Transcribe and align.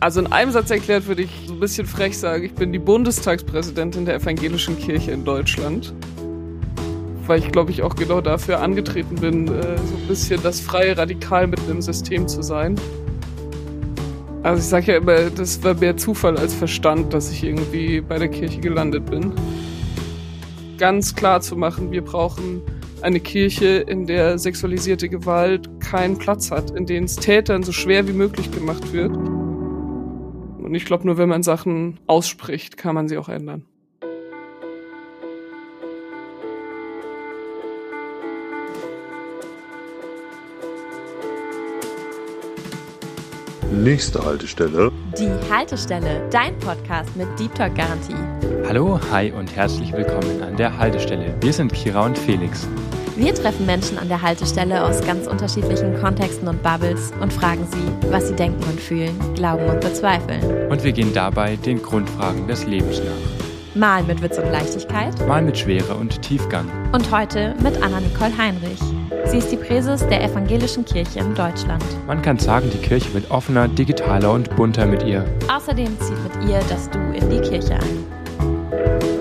Also 0.00 0.20
in 0.20 0.28
einem 0.28 0.52
Satz 0.52 0.70
erklärt 0.70 1.08
würde 1.08 1.22
ich 1.22 1.30
so 1.46 1.54
ein 1.54 1.60
bisschen 1.60 1.86
frech 1.86 2.16
sagen, 2.16 2.44
ich 2.44 2.54
bin 2.54 2.72
die 2.72 2.78
Bundestagspräsidentin 2.78 4.04
der 4.04 4.14
evangelischen 4.14 4.78
Kirche 4.78 5.10
in 5.10 5.24
Deutschland. 5.24 5.92
Weil 7.26 7.40
ich 7.40 7.50
glaube 7.50 7.72
ich 7.72 7.82
auch 7.82 7.96
genau 7.96 8.20
dafür 8.20 8.60
angetreten 8.60 9.16
bin, 9.16 9.48
äh, 9.48 9.62
so 9.62 9.96
ein 9.96 10.06
bisschen 10.06 10.40
das 10.42 10.60
freie 10.60 10.96
Radikal 10.96 11.48
mitten 11.48 11.70
im 11.70 11.82
System 11.82 12.28
zu 12.28 12.42
sein. 12.42 12.76
Also 14.44 14.60
ich 14.60 14.68
sage 14.68 14.92
ja 14.92 14.98
immer, 14.98 15.30
das 15.30 15.62
war 15.64 15.74
mehr 15.74 15.96
Zufall 15.96 16.38
als 16.38 16.54
Verstand, 16.54 17.12
dass 17.12 17.32
ich 17.32 17.42
irgendwie 17.42 18.00
bei 18.00 18.18
der 18.18 18.28
Kirche 18.28 18.60
gelandet 18.60 19.04
bin. 19.06 19.32
Ganz 20.78 21.12
klar 21.16 21.40
zu 21.40 21.56
machen, 21.56 21.90
wir 21.90 22.02
brauchen 22.02 22.62
eine 23.02 23.18
Kirche, 23.18 23.84
in 23.88 24.06
der 24.06 24.38
sexualisierte 24.38 25.08
Gewalt 25.08 25.68
keinen 25.80 26.16
Platz 26.18 26.52
hat, 26.52 26.70
in 26.70 26.86
denen 26.86 27.06
es 27.06 27.16
Tätern 27.16 27.64
so 27.64 27.72
schwer 27.72 28.06
wie 28.06 28.12
möglich 28.12 28.50
gemacht 28.52 28.92
wird. 28.92 29.12
Und 30.68 30.74
ich 30.74 30.84
glaube, 30.84 31.06
nur 31.06 31.16
wenn 31.16 31.30
man 31.30 31.42
Sachen 31.42 31.98
ausspricht, 32.06 32.76
kann 32.76 32.94
man 32.94 33.08
sie 33.08 33.16
auch 33.16 33.30
ändern. 33.30 33.64
Nächste 43.72 44.22
Haltestelle. 44.22 44.92
Die 45.18 45.30
Haltestelle, 45.50 46.28
dein 46.30 46.58
Podcast 46.58 47.16
mit 47.16 47.28
Deep 47.38 47.54
Talk 47.54 47.74
Garantie. 47.74 48.14
Hallo, 48.66 49.00
hi 49.10 49.32
und 49.32 49.56
herzlich 49.56 49.90
willkommen 49.94 50.42
an 50.42 50.58
der 50.58 50.76
Haltestelle. 50.76 51.34
Wir 51.40 51.52
sind 51.54 51.72
Kira 51.72 52.04
und 52.04 52.18
Felix. 52.18 52.68
Wir 53.18 53.34
treffen 53.34 53.66
Menschen 53.66 53.98
an 53.98 54.08
der 54.08 54.22
Haltestelle 54.22 54.84
aus 54.84 55.04
ganz 55.04 55.26
unterschiedlichen 55.26 56.00
Kontexten 56.00 56.46
und 56.46 56.62
Bubbles 56.62 57.10
und 57.20 57.32
fragen 57.32 57.66
sie, 57.68 58.12
was 58.12 58.28
sie 58.28 58.36
denken 58.36 58.62
und 58.62 58.80
fühlen, 58.80 59.18
glauben 59.34 59.64
und 59.64 59.80
bezweifeln. 59.80 60.70
Und 60.70 60.84
wir 60.84 60.92
gehen 60.92 61.12
dabei 61.12 61.56
den 61.56 61.82
Grundfragen 61.82 62.46
des 62.46 62.64
Lebens 62.64 63.00
nach. 63.00 63.74
Mal 63.74 64.04
mit 64.04 64.22
Witz 64.22 64.38
und 64.38 64.48
Leichtigkeit. 64.52 65.26
Mal 65.26 65.42
mit 65.42 65.58
Schwere 65.58 65.96
und 65.96 66.22
Tiefgang. 66.22 66.70
Und 66.92 67.10
heute 67.10 67.56
mit 67.60 67.82
Anna-Nicole 67.82 68.38
Heinrich. 68.38 68.80
Sie 69.24 69.38
ist 69.38 69.50
die 69.50 69.56
Präses 69.56 70.06
der 70.06 70.22
Evangelischen 70.22 70.84
Kirche 70.84 71.18
in 71.18 71.34
Deutschland. 71.34 71.84
Man 72.06 72.22
kann 72.22 72.38
sagen, 72.38 72.70
die 72.72 72.78
Kirche 72.78 73.12
wird 73.14 73.32
offener, 73.32 73.66
digitaler 73.66 74.30
und 74.30 74.54
bunter 74.54 74.86
mit 74.86 75.02
ihr. 75.02 75.24
Außerdem 75.52 75.88
zieht 75.98 76.22
mit 76.22 76.48
ihr 76.48 76.60
das 76.68 76.88
Du 76.88 77.00
in 77.00 77.28
die 77.28 77.40
Kirche 77.40 77.74
ein. 77.74 79.17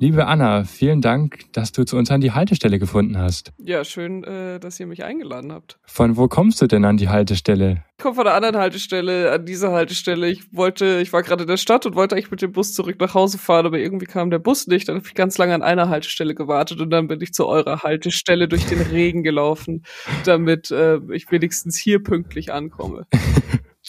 Liebe 0.00 0.28
Anna, 0.28 0.62
vielen 0.62 1.00
Dank, 1.00 1.52
dass 1.52 1.72
du 1.72 1.84
zu 1.84 1.96
uns 1.96 2.08
an 2.12 2.20
die 2.20 2.30
Haltestelle 2.30 2.78
gefunden 2.78 3.18
hast. 3.18 3.52
Ja, 3.58 3.82
schön, 3.82 4.22
äh, 4.22 4.60
dass 4.60 4.78
ihr 4.78 4.86
mich 4.86 5.02
eingeladen 5.02 5.50
habt. 5.50 5.80
Von 5.86 6.16
wo 6.16 6.28
kommst 6.28 6.62
du 6.62 6.68
denn 6.68 6.84
an 6.84 6.98
die 6.98 7.08
Haltestelle? 7.08 7.82
Ich 7.96 8.04
komme 8.04 8.14
von 8.14 8.24
der 8.24 8.34
anderen 8.34 8.56
Haltestelle 8.56 9.32
an 9.32 9.44
diese 9.44 9.72
Haltestelle. 9.72 10.28
Ich 10.28 10.54
wollte, 10.54 11.00
ich 11.00 11.12
war 11.12 11.24
gerade 11.24 11.42
in 11.42 11.48
der 11.48 11.56
Stadt 11.56 11.84
und 11.84 11.96
wollte 11.96 12.14
eigentlich 12.14 12.30
mit 12.30 12.42
dem 12.42 12.52
Bus 12.52 12.74
zurück 12.74 13.00
nach 13.00 13.14
Hause 13.14 13.38
fahren, 13.38 13.66
aber 13.66 13.80
irgendwie 13.80 14.06
kam 14.06 14.30
der 14.30 14.38
Bus 14.38 14.68
nicht. 14.68 14.88
Dann 14.88 14.98
habe 14.98 15.06
ich 15.08 15.14
ganz 15.14 15.36
lange 15.36 15.52
an 15.56 15.62
einer 15.62 15.88
Haltestelle 15.88 16.36
gewartet 16.36 16.80
und 16.80 16.90
dann 16.90 17.08
bin 17.08 17.20
ich 17.20 17.32
zu 17.32 17.48
eurer 17.48 17.82
Haltestelle 17.82 18.46
durch 18.46 18.66
den 18.66 18.80
Regen 18.92 19.24
gelaufen, 19.24 19.82
damit 20.24 20.70
äh, 20.70 21.00
ich 21.12 21.28
wenigstens 21.32 21.76
hier 21.76 22.00
pünktlich 22.00 22.52
ankomme. 22.52 23.06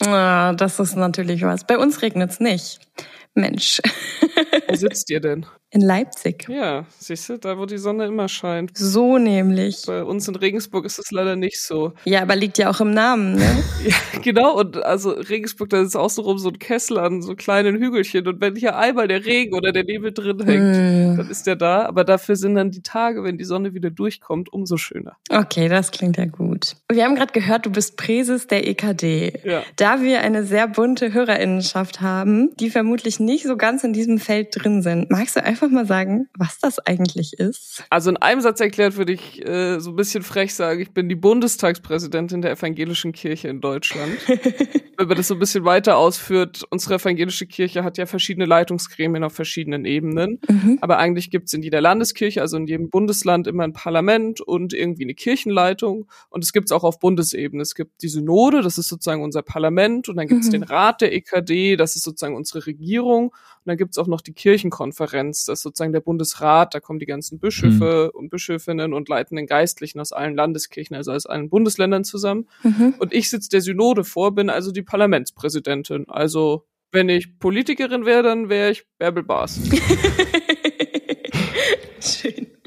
Ah, 0.06 0.54
das 0.54 0.80
ist 0.80 0.96
natürlich 0.96 1.42
was. 1.42 1.66
Bei 1.66 1.76
uns 1.76 2.00
regnet's 2.00 2.40
nicht. 2.40 2.80
Mensch. 3.34 3.82
Wo 4.66 4.74
sitzt 4.74 5.10
ihr 5.10 5.20
denn? 5.20 5.44
In 5.72 5.82
Leipzig. 5.82 6.48
Ja, 6.48 6.84
siehst 6.98 7.28
du, 7.28 7.38
da 7.38 7.56
wo 7.56 7.64
die 7.64 7.78
Sonne 7.78 8.06
immer 8.06 8.28
scheint. 8.28 8.76
So 8.76 9.18
nämlich. 9.18 9.84
Bei 9.86 10.02
uns 10.02 10.26
in 10.26 10.34
Regensburg 10.34 10.84
ist 10.84 10.98
es 10.98 11.12
leider 11.12 11.36
nicht 11.36 11.62
so. 11.62 11.92
Ja, 12.04 12.22
aber 12.22 12.34
liegt 12.34 12.58
ja 12.58 12.70
auch 12.70 12.80
im 12.80 12.92
Namen, 12.92 13.36
ne? 13.36 13.62
ja, 13.86 13.94
genau. 14.20 14.58
Und 14.58 14.82
also 14.82 15.10
Regensburg, 15.10 15.70
da 15.70 15.80
ist 15.80 15.94
auch 15.94 16.10
so 16.10 16.22
rum 16.22 16.38
so 16.38 16.48
ein 16.48 16.58
Kessel 16.58 16.98
an 16.98 17.22
so 17.22 17.36
kleinen 17.36 17.76
Hügelchen. 17.76 18.26
Und 18.26 18.40
wenn 18.40 18.56
hier 18.56 18.76
einmal 18.76 19.06
der 19.06 19.24
Regen 19.24 19.54
oder 19.54 19.70
der 19.70 19.84
Nebel 19.84 20.12
drin 20.12 20.44
hängt, 20.44 21.14
mm. 21.14 21.16
dann 21.18 21.30
ist 21.30 21.46
der 21.46 21.54
da. 21.54 21.86
Aber 21.86 22.02
dafür 22.02 22.34
sind 22.34 22.56
dann 22.56 22.72
die 22.72 22.82
Tage, 22.82 23.22
wenn 23.22 23.38
die 23.38 23.44
Sonne 23.44 23.72
wieder 23.72 23.90
durchkommt, 23.90 24.52
umso 24.52 24.76
schöner. 24.76 25.18
Okay, 25.30 25.68
das 25.68 25.92
klingt 25.92 26.16
ja 26.16 26.26
gut. 26.26 26.74
Wir 26.90 27.04
haben 27.04 27.14
gerade 27.14 27.32
gehört, 27.32 27.64
du 27.66 27.70
bist 27.70 27.96
Präses 27.96 28.48
der 28.48 28.66
EKD. 28.66 29.40
Ja. 29.44 29.62
Da 29.76 30.02
wir 30.02 30.22
eine 30.22 30.44
sehr 30.44 30.66
bunte 30.66 31.12
Hörerinnenschaft 31.12 32.00
haben, 32.00 32.50
die 32.58 32.70
vermutlich 32.70 33.20
nicht 33.20 33.44
so 33.44 33.56
ganz 33.56 33.84
in 33.84 33.92
diesem 33.92 34.18
Feld 34.18 34.48
drin 34.50 34.82
sind, 34.82 35.12
magst 35.12 35.36
du 35.36 35.44
einfach 35.44 35.59
einfach 35.60 35.74
mal 35.74 35.86
sagen, 35.86 36.28
was 36.36 36.58
das 36.58 36.78
eigentlich 36.78 37.34
ist? 37.34 37.84
Also 37.90 38.10
in 38.10 38.16
einem 38.16 38.40
Satz 38.40 38.60
erklärt 38.60 38.96
würde 38.96 39.12
ich 39.12 39.44
äh, 39.46 39.78
so 39.78 39.90
ein 39.90 39.96
bisschen 39.96 40.22
frech 40.22 40.54
sagen, 40.54 40.80
ich 40.80 40.92
bin 40.92 41.08
die 41.08 41.14
Bundestagspräsidentin 41.14 42.42
der 42.42 42.52
evangelischen 42.52 43.12
Kirche 43.12 43.48
in 43.48 43.60
Deutschland. 43.60 44.16
Wenn 44.96 45.08
man 45.08 45.16
das 45.16 45.28
so 45.28 45.34
ein 45.34 45.40
bisschen 45.40 45.64
weiter 45.64 45.96
ausführt, 45.96 46.64
unsere 46.70 46.94
evangelische 46.94 47.46
Kirche 47.46 47.84
hat 47.84 47.98
ja 47.98 48.06
verschiedene 48.06 48.46
Leitungsgremien 48.46 49.24
auf 49.24 49.32
verschiedenen 49.32 49.84
Ebenen. 49.84 50.40
Mhm. 50.48 50.78
Aber 50.80 50.98
eigentlich 50.98 51.30
gibt 51.30 51.48
es 51.48 51.54
in 51.54 51.62
jeder 51.62 51.80
Landeskirche, 51.80 52.40
also 52.40 52.56
in 52.56 52.66
jedem 52.66 52.90
Bundesland 52.90 53.46
immer 53.46 53.64
ein 53.64 53.72
Parlament 53.72 54.40
und 54.40 54.72
irgendwie 54.74 55.04
eine 55.04 55.14
Kirchenleitung. 55.14 56.06
Und 56.28 56.44
es 56.44 56.52
gibt 56.52 56.66
es 56.66 56.72
auch 56.72 56.84
auf 56.84 56.98
Bundesebene. 56.98 57.62
Es 57.62 57.74
gibt 57.74 58.02
die 58.02 58.08
Synode, 58.08 58.62
das 58.62 58.78
ist 58.78 58.88
sozusagen 58.88 59.22
unser 59.22 59.42
Parlament. 59.42 60.08
Und 60.08 60.16
dann 60.16 60.26
gibt 60.26 60.42
es 60.42 60.48
mhm. 60.48 60.52
den 60.52 60.62
Rat 60.64 61.00
der 61.00 61.14
EKD, 61.14 61.76
das 61.76 61.96
ist 61.96 62.02
sozusagen 62.02 62.36
unsere 62.36 62.66
Regierung. 62.66 63.34
Und 63.64 63.68
dann 63.68 63.76
gibt 63.76 63.92
es 63.92 63.98
auch 63.98 64.06
noch 64.06 64.22
die 64.22 64.32
Kirchenkonferenz, 64.32 65.44
das 65.44 65.58
ist 65.58 65.62
sozusagen 65.62 65.92
der 65.92 66.00
Bundesrat, 66.00 66.74
da 66.74 66.80
kommen 66.80 66.98
die 66.98 67.06
ganzen 67.06 67.38
Bischöfe 67.38 68.10
mhm. 68.12 68.18
und 68.18 68.30
Bischöfinnen 68.30 68.94
und 68.94 69.08
leitenden 69.10 69.46
Geistlichen 69.46 70.00
aus 70.00 70.12
allen 70.12 70.34
Landeskirchen, 70.34 70.96
also 70.96 71.12
aus 71.12 71.26
allen 71.26 71.50
Bundesländern 71.50 72.04
zusammen. 72.04 72.48
Mhm. 72.62 72.94
Und 72.98 73.12
ich 73.12 73.28
sitze 73.28 73.50
der 73.50 73.60
Synode 73.60 74.04
vor, 74.04 74.34
bin 74.34 74.48
also 74.48 74.72
die 74.72 74.82
Parlamentspräsidentin. 74.82 76.06
Also 76.08 76.64
wenn 76.92 77.08
ich 77.08 77.38
Politikerin 77.38 78.06
wäre, 78.06 78.22
dann 78.22 78.48
wäre 78.48 78.70
ich 78.70 78.86
Bärbel 78.98 79.22
Baas. 79.22 79.60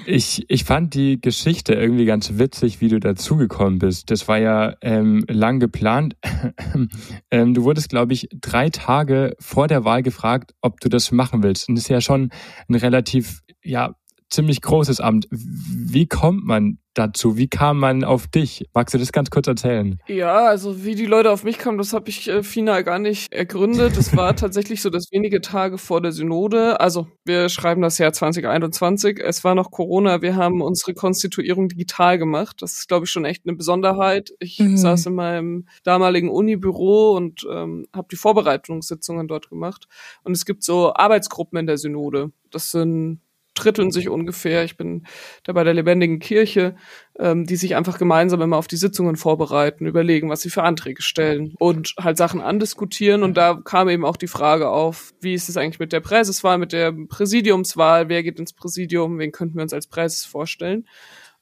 Ich, 0.06 0.46
ich 0.50 0.64
fand 0.64 0.94
die 0.94 1.19
Geschichte 1.22 1.74
irgendwie 1.74 2.06
ganz 2.06 2.38
witzig, 2.38 2.81
wie 2.81 2.90
du 2.90 3.00
dazugekommen 3.00 3.80
bist. 3.80 4.12
Das 4.12 4.28
war 4.28 4.38
ja 4.38 4.75
ähm, 4.81 5.24
lang 5.30 5.59
geplant. 5.59 6.16
ähm, 7.31 7.53
du 7.53 7.64
wurdest, 7.64 7.90
glaube 7.90 8.14
ich, 8.14 8.28
drei 8.34 8.69
Tage 8.69 9.36
vor 9.40 9.68
der 9.68 9.86
Wahl 9.86 10.03
gefragt, 10.03 10.53
ob 10.62 10.80
du 10.80 10.90
das 10.90 11.12
machen 11.12 11.44
willst. 11.44 11.69
Und 11.69 11.75
das 11.75 11.86
ist 11.86 11.90
ja 11.90 12.02
schon 12.02 12.31
ein 12.68 12.75
relativ, 12.75 13.41
ja, 13.64 13.96
ziemlich 14.34 14.62
großes 14.62 15.00
Amt. 15.00 15.28
Wie 15.32 16.08
kommt 16.08 16.46
man 16.46 16.80
dazu? 16.94 17.38
Wie 17.38 17.48
kam 17.48 17.80
man 17.80 18.04
auf 18.04 18.28
dich? 18.28 18.66
Magst 18.74 18.94
du 18.94 18.98
das 18.98 19.12
ganz 19.12 19.30
kurz 19.30 19.48
erzählen? 19.48 20.00
Ja, 20.08 20.46
also 20.48 20.84
wie 20.84 20.96
die 20.96 21.06
Leute 21.06 21.32
auf 21.32 21.44
mich 21.44 21.58
kamen, 21.58 21.78
das 21.78 21.94
habe 21.94 22.10
ich 22.10 22.28
äh, 22.28 22.44
final 22.44 22.84
gar 22.84 23.00
nicht 23.00 23.32
ergründet. 23.34 23.98
Es 23.98 24.16
war 24.16 24.36
tatsächlich 24.36 24.82
so, 24.82 24.90
dass 24.90 25.12
wenige 25.12 25.42
Tage 25.42 25.78
vor 25.78 26.02
der 26.02 26.12
Synode, 26.12 26.80
also 26.80 27.08
wir 27.26 27.50
schreiben 27.50 27.82
das 27.82 27.98
Jahr 27.98 28.14
2021, 28.14 29.20
es 29.20 29.44
war 29.44 29.56
noch 29.56 29.72
Corona, 29.72 30.22
wir 30.22 30.36
haben 30.36 30.62
unsere 30.62 30.94
Konstituierung 30.94 31.68
digital 31.68 32.18
gemacht. 32.18 32.58
Das 32.62 32.74
ist, 32.74 32.88
glaube 32.88 33.06
ich, 33.06 33.12
schon 33.12 33.26
echt 33.26 33.46
eine 33.46 33.56
Besonderheit. 33.56 34.34
Ich 34.40 34.60
mhm. 34.60 34.78
saß 34.78 35.08
in 35.08 35.16
meinem 35.16 35.68
damaligen 35.84 36.30
Unibüro 36.30 37.16
und 37.16 37.46
ähm, 37.52 37.88
habe 37.94 38.08
die 38.12 38.18
Vorbereitungssitzungen 38.18 39.28
dort 39.28 39.50
gemacht. 39.50 39.88
Und 40.24 40.34
es 40.34 40.46
gibt 40.46 40.64
so 40.64 40.94
Arbeitsgruppen 40.94 41.60
in 41.60 41.68
der 41.68 41.78
Synode. 41.78 42.32
Das 42.52 42.72
sind 42.72 43.22
dritteln 43.53 43.91
sich 43.91 44.09
ungefähr. 44.09 44.64
Ich 44.64 44.78
bin 44.78 45.06
da 45.44 45.53
bei 45.53 45.64
der 45.64 45.74
lebendigen 45.74 46.19
Kirche, 46.19 46.75
ähm, 47.19 47.46
die 47.46 47.56
sich 47.56 47.75
einfach 47.75 47.97
gemeinsam 47.97 48.41
immer 48.41 48.58
auf 48.58 48.68
die 48.68 48.78
Sitzungen 48.78 49.16
vorbereiten, 49.16 49.86
überlegen, 49.86 50.30
was 50.30 50.41
sie 50.41 50.50
für 50.50 50.64
Anträge 50.64 51.02
stellen 51.02 51.53
und 51.59 51.94
halt 52.00 52.18
Sachen 52.18 52.41
andiskutieren. 52.41 53.24
Und 53.24 53.36
da 53.36 53.59
kam 53.64 53.90
eben 53.90 54.06
auch 54.06 54.18
die 54.18 54.28
Frage 54.28 54.69
auf, 54.69 55.14
wie 55.22 55.34
ist 55.34 55.50
es 55.50 55.58
eigentlich 55.58 55.80
mit 55.80 55.94
der 55.94 56.02
Präseswahl, 56.02 56.58
mit 56.58 56.74
der 56.74 56.91
Präsidiumswahl, 56.91 58.09
wer 58.09 58.24
geht 58.24 58.40
ins 58.40 58.53
Präsidium, 58.53 59.19
wen 59.19 59.31
könnten 59.31 59.56
wir 59.56 59.64
uns 59.64 59.74
als 59.74 59.88
Präses 59.88 60.25
vorstellen? 60.25 60.85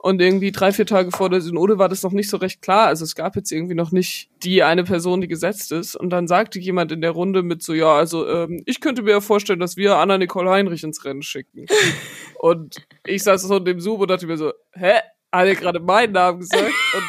Und 0.03 0.19
irgendwie 0.19 0.51
drei, 0.51 0.71
vier 0.71 0.87
Tage 0.87 1.11
vor 1.11 1.29
der 1.29 1.41
Synode 1.41 1.77
war 1.77 1.87
das 1.87 2.01
noch 2.01 2.11
nicht 2.11 2.27
so 2.27 2.37
recht 2.37 2.63
klar. 2.63 2.87
Also 2.87 3.05
es 3.05 3.13
gab 3.13 3.35
jetzt 3.35 3.51
irgendwie 3.51 3.75
noch 3.75 3.91
nicht 3.91 4.31
die 4.41 4.63
eine 4.63 4.83
Person, 4.83 5.21
die 5.21 5.27
gesetzt 5.27 5.71
ist. 5.71 5.95
Und 5.95 6.09
dann 6.09 6.27
sagte 6.27 6.57
jemand 6.57 6.91
in 6.91 7.01
der 7.01 7.11
Runde 7.11 7.43
mit 7.43 7.61
so, 7.61 7.75
ja, 7.75 7.93
also 7.93 8.27
ähm, 8.27 8.63
ich 8.65 8.81
könnte 8.81 9.03
mir 9.03 9.11
ja 9.11 9.21
vorstellen, 9.21 9.59
dass 9.59 9.77
wir 9.77 9.97
Anna-Nicole 9.97 10.49
Heinrich 10.49 10.83
ins 10.83 11.05
Rennen 11.05 11.21
schicken. 11.21 11.67
und 12.39 12.77
ich 13.05 13.21
saß 13.21 13.43
so 13.43 13.57
in 13.57 13.65
dem 13.65 13.79
Zoom 13.79 13.99
und 14.01 14.09
dachte 14.09 14.25
mir 14.25 14.37
so, 14.37 14.53
hä? 14.73 14.93
Hat 15.31 15.47
er 15.47 15.55
gerade 15.55 15.79
meinen 15.79 16.13
Namen 16.13 16.39
gesagt? 16.39 16.73
Und 16.95 17.03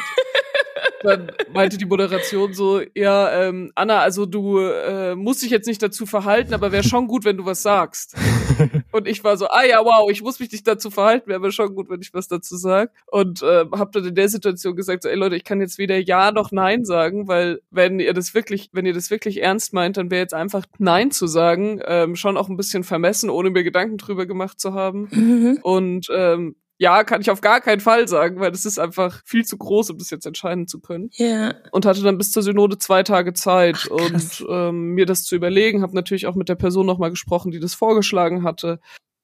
dann 1.03 1.31
meinte 1.51 1.79
die 1.79 1.85
Moderation 1.85 2.53
so, 2.53 2.79
ja, 2.93 3.47
ähm, 3.47 3.71
Anna, 3.73 4.01
also 4.01 4.27
du 4.27 4.59
äh, 4.59 5.15
musst 5.15 5.41
dich 5.41 5.49
jetzt 5.49 5.67
nicht 5.67 5.81
dazu 5.81 6.05
verhalten, 6.05 6.53
aber 6.53 6.71
wäre 6.71 6.83
schon 6.83 7.07
gut, 7.07 7.25
wenn 7.25 7.37
du 7.37 7.45
was 7.45 7.63
sagst. 7.63 8.15
Und 8.93 9.07
ich 9.07 9.23
war 9.23 9.37
so, 9.37 9.47
ah 9.47 9.65
ja, 9.65 9.83
wow, 9.83 10.09
ich 10.11 10.21
muss 10.21 10.39
mich 10.39 10.51
nicht 10.51 10.67
dazu 10.67 10.91
verhalten, 10.91 11.27
wäre 11.27 11.39
aber 11.39 11.51
schon 11.51 11.73
gut, 11.73 11.89
wenn 11.89 11.99
ich 11.99 12.13
was 12.13 12.27
dazu 12.27 12.55
sag. 12.55 12.91
Und 13.07 13.41
äh, 13.41 13.65
habe 13.73 13.89
dann 13.91 14.05
in 14.05 14.13
der 14.13 14.29
Situation 14.29 14.75
gesagt, 14.75 15.01
so, 15.01 15.09
ey 15.09 15.15
Leute, 15.15 15.35
ich 15.35 15.43
kann 15.43 15.61
jetzt 15.61 15.79
weder 15.79 15.97
Ja 15.97 16.31
noch 16.31 16.51
Nein 16.51 16.85
sagen, 16.85 17.27
weil 17.27 17.59
wenn 17.71 17.99
ihr 17.99 18.13
das 18.13 18.35
wirklich, 18.35 18.69
wenn 18.71 18.85
ihr 18.85 18.93
das 18.93 19.09
wirklich 19.09 19.41
ernst 19.41 19.73
meint, 19.73 19.97
dann 19.97 20.11
wäre 20.11 20.21
jetzt 20.21 20.35
einfach 20.35 20.65
Nein 20.77 21.09
zu 21.09 21.25
sagen, 21.25 21.81
ähm, 21.85 22.15
schon 22.15 22.37
auch 22.37 22.49
ein 22.49 22.55
bisschen 22.55 22.83
vermessen, 22.83 23.31
ohne 23.31 23.49
mir 23.49 23.63
Gedanken 23.63 23.97
drüber 23.97 24.27
gemacht 24.27 24.59
zu 24.59 24.73
haben. 24.75 25.07
Mhm. 25.11 25.59
Und 25.63 26.07
ähm, 26.13 26.55
ja, 26.83 27.05
kann 27.05 27.21
ich 27.21 27.31
auf 27.31 27.39
gar 27.39 27.61
keinen 27.61 27.79
Fall 27.79 28.09
sagen, 28.09 28.41
weil 28.41 28.51
das 28.51 28.65
ist 28.65 28.77
einfach 28.77 29.21
viel 29.25 29.45
zu 29.45 29.57
groß, 29.57 29.89
um 29.91 29.97
das 29.97 30.09
jetzt 30.09 30.25
entscheiden 30.25 30.67
zu 30.67 30.81
können. 30.81 31.09
Ja. 31.13 31.25
Yeah. 31.25 31.55
Und 31.71 31.85
hatte 31.85 32.03
dann 32.03 32.17
bis 32.17 32.31
zur 32.31 32.43
Synode 32.43 32.77
zwei 32.77 33.03
Tage 33.03 33.31
Zeit 33.31 33.85
Ach, 33.85 33.89
und 33.89 34.45
ähm, 34.49 34.89
mir 34.89 35.05
das 35.05 35.23
zu 35.23 35.37
überlegen. 35.37 35.81
Habe 35.81 35.95
natürlich 35.95 36.27
auch 36.27 36.35
mit 36.35 36.49
der 36.49 36.55
Person 36.55 36.85
nochmal 36.85 37.09
gesprochen, 37.09 37.51
die 37.51 37.61
das 37.61 37.73
vorgeschlagen 37.73 38.43
hatte. 38.43 38.81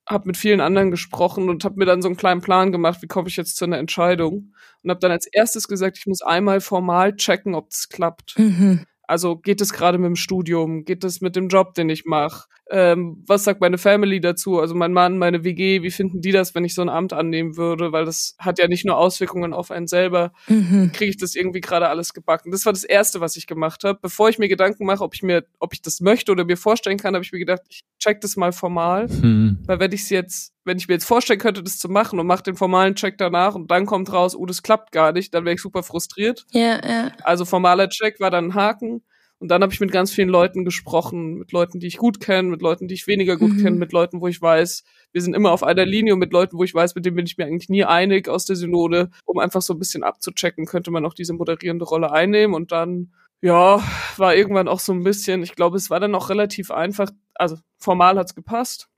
Habe 0.07 0.27
mit 0.27 0.37
vielen 0.37 0.61
anderen 0.61 0.89
gesprochen 0.89 1.49
und 1.49 1.65
habe 1.65 1.75
mir 1.75 1.85
dann 1.85 2.01
so 2.01 2.07
einen 2.07 2.15
kleinen 2.15 2.39
Plan 2.39 2.71
gemacht, 2.71 3.01
wie 3.01 3.07
komme 3.07 3.27
ich 3.27 3.35
jetzt 3.35 3.57
zu 3.57 3.65
einer 3.65 3.77
Entscheidung. 3.77 4.53
Und 4.81 4.89
habe 4.89 5.01
dann 5.01 5.11
als 5.11 5.27
erstes 5.27 5.67
gesagt, 5.67 5.97
ich 5.97 6.07
muss 6.07 6.21
einmal 6.21 6.61
formal 6.61 7.13
checken, 7.17 7.55
ob 7.55 7.71
das 7.71 7.89
klappt. 7.89 8.39
Mhm. 8.39 8.85
Also 9.03 9.35
geht 9.35 9.59
es 9.59 9.73
gerade 9.73 9.97
mit 9.97 10.07
dem 10.07 10.15
Studium? 10.15 10.85
Geht 10.85 11.03
es 11.03 11.19
mit 11.19 11.35
dem 11.35 11.49
Job, 11.49 11.73
den 11.73 11.89
ich 11.89 12.05
mache? 12.05 12.45
Ähm, 12.71 13.23
was 13.25 13.43
sagt 13.43 13.61
meine 13.61 13.77
Family 13.77 14.21
dazu? 14.21 14.59
Also 14.59 14.75
mein 14.75 14.93
Mann, 14.93 15.17
meine 15.17 15.43
WG, 15.43 15.81
wie 15.81 15.89
finden 15.89 16.21
die 16.21 16.31
das, 16.31 16.53
wenn 16.53 16.65
ich 16.65 16.75
so 16.75 16.81
ein 16.83 16.89
Amt 16.89 17.13
annehmen 17.13 17.57
würde? 17.57 17.91
Weil 17.91 18.05
das 18.05 18.35
hat 18.37 18.59
ja 18.59 18.67
nicht 18.67 18.85
nur 18.85 18.97
Auswirkungen 18.97 19.53
auf 19.53 19.71
einen 19.71 19.87
selber. 19.87 20.33
Mhm. 20.47 20.91
Kriege 20.93 21.09
ich 21.09 21.17
das 21.17 21.35
irgendwie 21.35 21.61
gerade 21.61 21.89
alles 21.89 22.13
gebacken? 22.13 22.51
Das 22.51 22.65
war 22.65 22.73
das 22.73 22.83
Erste, 22.83 23.21
was 23.21 23.35
ich 23.35 23.47
gemacht 23.47 23.83
habe. 23.83 23.97
Bevor 24.01 24.29
ich 24.29 24.37
mir 24.37 24.47
Gedanken 24.47 24.85
mache, 24.85 25.03
ob 25.03 25.15
ich 25.15 25.23
mir, 25.23 25.45
ob 25.59 25.73
ich 25.73 25.81
das 25.81 25.99
möchte 25.99 26.31
oder 26.31 26.45
mir 26.45 26.57
vorstellen 26.57 26.97
kann, 26.97 27.15
habe 27.15 27.25
ich 27.25 27.31
mir 27.31 27.39
gedacht, 27.39 27.61
ich 27.69 27.83
check 27.97 28.21
das 28.21 28.35
mal 28.35 28.51
formal. 28.51 29.07
Mhm. 29.07 29.59
Weil 29.65 29.79
wenn 29.79 29.91
ich 29.91 30.01
es 30.01 30.09
jetzt, 30.09 30.53
wenn 30.63 30.77
ich 30.77 30.87
mir 30.87 30.93
jetzt 30.95 31.05
vorstellen 31.05 31.39
könnte, 31.39 31.63
das 31.63 31.79
zu 31.79 31.89
machen 31.89 32.19
und 32.19 32.27
mache 32.27 32.43
den 32.43 32.55
formalen 32.55 32.93
Check 32.93 33.17
danach 33.17 33.55
und 33.55 33.71
dann 33.71 33.87
kommt 33.87 34.13
raus, 34.13 34.35
oh, 34.35 34.45
das 34.45 34.61
klappt 34.61 34.91
gar 34.91 35.11
nicht, 35.11 35.33
dann 35.33 35.43
wäre 35.43 35.55
ich 35.55 35.61
super 35.61 35.81
frustriert. 35.81 36.45
Ja, 36.51 36.79
ja. 36.87 37.11
Also 37.23 37.45
formaler 37.45 37.89
Check 37.89 38.19
war 38.19 38.29
dann 38.29 38.49
ein 38.49 38.53
Haken. 38.53 39.01
Und 39.39 39.47
dann 39.47 39.61
habe 39.63 39.73
ich 39.73 39.79
mit 39.79 39.91
ganz 39.91 40.11
vielen 40.11 40.27
Leuten 40.27 40.65
gesprochen, 40.65 41.35
mit 41.35 41.53
Leuten, 41.53 41.79
die 41.79 41.87
ich 41.87 41.97
gut 41.97 42.19
kenne, 42.19 42.49
mit 42.49 42.61
Leuten, 42.61 42.89
die 42.89 42.93
ich 42.93 43.07
weniger 43.07 43.37
gut 43.37 43.53
mhm. 43.53 43.63
kenne, 43.63 43.77
mit 43.77 43.93
Leuten, 43.93 44.19
wo 44.19 44.27
ich 44.27 44.41
weiß, 44.41 44.83
wir 45.13 45.21
sind 45.21 45.33
immer 45.33 45.51
auf 45.51 45.63
einer 45.63 45.85
Linie 45.85 46.13
und 46.13 46.19
mit 46.19 46.33
Leuten, 46.33 46.57
wo 46.57 46.63
ich 46.63 46.75
weiß, 46.75 46.95
mit 46.95 47.05
denen 47.05 47.15
bin 47.15 47.25
ich 47.25 47.37
mir 47.37 47.45
eigentlich 47.45 47.69
nie 47.69 47.85
einig 47.85 48.27
aus 48.27 48.45
der 48.45 48.57
Synode, 48.57 49.09
um 49.25 49.39
einfach 49.39 49.61
so 49.61 49.73
ein 49.73 49.79
bisschen 49.79 50.03
abzuchecken, 50.03 50.65
könnte 50.65 50.91
man 50.91 51.05
auch 51.05 51.13
diese 51.13 51.33
moderierende 51.33 51.85
Rolle 51.85 52.11
einnehmen 52.11 52.53
und 52.53 52.73
dann 52.73 53.11
ja, 53.41 53.81
war 54.17 54.35
irgendwann 54.35 54.67
auch 54.67 54.79
so 54.79 54.91
ein 54.91 55.03
bisschen, 55.03 55.43
ich 55.43 55.55
glaube, 55.55 55.77
es 55.77 55.89
war 55.89 55.99
dann 55.99 56.15
auch 56.15 56.29
relativ 56.29 56.71
einfach, 56.71 57.09
also 57.35 57.57
formal 57.77 58.17
hat's 58.17 58.35
gepasst. 58.35 58.89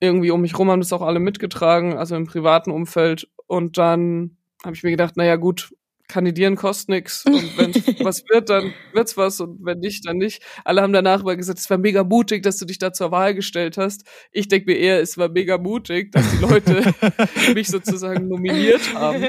Irgendwie 0.00 0.30
um 0.30 0.42
mich 0.42 0.58
rum 0.58 0.70
haben 0.70 0.80
das 0.80 0.92
auch 0.92 1.00
alle 1.00 1.20
mitgetragen, 1.20 1.96
also 1.96 2.16
im 2.16 2.26
privaten 2.26 2.70
Umfeld. 2.70 3.28
Und 3.46 3.78
dann 3.78 4.36
habe 4.62 4.76
ich 4.76 4.82
mir 4.82 4.90
gedacht, 4.90 5.16
naja 5.16 5.36
gut, 5.36 5.74
kandidieren 6.08 6.56
kostet 6.56 6.88
nix 6.88 7.24
und 7.24 7.34
wenn 7.58 7.74
was 8.04 8.24
wird, 8.28 8.50
dann 8.50 8.72
wird's 8.92 9.16
was 9.16 9.40
und 9.40 9.64
wenn 9.64 9.78
nicht, 9.78 10.06
dann 10.06 10.16
nicht. 10.16 10.42
Alle 10.64 10.82
haben 10.82 10.92
danach 10.92 11.20
immer 11.20 11.36
gesagt, 11.36 11.58
es 11.58 11.68
war 11.70 11.78
mega 11.78 12.04
mutig, 12.04 12.42
dass 12.42 12.58
du 12.58 12.64
dich 12.64 12.78
da 12.78 12.92
zur 12.92 13.10
Wahl 13.10 13.34
gestellt 13.34 13.78
hast. 13.78 14.04
Ich 14.32 14.48
denke 14.48 14.70
mir 14.70 14.78
eher, 14.78 15.00
es 15.00 15.18
war 15.18 15.28
mega 15.28 15.58
mutig, 15.58 16.12
dass 16.12 16.30
die 16.30 16.38
Leute 16.38 16.94
mich 17.54 17.68
sozusagen 17.68 18.28
nominiert 18.28 18.94
haben. 18.94 19.24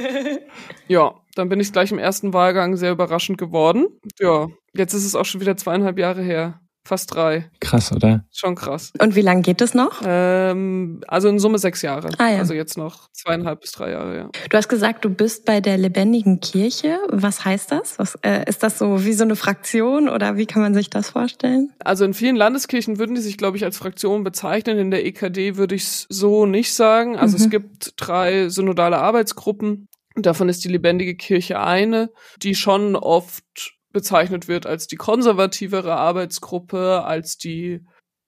Ja, 0.88 1.16
dann 1.36 1.50
bin 1.50 1.60
ich 1.60 1.72
gleich 1.72 1.92
im 1.92 2.00
ersten 2.00 2.34
Wahlgang 2.34 2.76
sehr 2.76 2.92
überraschend 2.92 3.38
geworden. 3.38 3.88
Ja, 4.20 4.48
jetzt 4.74 4.94
ist 4.94 5.06
es 5.06 5.16
auch 5.16 5.26
schon 5.26 5.42
wieder 5.42 5.58
zweieinhalb 5.58 5.98
Jahre 6.00 6.22
her. 6.22 6.60
Fast 6.88 7.14
drei. 7.14 7.52
Krass, 7.60 7.92
oder? 7.92 8.24
Schon 8.32 8.56
krass. 8.56 8.94
Und 8.98 9.14
wie 9.16 9.22
lange 9.22 9.42
geht 9.42 9.60
es 9.60 9.74
noch? 9.74 10.02
Ähm, 10.06 11.02
also 11.06 11.28
in 11.28 11.38
Summe 11.38 11.60
sechs 11.60 11.82
Jahre. 11.82 12.12
Ah, 12.18 12.30
ja. 12.30 12.40
Also 12.40 12.54
jetzt 12.54 12.78
noch 12.78 13.12
zweieinhalb 13.12 13.60
bis 13.60 13.74
drei 13.74 13.92
Jahre, 13.92 14.16
ja. 14.16 14.30
Du 14.50 14.56
hast 14.56 14.70
gesagt, 14.70 15.04
du 15.04 15.10
bist 15.10 15.44
bei 15.44 15.60
der 15.60 15.78
lebendigen 15.78 16.40
Kirche. 16.40 17.00
Was 17.10 17.44
heißt 17.44 17.74
das? 17.74 18.00
Was, 18.00 18.16
äh, 18.22 18.48
ist 18.48 18.64
das 18.64 18.80
so 18.80 19.04
wie 19.04 19.12
so 19.12 19.26
eine 19.26 19.36
Fraktion 19.36 20.08
oder 20.08 20.38
wie 20.38 20.46
kann 20.46 20.62
man 20.62 20.74
sich 20.74 20.90
das 20.90 21.10
vorstellen? 21.10 21.74
Also 21.80 22.06
in 22.06 22.14
vielen 22.14 22.38
Landeskirchen 22.38 23.00
würden 23.00 23.16
die 23.16 23.22
sich, 23.22 23.38
glaube 23.38 23.58
ich, 23.58 23.66
als 23.66 23.78
Fraktion 23.78 24.24
bezeichnen. 24.24 24.78
In 24.78 24.90
der 24.90 25.06
EKD 25.06 25.58
würde 25.58 25.76
ich 25.76 25.84
es 25.84 26.06
so 26.08 26.46
nicht 26.46 26.74
sagen. 26.74 27.18
Also 27.18 27.38
mhm. 27.38 27.44
es 27.44 27.50
gibt 27.50 27.94
drei 27.98 28.48
synodale 28.48 28.98
Arbeitsgruppen. 28.98 29.90
Davon 30.16 30.48
ist 30.48 30.64
die 30.64 30.70
lebendige 30.70 31.16
Kirche 31.16 31.60
eine, 31.60 32.12
die 32.42 32.56
schon 32.56 32.96
oft 32.96 33.77
bezeichnet 33.98 34.48
wird 34.48 34.68
als 34.68 34.86
die 34.86 34.96
konservativere 34.96 35.96
Arbeitsgruppe, 35.96 37.04
als 37.04 37.40
die 37.40 37.84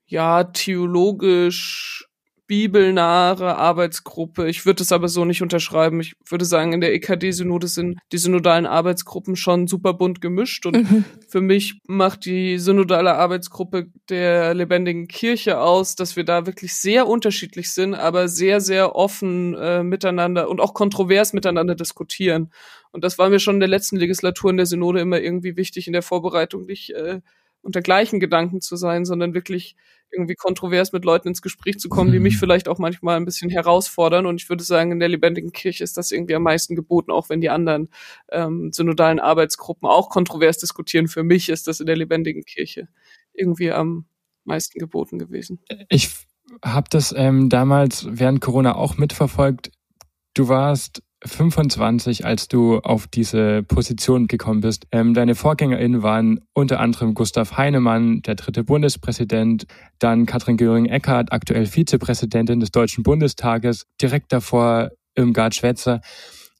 ja 0.07 0.45
theologisch 0.45 2.08
bibelnahe 2.50 3.56
Arbeitsgruppe. 3.56 4.50
Ich 4.50 4.66
würde 4.66 4.81
es 4.81 4.92
aber 4.92 5.07
so 5.07 5.24
nicht 5.24 5.44
unterschreiben. 5.44 6.01
Ich 6.01 6.16
würde 6.28 6.46
sagen, 6.46 6.74
in 6.74 6.81
der 6.81 6.96
EKD-Synode 6.96 7.68
sind 7.68 8.00
die 8.12 8.18
synodalen 8.18 8.66
Arbeitsgruppen 8.66 9.36
schon 9.36 9.68
super 9.68 9.94
bunt 9.94 10.19
gemischt. 10.19 10.66
Und 10.66 10.92
mhm. 10.92 11.06
für 11.28 11.42
mich 11.42 11.80
macht 11.88 12.25
die 12.25 12.57
synodale 12.57 13.13
Arbeitsgruppe 13.13 13.90
der 14.10 14.56
lebendigen 14.56 15.07
Kirche 15.07 15.60
aus, 15.60 15.96
dass 15.96 16.16
wir 16.16 16.24
da 16.25 16.48
wirklich 16.48 16.74
sehr 16.74 17.07
unterschiedlich 17.07 17.72
sind, 17.72 17.94
aber 17.94 18.28
sehr, 18.28 18.62
sehr 18.62 18.96
offen 18.96 19.54
äh, 19.54 19.84
miteinander 19.84 20.50
und 20.50 20.60
auch 20.60 20.74
kontrovers 20.74 21.34
miteinander 21.34 21.75
diskutieren. 21.75 22.50
Und 22.92 23.04
das 23.04 23.19
war 23.19 23.30
mir 23.30 23.40
schon 23.40 23.57
in 23.57 23.60
der 23.60 23.69
letzten 23.69 23.98
Legislatur 23.98 24.50
in 24.50 24.57
der 24.57 24.66
Synode 24.66 25.01
immer 25.01 25.22
irgendwie 25.22 25.56
wichtig 25.56 25.86
in 25.86 25.94
der 25.94 26.01
Vorbereitung, 26.01 26.66
nicht 26.66 26.90
äh, 26.96 27.22
unter 27.61 27.81
gleichen 27.81 28.19
Gedanken 28.19 28.61
zu 28.61 28.75
sein, 28.75 29.06
sondern 29.06 29.33
wirklich 29.33 29.75
irgendwie 30.11 30.35
kontrovers 30.35 30.91
mit 30.91 31.06
Leuten 31.06 31.27
ins 31.27 31.41
Gespräch 31.41 31.77
zu 31.77 31.89
kommen, 31.89 32.11
die 32.11 32.19
mich 32.19 32.35
mhm. 32.35 32.39
vielleicht 32.39 32.67
auch 32.67 32.79
manchmal 32.79 33.17
ein 33.17 33.25
bisschen 33.25 33.50
herausfordern. 33.50 34.25
Und 34.25 34.41
ich 34.41 34.50
würde 34.50 34.63
sagen, 34.63 34.91
in 34.91 35.00
der 35.00 35.09
lebendigen 35.09 35.51
Kirche 35.51 35.83
ist 35.83 35.97
das 35.97 36.11
irgendwie 36.11 36.35
am 36.35 36.44
meisten 36.44 36.75
geboten, 36.75 37.11
auch 37.11 37.29
wenn 37.29 37.41
die 37.41 37.50
anderen 37.50 37.89
ähm, 38.31 38.71
synodalen 38.71 39.19
Arbeitsgruppen 39.19 39.88
auch 39.88 40.09
kontrovers 40.09 40.57
diskutieren. 40.57 41.07
Für 41.07 41.23
mich 41.23 41.50
ist 41.50 41.67
das 41.67 41.79
in 41.79 41.85
der 41.85 41.95
lebendigen 41.95 42.44
Kirche 42.44 42.88
irgendwie 43.33 43.71
am 43.71 44.05
meisten 44.45 44.79
geboten 44.79 45.19
gewesen. 45.19 45.59
Ich 45.89 46.09
habe 46.63 46.88
das 46.89 47.13
ähm, 47.15 47.50
damals 47.50 48.07
während 48.09 48.41
Corona 48.41 48.75
auch 48.75 48.97
mitverfolgt. 48.97 49.71
Du 50.33 50.47
warst 50.47 51.03
25, 51.25 52.25
als 52.25 52.48
du 52.48 52.80
auf 52.80 53.07
diese 53.07 53.63
Position 53.63 54.27
gekommen 54.27 54.62
bist. 54.62 54.88
Ähm, 54.92 55.13
deine 55.13 55.36
VorgängerInnen 55.36 56.01
waren 56.01 56.39
unter 56.54 56.80
anderem 56.80 57.13
Gustav 57.13 57.57
Heinemann, 57.57 58.21
der 58.21 58.36
dritte 58.36 58.63
Bundespräsident, 58.63 59.66
dann 60.00 60.25
Katrin 60.25 60.57
Göring-Eckardt, 60.57 61.31
aktuell 61.31 61.66
Vizepräsidentin 61.66 62.60
des 62.60 62.71
Deutschen 62.71 63.04
Bundestages, 63.04 63.86
direkt 64.01 64.31
davor 64.31 64.92
Irmgard 65.16 65.56
Schwetzer. 65.56 66.01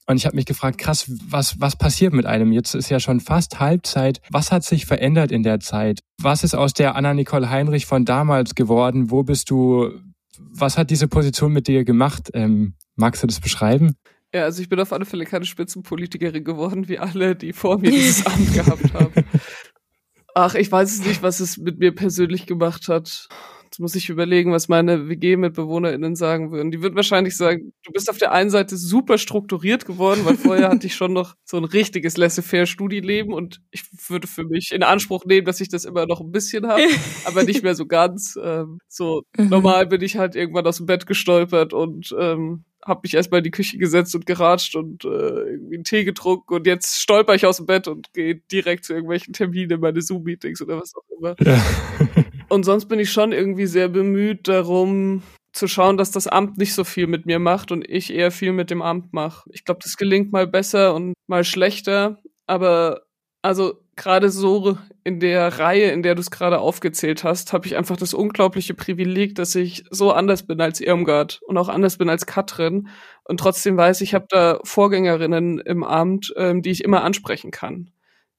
Und 0.06 0.16
ich 0.16 0.26
habe 0.26 0.36
mich 0.36 0.46
gefragt, 0.46 0.78
krass, 0.78 1.10
was, 1.28 1.60
was 1.60 1.76
passiert 1.76 2.12
mit 2.12 2.26
einem? 2.26 2.52
Jetzt 2.52 2.74
ist 2.74 2.90
ja 2.90 2.98
schon 2.98 3.20
fast 3.20 3.60
Halbzeit. 3.60 4.20
Was 4.30 4.50
hat 4.50 4.64
sich 4.64 4.84
verändert 4.84 5.30
in 5.30 5.44
der 5.44 5.60
Zeit? 5.60 6.00
Was 6.20 6.42
ist 6.42 6.54
aus 6.54 6.74
der 6.74 6.96
Anna-Nicole 6.96 7.48
Heinrich 7.48 7.86
von 7.86 8.04
damals 8.04 8.56
geworden? 8.56 9.10
Wo 9.10 9.22
bist 9.22 9.50
du? 9.50 9.90
Was 10.36 10.76
hat 10.76 10.90
diese 10.90 11.06
Position 11.06 11.52
mit 11.52 11.68
dir 11.68 11.84
gemacht? 11.84 12.30
Ähm, 12.34 12.74
magst 12.96 13.22
du 13.22 13.28
das 13.28 13.40
beschreiben? 13.40 13.94
Ja, 14.32 14.44
also 14.44 14.62
ich 14.62 14.68
bin 14.68 14.78
auf 14.78 14.92
alle 14.92 15.04
Fälle 15.04 15.24
keine 15.24 15.44
Spitzenpolitikerin 15.44 16.44
geworden, 16.44 16.88
wie 16.88 16.98
alle, 16.98 17.34
die 17.34 17.52
vor 17.52 17.78
mir 17.78 17.90
dieses 17.90 18.24
Amt 18.26 18.54
gehabt 18.54 18.94
haben. 18.94 19.12
Ach, 20.34 20.54
ich 20.54 20.70
weiß 20.70 20.92
es 20.92 21.04
nicht, 21.04 21.22
was 21.22 21.40
es 21.40 21.58
mit 21.58 21.78
mir 21.78 21.92
persönlich 21.94 22.46
gemacht 22.46 22.88
hat. 22.88 23.28
Jetzt 23.64 23.78
muss 23.78 23.94
ich 23.94 24.08
überlegen, 24.08 24.50
was 24.50 24.68
meine 24.68 25.08
WG-MitbewohnerInnen 25.08 26.16
sagen 26.16 26.50
würden. 26.50 26.72
Die 26.72 26.82
würden 26.82 26.96
wahrscheinlich 26.96 27.36
sagen, 27.36 27.72
du 27.84 27.92
bist 27.92 28.10
auf 28.10 28.18
der 28.18 28.32
einen 28.32 28.50
Seite 28.50 28.76
super 28.76 29.16
strukturiert 29.16 29.84
geworden, 29.84 30.22
weil 30.24 30.36
vorher 30.36 30.70
hatte 30.70 30.88
ich 30.88 30.96
schon 30.96 31.12
noch 31.12 31.36
so 31.44 31.56
ein 31.56 31.64
richtiges 31.64 32.16
Laissez-faire-Studieleben 32.16 33.32
und 33.32 33.60
ich 33.70 33.84
würde 34.08 34.26
für 34.26 34.44
mich 34.44 34.72
in 34.72 34.82
Anspruch 34.82 35.24
nehmen, 35.24 35.46
dass 35.46 35.60
ich 35.60 35.68
das 35.68 35.84
immer 35.84 36.06
noch 36.06 36.20
ein 36.20 36.32
bisschen 36.32 36.66
habe, 36.66 36.82
aber 37.24 37.44
nicht 37.44 37.62
mehr 37.62 37.76
so 37.76 37.86
ganz. 37.86 38.36
Ähm, 38.42 38.78
so 38.88 39.22
mhm. 39.36 39.48
normal 39.48 39.86
bin 39.86 40.02
ich 40.02 40.16
halt 40.16 40.34
irgendwann 40.34 40.66
aus 40.66 40.78
dem 40.78 40.86
Bett 40.86 41.06
gestolpert 41.06 41.72
und 41.72 42.12
ähm, 42.18 42.64
habe 42.84 43.00
mich 43.02 43.14
erstmal 43.14 43.38
in 43.38 43.44
die 43.44 43.50
Küche 43.50 43.78
gesetzt 43.78 44.14
und 44.14 44.26
geratscht 44.26 44.74
und 44.74 45.04
äh, 45.04 45.08
irgendwie 45.08 45.74
einen 45.74 45.84
Tee 45.84 46.04
getrunken 46.04 46.54
und 46.54 46.66
jetzt 46.66 47.00
stolper 47.00 47.34
ich 47.34 47.46
aus 47.46 47.58
dem 47.58 47.66
Bett 47.66 47.88
und 47.88 48.12
gehe 48.12 48.36
direkt 48.50 48.84
zu 48.84 48.94
irgendwelchen 48.94 49.32
Terminen, 49.32 49.80
meine 49.80 50.00
Zoom-Meetings 50.00 50.62
oder 50.62 50.80
was 50.80 50.94
auch 50.94 51.04
immer. 51.18 51.36
Ja. 51.40 51.62
und 52.48 52.64
sonst 52.64 52.86
bin 52.86 52.98
ich 52.98 53.12
schon 53.12 53.32
irgendwie 53.32 53.66
sehr 53.66 53.88
bemüht 53.88 54.48
darum, 54.48 55.22
zu 55.52 55.66
schauen, 55.66 55.96
dass 55.96 56.10
das 56.10 56.26
Amt 56.26 56.58
nicht 56.58 56.74
so 56.74 56.84
viel 56.84 57.06
mit 57.06 57.26
mir 57.26 57.38
macht 57.38 57.72
und 57.72 57.88
ich 57.88 58.12
eher 58.12 58.30
viel 58.30 58.52
mit 58.52 58.70
dem 58.70 58.82
Amt 58.82 59.12
mache. 59.12 59.48
Ich 59.52 59.64
glaube, 59.64 59.80
das 59.82 59.96
gelingt 59.96 60.32
mal 60.32 60.46
besser 60.46 60.94
und 60.94 61.14
mal 61.26 61.44
schlechter, 61.44 62.22
aber 62.46 63.02
also 63.42 63.80
gerade 64.00 64.30
so 64.30 64.78
in 65.04 65.20
der 65.20 65.58
Reihe, 65.58 65.90
in 65.90 66.02
der 66.02 66.14
du 66.14 66.22
es 66.22 66.30
gerade 66.30 66.58
aufgezählt 66.58 67.22
hast, 67.22 67.52
habe 67.52 67.66
ich 67.66 67.76
einfach 67.76 67.98
das 67.98 68.14
unglaubliche 68.14 68.72
Privileg, 68.72 69.34
dass 69.34 69.54
ich 69.54 69.84
so 69.90 70.10
anders 70.12 70.46
bin 70.46 70.58
als 70.62 70.80
Irmgard 70.80 71.42
und 71.46 71.58
auch 71.58 71.68
anders 71.68 71.98
bin 71.98 72.08
als 72.08 72.24
Katrin. 72.24 72.88
Und 73.24 73.40
trotzdem 73.40 73.76
weiß, 73.76 74.00
ich 74.00 74.14
habe 74.14 74.24
da 74.30 74.58
Vorgängerinnen 74.64 75.58
im 75.58 75.84
Amt, 75.84 76.32
ähm, 76.38 76.62
die 76.62 76.70
ich 76.70 76.82
immer 76.82 77.04
ansprechen 77.04 77.50
kann, 77.50 77.90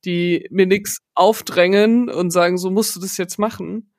die 0.03 0.47
mir 0.49 0.65
nichts 0.65 0.97
aufdrängen 1.13 2.09
und 2.09 2.31
sagen, 2.31 2.57
so 2.57 2.71
musst 2.71 2.95
du 2.95 2.99
das 2.99 3.17
jetzt 3.17 3.37
machen, 3.37 3.93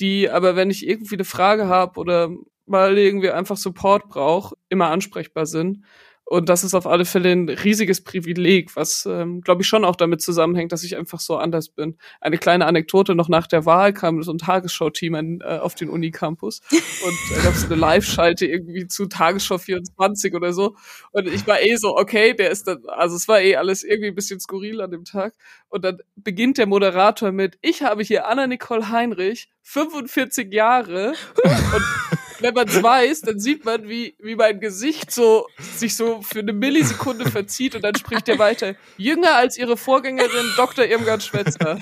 die 0.00 0.28
aber, 0.28 0.54
wenn 0.54 0.68
ich 0.68 0.86
irgendwie 0.86 1.16
eine 1.16 1.24
Frage 1.24 1.66
habe 1.66 1.98
oder 1.98 2.28
mal 2.66 2.98
irgendwie 2.98 3.30
einfach 3.30 3.56
Support 3.56 4.10
brauche, 4.10 4.54
immer 4.68 4.90
ansprechbar 4.90 5.46
sind 5.46 5.82
Und 6.30 6.48
das 6.48 6.62
ist 6.62 6.74
auf 6.74 6.86
alle 6.86 7.04
Fälle 7.04 7.32
ein 7.32 7.48
riesiges 7.48 8.04
Privileg, 8.04 8.76
was, 8.76 9.04
ähm, 9.04 9.40
glaube 9.40 9.62
ich, 9.62 9.68
schon 9.68 9.84
auch 9.84 9.96
damit 9.96 10.22
zusammenhängt, 10.22 10.70
dass 10.70 10.84
ich 10.84 10.96
einfach 10.96 11.18
so 11.18 11.36
anders 11.36 11.70
bin. 11.70 11.98
Eine 12.20 12.38
kleine 12.38 12.66
Anekdote, 12.66 13.16
noch 13.16 13.28
nach 13.28 13.48
der 13.48 13.66
Wahl 13.66 13.92
kam 13.92 14.22
so 14.22 14.32
ein 14.32 14.38
Tagesschau-Team 14.38 15.40
äh, 15.40 15.58
auf 15.58 15.74
den 15.74 15.90
Unicampus 15.90 16.60
und 16.70 17.18
da 17.34 17.42
gab 17.42 17.54
es 17.54 17.64
eine 17.64 17.74
Live-Schalte 17.74 18.46
irgendwie 18.46 18.86
zu 18.86 19.06
Tagesschau 19.06 19.58
24 19.58 20.32
oder 20.32 20.52
so. 20.52 20.76
Und 21.10 21.26
ich 21.26 21.48
war 21.48 21.60
eh 21.62 21.74
so, 21.74 21.96
okay, 21.96 22.32
der 22.32 22.50
ist 22.50 22.68
dann, 22.68 22.78
also 22.86 23.16
es 23.16 23.26
war 23.26 23.40
eh 23.40 23.56
alles 23.56 23.82
irgendwie 23.82 24.10
ein 24.10 24.14
bisschen 24.14 24.38
skurril 24.38 24.80
an 24.82 24.92
dem 24.92 25.04
Tag. 25.04 25.34
Und 25.68 25.84
dann 25.84 25.98
beginnt 26.14 26.58
der 26.58 26.66
Moderator 26.66 27.32
mit, 27.32 27.58
ich 27.60 27.82
habe 27.82 28.04
hier 28.04 28.28
Anna-Nicole 28.28 28.88
Heinrich, 28.88 29.48
45 29.62 30.52
Jahre 30.52 31.14
und 31.42 32.18
wenn 32.40 32.54
man 32.54 32.68
es 32.68 32.82
weiß, 32.82 33.22
dann 33.22 33.38
sieht 33.38 33.64
man, 33.64 33.88
wie, 33.88 34.14
wie 34.18 34.36
mein 34.36 34.60
Gesicht 34.60 35.10
so 35.10 35.46
sich 35.58 35.96
so 35.96 36.22
für 36.22 36.40
eine 36.40 36.52
Millisekunde 36.52 37.30
verzieht 37.30 37.74
und 37.74 37.82
dann 37.82 37.94
spricht 37.94 38.28
er 38.28 38.38
weiter. 38.38 38.74
Jünger 38.96 39.36
als 39.36 39.58
ihre 39.58 39.76
Vorgängerin 39.76 40.46
Dr. 40.56 40.84
Irmgard 40.84 41.22
Schwetzner. 41.22 41.78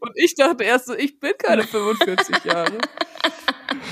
Und 0.00 0.12
ich 0.14 0.34
dachte 0.34 0.64
erst 0.64 0.86
so, 0.86 0.94
ich 0.94 1.18
bin 1.18 1.32
keine 1.38 1.64
45 1.64 2.44
Jahre. 2.44 2.78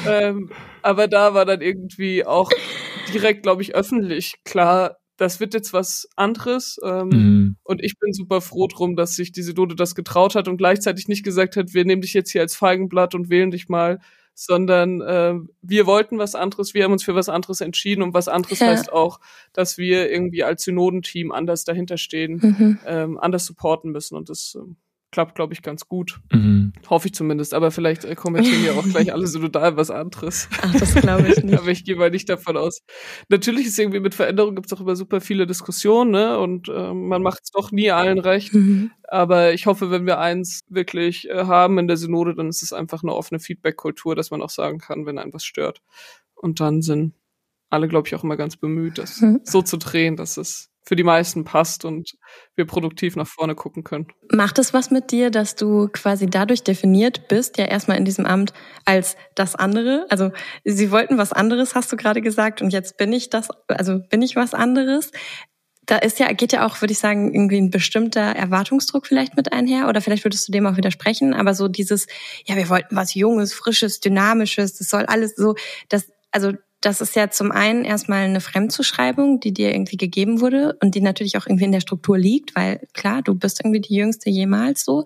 ähm, 0.06 0.50
aber 0.82 1.09
da 1.09 1.35
war 1.35 1.44
dann 1.44 1.61
irgendwie 1.61 2.25
auch 2.25 2.50
direkt, 3.12 3.42
glaube 3.42 3.62
ich, 3.62 3.75
öffentlich 3.75 4.35
klar, 4.44 4.97
das 5.16 5.38
wird 5.40 5.54
jetzt 5.54 5.73
was 5.73 6.09
anderes. 6.16 6.78
Ähm, 6.82 7.09
mhm. 7.09 7.56
Und 7.62 7.82
ich 7.85 7.99
bin 7.99 8.12
super 8.12 8.40
froh 8.40 8.68
drum, 8.68 8.97
dass 8.97 9.16
sich 9.16 9.32
diese 9.32 9.54
Dode 9.54 9.75
das 9.75 9.94
getraut 9.94 10.35
hat 10.35 10.49
und 10.49 10.56
gleichzeitig 10.56 11.09
nicht 11.09 11.25
gesagt 11.25 11.56
hat, 11.56 11.75
wir 11.75 11.85
nehmen 11.85 12.02
dich 12.02 12.14
jetzt 12.14 12.30
hier 12.30 12.40
als 12.40 12.56
Feigenblatt 12.56 13.14
und 13.14 13.28
wählen 13.28 13.50
dich 13.50 13.68
mal, 13.68 14.00
sondern 14.40 15.02
äh, 15.02 15.35
wir 15.61 15.85
wollten 15.85 16.16
was 16.16 16.35
anderes, 16.35 16.73
wir 16.73 16.85
haben 16.85 16.92
uns 16.92 17.04
für 17.04 17.14
was 17.14 17.28
anderes 17.28 17.61
entschieden 17.61 18.00
und 18.00 18.14
was 18.14 18.26
anderes 18.26 18.61
ja. 18.61 18.68
heißt 18.68 18.90
auch, 18.90 19.20
dass 19.52 19.76
wir 19.76 20.11
irgendwie 20.11 20.44
als 20.44 20.62
Synodenteam 20.64 21.30
anders 21.30 21.64
dahinter 21.64 21.99
stehen, 21.99 22.40
mhm. 22.42 22.78
ähm, 22.87 23.18
anders 23.18 23.44
supporten 23.44 23.92
müssen 23.92 24.16
und 24.16 24.30
das 24.30 24.56
ähm, 24.59 24.76
klappt, 25.10 25.34
glaube 25.34 25.52
ich, 25.52 25.62
ganz 25.62 25.86
gut. 25.86 26.20
Mhm. 26.32 26.72
Hoffe 26.88 27.08
ich 27.08 27.14
zumindest. 27.14 27.54
Aber 27.54 27.70
vielleicht 27.70 28.04
äh, 28.04 28.14
kommentieren 28.14 28.64
ja 28.64 28.72
auch 28.72 28.84
gleich 28.84 29.12
alle 29.12 29.26
synodal 29.26 29.76
was 29.76 29.90
anderes. 29.90 30.48
Ach, 30.62 30.74
das 30.74 30.94
glaube 30.94 31.28
ich 31.28 31.36
nicht. 31.44 31.58
Aber 31.58 31.68
ich 31.68 31.84
gehe 31.84 31.96
mal 31.96 32.10
nicht 32.10 32.28
davon 32.28 32.56
aus. 32.56 32.82
Natürlich 33.28 33.66
ist 33.66 33.78
irgendwie 33.78 34.00
mit 34.00 34.14
Veränderung 34.14 34.54
gibt 34.54 34.66
es 34.66 34.72
auch 34.72 34.80
immer 34.80 34.96
super 34.96 35.20
viele 35.20 35.46
Diskussionen, 35.46 36.12
ne? 36.12 36.38
Und 36.38 36.68
äh, 36.68 36.92
man 36.92 37.22
macht 37.22 37.40
es 37.44 37.50
doch 37.50 37.72
nie 37.72 37.90
allen 37.90 38.18
recht. 38.18 38.54
Mhm. 38.54 38.90
Aber 39.04 39.52
ich 39.52 39.66
hoffe, 39.66 39.90
wenn 39.90 40.06
wir 40.06 40.18
eins 40.18 40.60
wirklich 40.68 41.28
äh, 41.28 41.44
haben 41.44 41.78
in 41.78 41.88
der 41.88 41.96
Synode, 41.96 42.34
dann 42.34 42.48
ist 42.48 42.62
es 42.62 42.72
einfach 42.72 43.02
eine 43.02 43.14
offene 43.14 43.40
Feedback-Kultur, 43.40 44.14
dass 44.14 44.30
man 44.30 44.42
auch 44.42 44.50
sagen 44.50 44.78
kann, 44.78 45.06
wenn 45.06 45.18
einem 45.18 45.32
was 45.32 45.44
stört. 45.44 45.82
Und 46.34 46.60
dann 46.60 46.82
sind 46.82 47.14
alle, 47.68 47.88
glaube 47.88 48.08
ich, 48.08 48.14
auch 48.14 48.24
immer 48.24 48.36
ganz 48.36 48.56
bemüht, 48.56 48.98
das 48.98 49.20
mhm. 49.20 49.40
so 49.44 49.62
zu 49.62 49.76
drehen, 49.76 50.16
dass 50.16 50.36
es 50.36 50.69
für 50.82 50.96
die 50.96 51.04
meisten 51.04 51.44
passt 51.44 51.84
und 51.84 52.12
wir 52.56 52.66
produktiv 52.66 53.16
nach 53.16 53.26
vorne 53.26 53.54
gucken 53.54 53.84
können. 53.84 54.06
Macht 54.32 54.58
es 54.58 54.72
was 54.72 54.90
mit 54.90 55.10
dir, 55.10 55.30
dass 55.30 55.54
du 55.54 55.88
quasi 55.88 56.26
dadurch 56.26 56.62
definiert 56.62 57.28
bist, 57.28 57.58
ja 57.58 57.66
erstmal 57.66 57.99
in 57.99 58.04
diesem 58.04 58.26
Amt 58.26 58.52
als 58.84 59.16
das 59.34 59.54
andere? 59.54 60.06
Also 60.08 60.32
sie 60.64 60.90
wollten 60.90 61.18
was 61.18 61.32
anderes, 61.32 61.75
hast 61.75 61.92
du 61.92 61.96
gerade 61.96 62.22
gesagt, 62.22 62.62
und 62.62 62.72
jetzt 62.72 62.96
bin 62.96 63.12
ich 63.12 63.30
das, 63.30 63.49
also 63.68 64.00
bin 64.08 64.22
ich 64.22 64.37
was 64.37 64.54
anderes. 64.54 65.10
Da 65.87 65.96
ist 65.96 66.18
ja, 66.18 66.32
geht 66.32 66.52
ja 66.52 66.66
auch, 66.66 66.80
würde 66.80 66.92
ich 66.92 66.99
sagen, 66.99 67.34
irgendwie 67.34 67.60
ein 67.60 67.70
bestimmter 67.70 68.20
Erwartungsdruck 68.20 69.06
vielleicht 69.06 69.37
mit 69.37 69.52
einher, 69.52 69.88
oder 69.88 70.00
vielleicht 70.00 70.25
würdest 70.25 70.46
du 70.49 70.52
dem 70.52 70.66
auch 70.66 70.76
widersprechen, 70.76 71.34
aber 71.34 71.54
so 71.54 71.68
dieses, 71.68 72.06
ja, 72.46 72.56
wir 72.56 72.68
wollten 72.68 72.96
was 72.96 73.14
Junges, 73.14 73.52
Frisches, 73.52 74.00
Dynamisches, 74.00 74.78
das 74.78 74.88
soll 74.88 75.04
alles 75.06 75.34
so, 75.34 75.56
das, 75.88 76.10
also 76.30 76.52
das 76.80 77.00
ist 77.00 77.14
ja 77.14 77.30
zum 77.30 77.52
einen 77.52 77.84
erstmal 77.84 78.25
eine 78.25 78.40
Fremdzuschreibung, 78.40 79.40
die 79.40 79.52
dir 79.52 79.72
irgendwie 79.72 79.99
gegeben 79.99 80.40
wurde 80.40 80.76
und 80.82 80.94
die 80.94 81.02
natürlich 81.02 81.37
auch 81.37 81.46
irgendwie 81.46 81.66
in 81.66 81.72
der 81.72 81.80
Struktur 81.80 82.18
liegt, 82.18 82.56
weil 82.56 82.87
klar, 82.94 83.22
du 83.22 83.34
bist 83.34 83.60
irgendwie 83.60 83.80
die 83.80 83.94
Jüngste 83.94 84.30
jemals 84.30 84.84
so. 84.84 85.04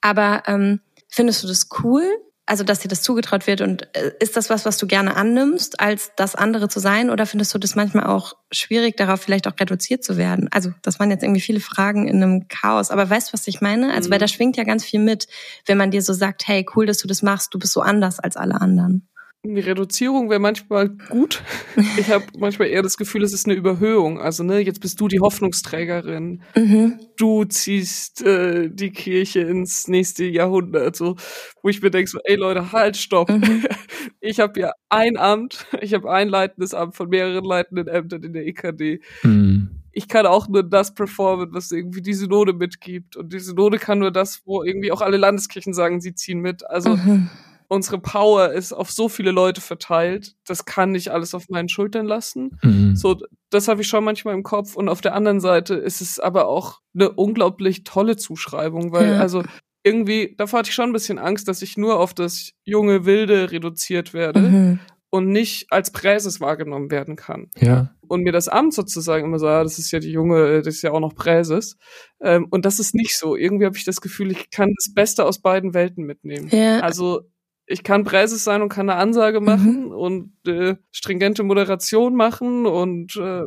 Aber 0.00 0.42
ähm, 0.46 0.80
findest 1.08 1.42
du 1.42 1.46
das 1.46 1.68
cool? 1.82 2.04
Also, 2.46 2.62
dass 2.62 2.80
dir 2.80 2.88
das 2.88 3.00
zugetraut 3.00 3.46
wird 3.46 3.62
und 3.62 3.88
äh, 3.96 4.12
ist 4.20 4.36
das 4.36 4.50
was, 4.50 4.66
was 4.66 4.76
du 4.76 4.86
gerne 4.86 5.16
annimmst, 5.16 5.80
als 5.80 6.12
das 6.14 6.34
andere 6.34 6.68
zu 6.68 6.78
sein? 6.78 7.08
Oder 7.08 7.24
findest 7.24 7.54
du 7.54 7.58
das 7.58 7.74
manchmal 7.74 8.04
auch 8.04 8.34
schwierig, 8.52 8.98
darauf 8.98 9.22
vielleicht 9.22 9.48
auch 9.48 9.58
reduziert 9.58 10.04
zu 10.04 10.18
werden? 10.18 10.48
Also, 10.52 10.70
das 10.82 11.00
waren 11.00 11.10
jetzt 11.10 11.22
irgendwie 11.22 11.40
viele 11.40 11.60
Fragen 11.60 12.06
in 12.06 12.22
einem 12.22 12.46
Chaos. 12.48 12.90
Aber 12.90 13.08
weißt 13.08 13.28
du, 13.28 13.32
was 13.32 13.46
ich 13.46 13.62
meine? 13.62 13.94
Also, 13.94 14.08
mhm. 14.08 14.12
weil 14.12 14.18
da 14.18 14.28
schwingt 14.28 14.58
ja 14.58 14.64
ganz 14.64 14.84
viel 14.84 15.00
mit, 15.00 15.26
wenn 15.64 15.78
man 15.78 15.90
dir 15.90 16.02
so 16.02 16.12
sagt, 16.12 16.46
hey, 16.46 16.66
cool, 16.76 16.84
dass 16.84 16.98
du 16.98 17.08
das 17.08 17.22
machst, 17.22 17.54
du 17.54 17.58
bist 17.58 17.72
so 17.72 17.80
anders 17.80 18.20
als 18.20 18.36
alle 18.36 18.60
anderen. 18.60 19.08
Die 19.46 19.60
Reduzierung 19.60 20.30
wäre 20.30 20.40
manchmal 20.40 20.88
gut. 20.88 21.42
Ich 21.98 22.10
habe 22.10 22.24
manchmal 22.38 22.68
eher 22.68 22.82
das 22.82 22.96
Gefühl, 22.96 23.22
es 23.22 23.32
ist 23.32 23.46
eine 23.46 23.54
Überhöhung. 23.54 24.18
Also, 24.20 24.42
ne, 24.42 24.58
jetzt 24.58 24.80
bist 24.80 25.00
du 25.00 25.08
die 25.08 25.20
Hoffnungsträgerin. 25.20 26.42
Mhm. 26.56 26.98
Du 27.16 27.44
ziehst 27.44 28.22
äh, 28.22 28.68
die 28.70 28.90
Kirche 28.90 29.40
ins 29.40 29.86
nächste 29.86 30.24
Jahrhundert. 30.24 30.96
So, 30.96 31.16
wo 31.62 31.68
ich 31.68 31.82
mir 31.82 31.90
denke, 31.90 32.10
so, 32.10 32.18
ey 32.24 32.36
Leute, 32.36 32.72
halt, 32.72 32.96
stopp. 32.96 33.30
Mhm. 33.30 33.64
Ich 34.20 34.40
habe 34.40 34.58
ja 34.60 34.72
ein 34.88 35.16
Amt, 35.16 35.66
ich 35.80 35.92
habe 35.92 36.10
ein 36.10 36.28
leitendes 36.28 36.72
Amt 36.72 36.96
von 36.96 37.08
mehreren 37.08 37.44
leitenden 37.44 37.88
Ämtern 37.88 38.22
in 38.22 38.32
der 38.32 38.46
EKD. 38.46 39.00
Mhm. 39.22 39.82
Ich 39.92 40.08
kann 40.08 40.26
auch 40.26 40.48
nur 40.48 40.62
das 40.62 40.94
performen, 40.94 41.50
was 41.52 41.70
irgendwie 41.70 42.02
die 42.02 42.14
Synode 42.14 42.52
mitgibt. 42.54 43.16
Und 43.16 43.32
die 43.32 43.38
Synode 43.38 43.78
kann 43.78 43.98
nur 43.98 44.10
das, 44.10 44.42
wo 44.44 44.62
irgendwie 44.62 44.92
auch 44.92 45.00
alle 45.02 45.16
Landeskirchen 45.16 45.74
sagen, 45.74 46.00
sie 46.00 46.14
ziehen 46.14 46.40
mit. 46.40 46.68
Also 46.68 46.96
mhm 46.96 47.28
unsere 47.74 47.98
Power 47.98 48.52
ist 48.52 48.72
auf 48.72 48.90
so 48.90 49.08
viele 49.08 49.32
Leute 49.32 49.60
verteilt, 49.60 50.34
das 50.46 50.64
kann 50.64 50.92
nicht 50.92 51.08
alles 51.08 51.34
auf 51.34 51.48
meinen 51.48 51.68
Schultern 51.68 52.06
lassen. 52.06 52.58
Mhm. 52.62 52.96
So, 52.96 53.20
das 53.50 53.68
habe 53.68 53.82
ich 53.82 53.88
schon 53.88 54.04
manchmal 54.04 54.34
im 54.34 54.42
Kopf. 54.42 54.76
Und 54.76 54.88
auf 54.88 55.00
der 55.00 55.14
anderen 55.14 55.40
Seite 55.40 55.74
ist 55.74 56.00
es 56.00 56.18
aber 56.18 56.46
auch 56.46 56.80
eine 56.94 57.10
unglaublich 57.10 57.84
tolle 57.84 58.16
Zuschreibung, 58.16 58.92
weil 58.92 59.12
ja. 59.12 59.18
also 59.18 59.42
irgendwie, 59.82 60.34
davor 60.38 60.60
hatte 60.60 60.70
ich 60.70 60.74
schon 60.74 60.90
ein 60.90 60.94
bisschen 60.94 61.18
Angst, 61.18 61.46
dass 61.46 61.60
ich 61.60 61.76
nur 61.76 61.98
auf 61.98 62.14
das 62.14 62.52
junge 62.64 63.04
Wilde 63.04 63.50
reduziert 63.50 64.14
werde 64.14 64.40
mhm. 64.40 64.80
und 65.10 65.28
nicht 65.28 65.66
als 65.70 65.90
Präses 65.90 66.40
wahrgenommen 66.40 66.90
werden 66.90 67.16
kann. 67.16 67.50
Ja. 67.56 67.90
Und 68.06 68.22
mir 68.22 68.32
das 68.32 68.48
Amt 68.48 68.72
sozusagen 68.72 69.24
immer 69.26 69.38
so, 69.38 69.46
ja, 69.46 69.62
das 69.62 69.78
ist 69.78 69.90
ja 69.90 69.98
die 69.98 70.12
junge, 70.12 70.62
das 70.62 70.76
ist 70.76 70.82
ja 70.82 70.92
auch 70.92 71.00
noch 71.00 71.14
Präses. 71.14 71.76
Ähm, 72.20 72.46
und 72.50 72.64
das 72.64 72.78
ist 72.78 72.94
nicht 72.94 73.18
so. 73.18 73.36
Irgendwie 73.36 73.66
habe 73.66 73.76
ich 73.76 73.84
das 73.84 74.00
Gefühl, 74.00 74.30
ich 74.30 74.50
kann 74.50 74.72
das 74.76 74.94
Beste 74.94 75.26
aus 75.26 75.40
beiden 75.40 75.74
Welten 75.74 76.04
mitnehmen. 76.04 76.48
Ja. 76.50 76.80
Also 76.80 77.22
ich 77.66 77.82
kann 77.82 78.04
Preises 78.04 78.44
sein 78.44 78.62
und 78.62 78.68
kann 78.68 78.88
eine 78.90 78.98
Ansage 78.98 79.40
mhm. 79.40 79.46
machen 79.46 79.84
mhm. 79.86 79.92
und 79.92 80.32
äh, 80.46 80.76
stringente 80.90 81.42
Moderation 81.42 82.14
machen 82.14 82.66
und 82.66 83.16
äh, 83.16 83.44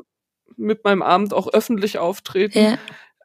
mit 0.55 0.83
meinem 0.83 1.01
Abend 1.01 1.33
auch 1.33 1.47
öffentlich 1.53 1.99
auftreten. 1.99 2.59
Ja. 2.59 2.77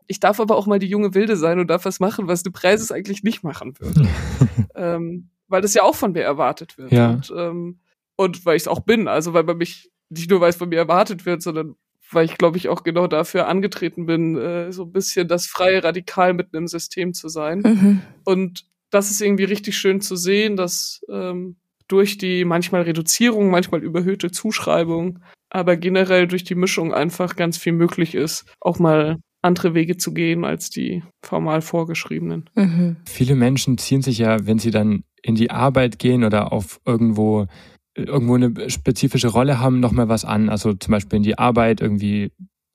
Ich 0.07 0.21
darf 0.21 0.41
aber 0.41 0.57
auch 0.57 0.67
mal 0.67 0.79
die 0.79 0.89
junge 0.89 1.15
Wilde 1.15 1.37
sein 1.37 1.59
und 1.59 1.69
darf 1.69 1.85
was 1.85 2.01
machen, 2.01 2.29
was 2.29 2.45
eine 2.45 2.53
Preises 2.53 2.93
eigentlich 2.93 3.23
nicht 3.23 3.43
machen 3.43 3.75
würde. 3.79 4.09
ähm, 4.75 5.31
weil 5.49 5.63
das 5.63 5.75
ja 5.75 5.83
auch 5.83 5.95
von 5.95 6.13
mir 6.13 6.23
erwartet 6.23 6.77
wird. 6.77 6.93
Ja. 6.93 7.11
Und, 7.11 7.33
ähm, 7.37 7.81
und 8.17 8.45
weil 8.45 8.57
ich 8.57 8.63
es 8.63 8.69
auch 8.69 8.81
bin, 8.81 9.09
also 9.09 9.33
weil 9.33 9.45
man 9.45 9.59
mich 9.59 9.91
nicht 10.11 10.31
nur 10.31 10.41
weiß, 10.41 10.57
von 10.57 10.69
mir 10.69 10.79
erwartet 10.79 11.25
wird, 11.25 11.43
sondern 11.43 11.77
weil 12.11 12.27
ich, 12.27 12.37
glaube 12.37 12.59
ich, 12.59 12.69
auch 12.69 12.83
genau 12.83 13.07
dafür 13.07 13.49
angetreten 13.49 14.05
bin, 14.05 14.37
äh, 14.37 14.71
so 14.73 14.85
ein 14.85 14.93
bisschen 14.93 15.29
das 15.29 15.47
freie 15.47 15.83
Radikal 15.83 16.35
mitten 16.35 16.57
im 16.57 16.67
System 16.67 17.15
zu 17.15 17.29
sein. 17.29 17.61
Mhm. 17.61 18.03
Und 18.25 18.67
das 18.93 19.11
ist 19.11 19.21
irgendwie 19.21 19.45
richtig 19.45 19.77
schön 19.77 20.01
zu 20.01 20.15
sehen, 20.15 20.57
dass 20.57 21.01
ähm, 21.11 21.57
durch 21.89 22.19
die 22.19 22.45
manchmal 22.45 22.83
Reduzierung, 22.83 23.51
manchmal 23.51 23.83
überhöhte 23.83 24.31
Zuschreibung, 24.31 25.19
aber 25.51 25.77
generell 25.77 26.29
durch 26.29 26.45
die 26.45 26.55
Mischung 26.55 26.95
einfach 26.95 27.35
ganz 27.37 27.59
viel 27.59 27.73
möglich 27.73 28.15
ist, 28.15 28.45
auch 28.61 28.79
mal 28.79 29.19
andere 29.43 29.75
Wege 29.75 29.97
zu 29.97 30.15
gehen 30.15 30.45
als 30.45 30.71
die 30.71 31.03
formal 31.25 31.63
vorgeschriebenen. 31.63 32.49
Mhm. 32.55 32.97
Viele 33.07 33.35
Menschen 33.35 33.77
ziehen 33.77 34.03
sich 34.03 34.19
ja, 34.19 34.47
wenn 34.47 34.59
sie 34.59 34.71
dann 34.71 35.03
in 35.23 35.35
die 35.35 35.51
Arbeit 35.51 35.99
gehen 35.99 36.23
oder 36.25 36.53
auf 36.53 36.81
irgendwo 36.87 37.47
irgendwo 37.95 38.37
eine 38.37 38.71
spezifische 38.71 39.29
Rolle 39.29 39.59
haben, 39.59 39.81
nochmal 39.81 40.09
was 40.09 40.25
an. 40.25 40.49
Also 40.49 40.73
zum 40.73 40.93
Beispiel 40.93 41.19
in 41.19 41.23
die 41.23 41.39
Arbeit 41.39 41.81
irgendwie 41.81 42.33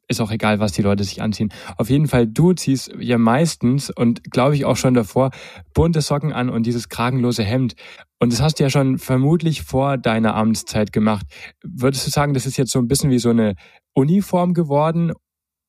ist 0.07 0.21
auch 0.21 0.31
egal, 0.31 0.59
was 0.59 0.71
die 0.71 0.81
Leute 0.81 1.03
sich 1.03 1.21
anziehen. 1.21 1.49
Auf 1.77 1.89
jeden 1.89 2.07
Fall, 2.07 2.27
du 2.27 2.53
ziehst 2.53 2.91
ja 2.99 3.17
meistens 3.17 3.89
und 3.89 4.31
glaube 4.31 4.55
ich 4.55 4.65
auch 4.65 4.77
schon 4.77 4.93
davor 4.93 5.31
bunte 5.73 6.01
Socken 6.01 6.33
an 6.33 6.49
und 6.49 6.65
dieses 6.65 6.89
kragenlose 6.89 7.43
Hemd. 7.43 7.75
Und 8.19 8.33
das 8.33 8.41
hast 8.41 8.59
du 8.59 8.63
ja 8.63 8.69
schon 8.69 8.97
vermutlich 8.97 9.61
vor 9.63 9.97
deiner 9.97 10.35
Amtszeit 10.35 10.91
gemacht. 10.91 11.25
Würdest 11.63 12.07
du 12.07 12.11
sagen, 12.11 12.33
das 12.33 12.45
ist 12.45 12.57
jetzt 12.57 12.71
so 12.71 12.79
ein 12.79 12.87
bisschen 12.87 13.09
wie 13.09 13.19
so 13.19 13.29
eine 13.29 13.55
Uniform 13.93 14.53
geworden 14.53 15.11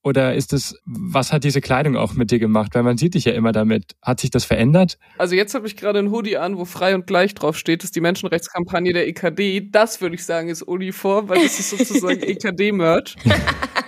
oder 0.02 0.34
ist 0.34 0.52
es, 0.52 0.76
was 0.84 1.32
hat 1.32 1.44
diese 1.44 1.60
Kleidung 1.60 1.96
auch 1.96 2.14
mit 2.14 2.30
dir 2.30 2.38
gemacht? 2.38 2.74
Weil 2.74 2.82
man 2.82 2.96
sieht 2.96 3.14
dich 3.14 3.24
ja 3.24 3.32
immer 3.32 3.52
damit. 3.52 3.96
Hat 4.00 4.20
sich 4.20 4.30
das 4.30 4.44
verändert? 4.44 4.98
Also 5.18 5.34
jetzt 5.34 5.54
habe 5.54 5.66
ich 5.66 5.76
gerade 5.76 5.98
ein 5.98 6.10
Hoodie 6.10 6.36
an, 6.36 6.56
wo 6.56 6.64
frei 6.64 6.94
und 6.94 7.06
gleich 7.06 7.34
drauf 7.34 7.58
steht, 7.58 7.82
das 7.82 7.88
ist 7.88 7.96
die 7.96 8.00
Menschenrechtskampagne 8.00 8.92
der 8.92 9.08
EKD. 9.08 9.70
Das 9.70 10.00
würde 10.00 10.14
ich 10.14 10.24
sagen 10.24 10.48
ist 10.48 10.62
Uniform, 10.62 11.28
weil 11.28 11.42
das 11.42 11.58
ist 11.58 11.70
sozusagen 11.70 12.20
EKD-Merch. 12.22 13.16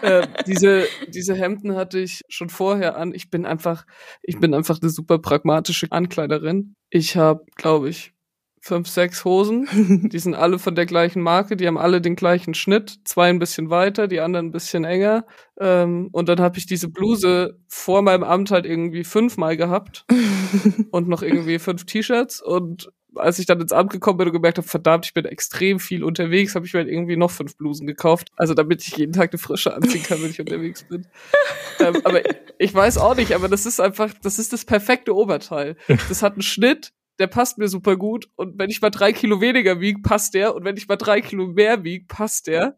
äh, 0.02 0.26
diese, 0.46 0.84
diese 1.08 1.34
Hemden 1.34 1.76
hatte 1.76 2.00
ich 2.00 2.22
schon 2.28 2.48
vorher 2.48 2.96
an. 2.96 3.14
Ich 3.14 3.30
bin 3.30 3.46
einfach, 3.46 3.86
ich 4.22 4.38
bin 4.38 4.52
einfach 4.52 4.78
eine 4.80 4.90
super 4.90 5.18
pragmatische 5.20 5.86
Ankleiderin. 5.90 6.74
Ich 6.90 7.16
habe, 7.16 7.44
glaube 7.54 7.88
ich, 7.88 8.12
fünf, 8.60 8.88
sechs 8.88 9.24
Hosen. 9.24 10.08
Die 10.12 10.18
sind 10.18 10.34
alle 10.34 10.58
von 10.58 10.74
der 10.74 10.86
gleichen 10.86 11.22
Marke, 11.22 11.56
die 11.56 11.66
haben 11.66 11.78
alle 11.78 12.00
den 12.00 12.14
gleichen 12.14 12.54
Schnitt, 12.54 13.00
zwei 13.04 13.30
ein 13.30 13.38
bisschen 13.38 13.70
weiter, 13.70 14.06
die 14.06 14.20
anderen 14.20 14.46
ein 14.46 14.52
bisschen 14.52 14.84
enger. 14.84 15.24
Ähm, 15.58 16.10
und 16.12 16.28
dann 16.28 16.40
habe 16.40 16.58
ich 16.58 16.66
diese 16.66 16.88
Bluse 16.88 17.58
vor 17.68 18.02
meinem 18.02 18.22
Amt 18.22 18.50
halt 18.50 18.66
irgendwie 18.66 19.04
fünfmal 19.04 19.56
gehabt 19.56 20.04
und 20.90 21.08
noch 21.08 21.22
irgendwie 21.22 21.58
fünf 21.58 21.86
T-Shirts. 21.86 22.42
Und 22.42 22.92
als 23.16 23.38
ich 23.38 23.46
dann 23.46 23.60
ins 23.60 23.72
Amt 23.72 23.92
gekommen 23.92 24.18
bin 24.18 24.28
und 24.28 24.34
gemerkt 24.34 24.58
habe, 24.58 24.68
verdammt, 24.68 25.06
ich 25.06 25.14
bin 25.14 25.24
extrem 25.24 25.80
viel 25.80 26.04
unterwegs, 26.04 26.54
habe 26.54 26.66
ich 26.66 26.74
mir 26.74 26.80
halt 26.80 26.88
irgendwie 26.88 27.16
noch 27.16 27.30
fünf 27.30 27.56
Blusen 27.56 27.86
gekauft. 27.86 28.28
Also 28.36 28.54
damit 28.54 28.86
ich 28.86 28.96
jeden 28.96 29.12
Tag 29.12 29.32
eine 29.32 29.38
frische 29.38 29.74
anziehen 29.74 30.02
kann, 30.02 30.22
wenn 30.22 30.30
ich 30.30 30.40
unterwegs 30.40 30.84
bin. 30.84 31.06
ähm, 31.80 32.00
aber 32.04 32.20
ich 32.58 32.74
weiß 32.74 32.98
auch 32.98 33.16
nicht, 33.16 33.34
aber 33.34 33.48
das 33.48 33.66
ist 33.66 33.80
einfach, 33.80 34.12
das 34.22 34.38
ist 34.38 34.52
das 34.52 34.64
perfekte 34.64 35.14
Oberteil. 35.14 35.76
Das 36.08 36.22
hat 36.22 36.34
einen 36.34 36.42
Schnitt, 36.42 36.92
der 37.20 37.26
passt 37.26 37.58
mir 37.58 37.68
super 37.68 37.96
gut. 37.96 38.30
Und 38.34 38.58
wenn 38.58 38.70
ich 38.70 38.80
mal 38.80 38.90
drei 38.90 39.12
Kilo 39.12 39.40
weniger 39.40 39.78
wiege, 39.78 40.00
passt 40.00 40.34
der. 40.34 40.54
Und 40.54 40.64
wenn 40.64 40.76
ich 40.78 40.88
mal 40.88 40.96
drei 40.96 41.20
Kilo 41.20 41.46
mehr 41.46 41.84
wiege, 41.84 42.06
passt 42.08 42.46
der. 42.46 42.76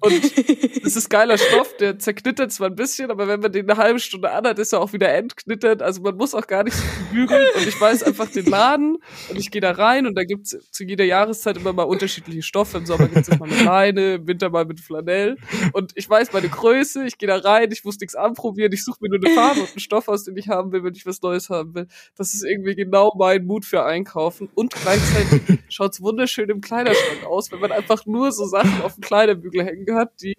Und 0.00 0.12
es 0.84 0.96
ist 0.96 1.10
geiler 1.10 1.38
Stoff, 1.38 1.76
der 1.76 1.98
zerknittert 1.98 2.52
zwar 2.52 2.68
ein 2.68 2.76
bisschen, 2.76 3.10
aber 3.10 3.26
wenn 3.26 3.40
man 3.40 3.50
den 3.50 3.68
eine 3.68 3.78
halbe 3.78 3.98
Stunde 3.98 4.30
anhat, 4.30 4.58
ist 4.58 4.72
er 4.72 4.80
auch 4.80 4.92
wieder 4.92 5.12
entknittert. 5.12 5.82
Also 5.82 6.02
man 6.02 6.16
muss 6.16 6.34
auch 6.34 6.46
gar 6.46 6.62
nicht 6.64 6.76
so 6.76 6.84
bügeln. 7.10 7.46
Und 7.56 7.66
ich 7.66 7.80
weiß 7.80 8.04
einfach 8.04 8.30
den 8.30 8.46
Laden 8.46 8.98
und 9.28 9.38
ich 9.38 9.50
gehe 9.50 9.60
da 9.60 9.72
rein 9.72 10.06
und 10.06 10.14
da 10.14 10.24
gibt's 10.24 10.56
zu 10.70 10.84
jeder 10.84 11.04
Jahreszeit 11.04 11.56
immer 11.56 11.72
mal 11.72 11.82
unterschiedliche 11.84 12.42
Stoffe. 12.42 12.78
Im 12.78 12.86
Sommer 12.86 13.08
gibt's 13.08 13.28
mal 13.38 13.48
mit 13.48 13.64
Leine, 13.64 14.14
im 14.14 14.26
Winter 14.26 14.50
mal 14.50 14.64
mit 14.64 14.80
Flanell. 14.80 15.36
Und 15.72 15.92
ich 15.96 16.08
weiß 16.08 16.32
meine 16.32 16.48
Größe, 16.48 17.04
ich 17.04 17.18
gehe 17.18 17.28
da 17.28 17.36
rein, 17.38 17.70
ich 17.72 17.84
muss 17.84 17.98
nichts 17.98 18.14
anprobieren, 18.14 18.72
ich 18.72 18.84
suche 18.84 18.98
mir 19.00 19.08
nur 19.08 19.18
eine 19.24 19.34
Farbe 19.34 19.60
und 19.60 19.70
einen 19.70 19.80
Stoff 19.80 20.08
aus, 20.08 20.24
den 20.24 20.36
ich 20.36 20.48
haben 20.48 20.72
will, 20.72 20.84
wenn 20.84 20.94
ich 20.94 21.06
was 21.06 21.20
Neues 21.22 21.50
haben 21.50 21.74
will. 21.74 21.88
Das 22.16 22.34
ist 22.34 22.44
irgendwie 22.44 22.76
genau 22.76 23.12
mein 23.18 23.44
Mut 23.44 23.64
für 23.64 23.84
Einkaufen. 23.84 24.48
Und 24.54 24.74
gleichzeitig 24.74 25.58
schaut's 25.68 26.00
wunderschön 26.00 26.48
im 26.50 26.60
Kleiderschrank 26.60 27.24
aus, 27.26 27.50
wenn 27.50 27.60
man 27.60 27.72
einfach 27.72 28.06
nur 28.06 28.30
so 28.30 28.46
Sachen 28.46 28.82
auf 28.82 28.94
dem 28.94 29.02
Kleiderbügel 29.02 29.64
hängen 29.64 29.87
hat, 29.94 30.20
die, 30.22 30.34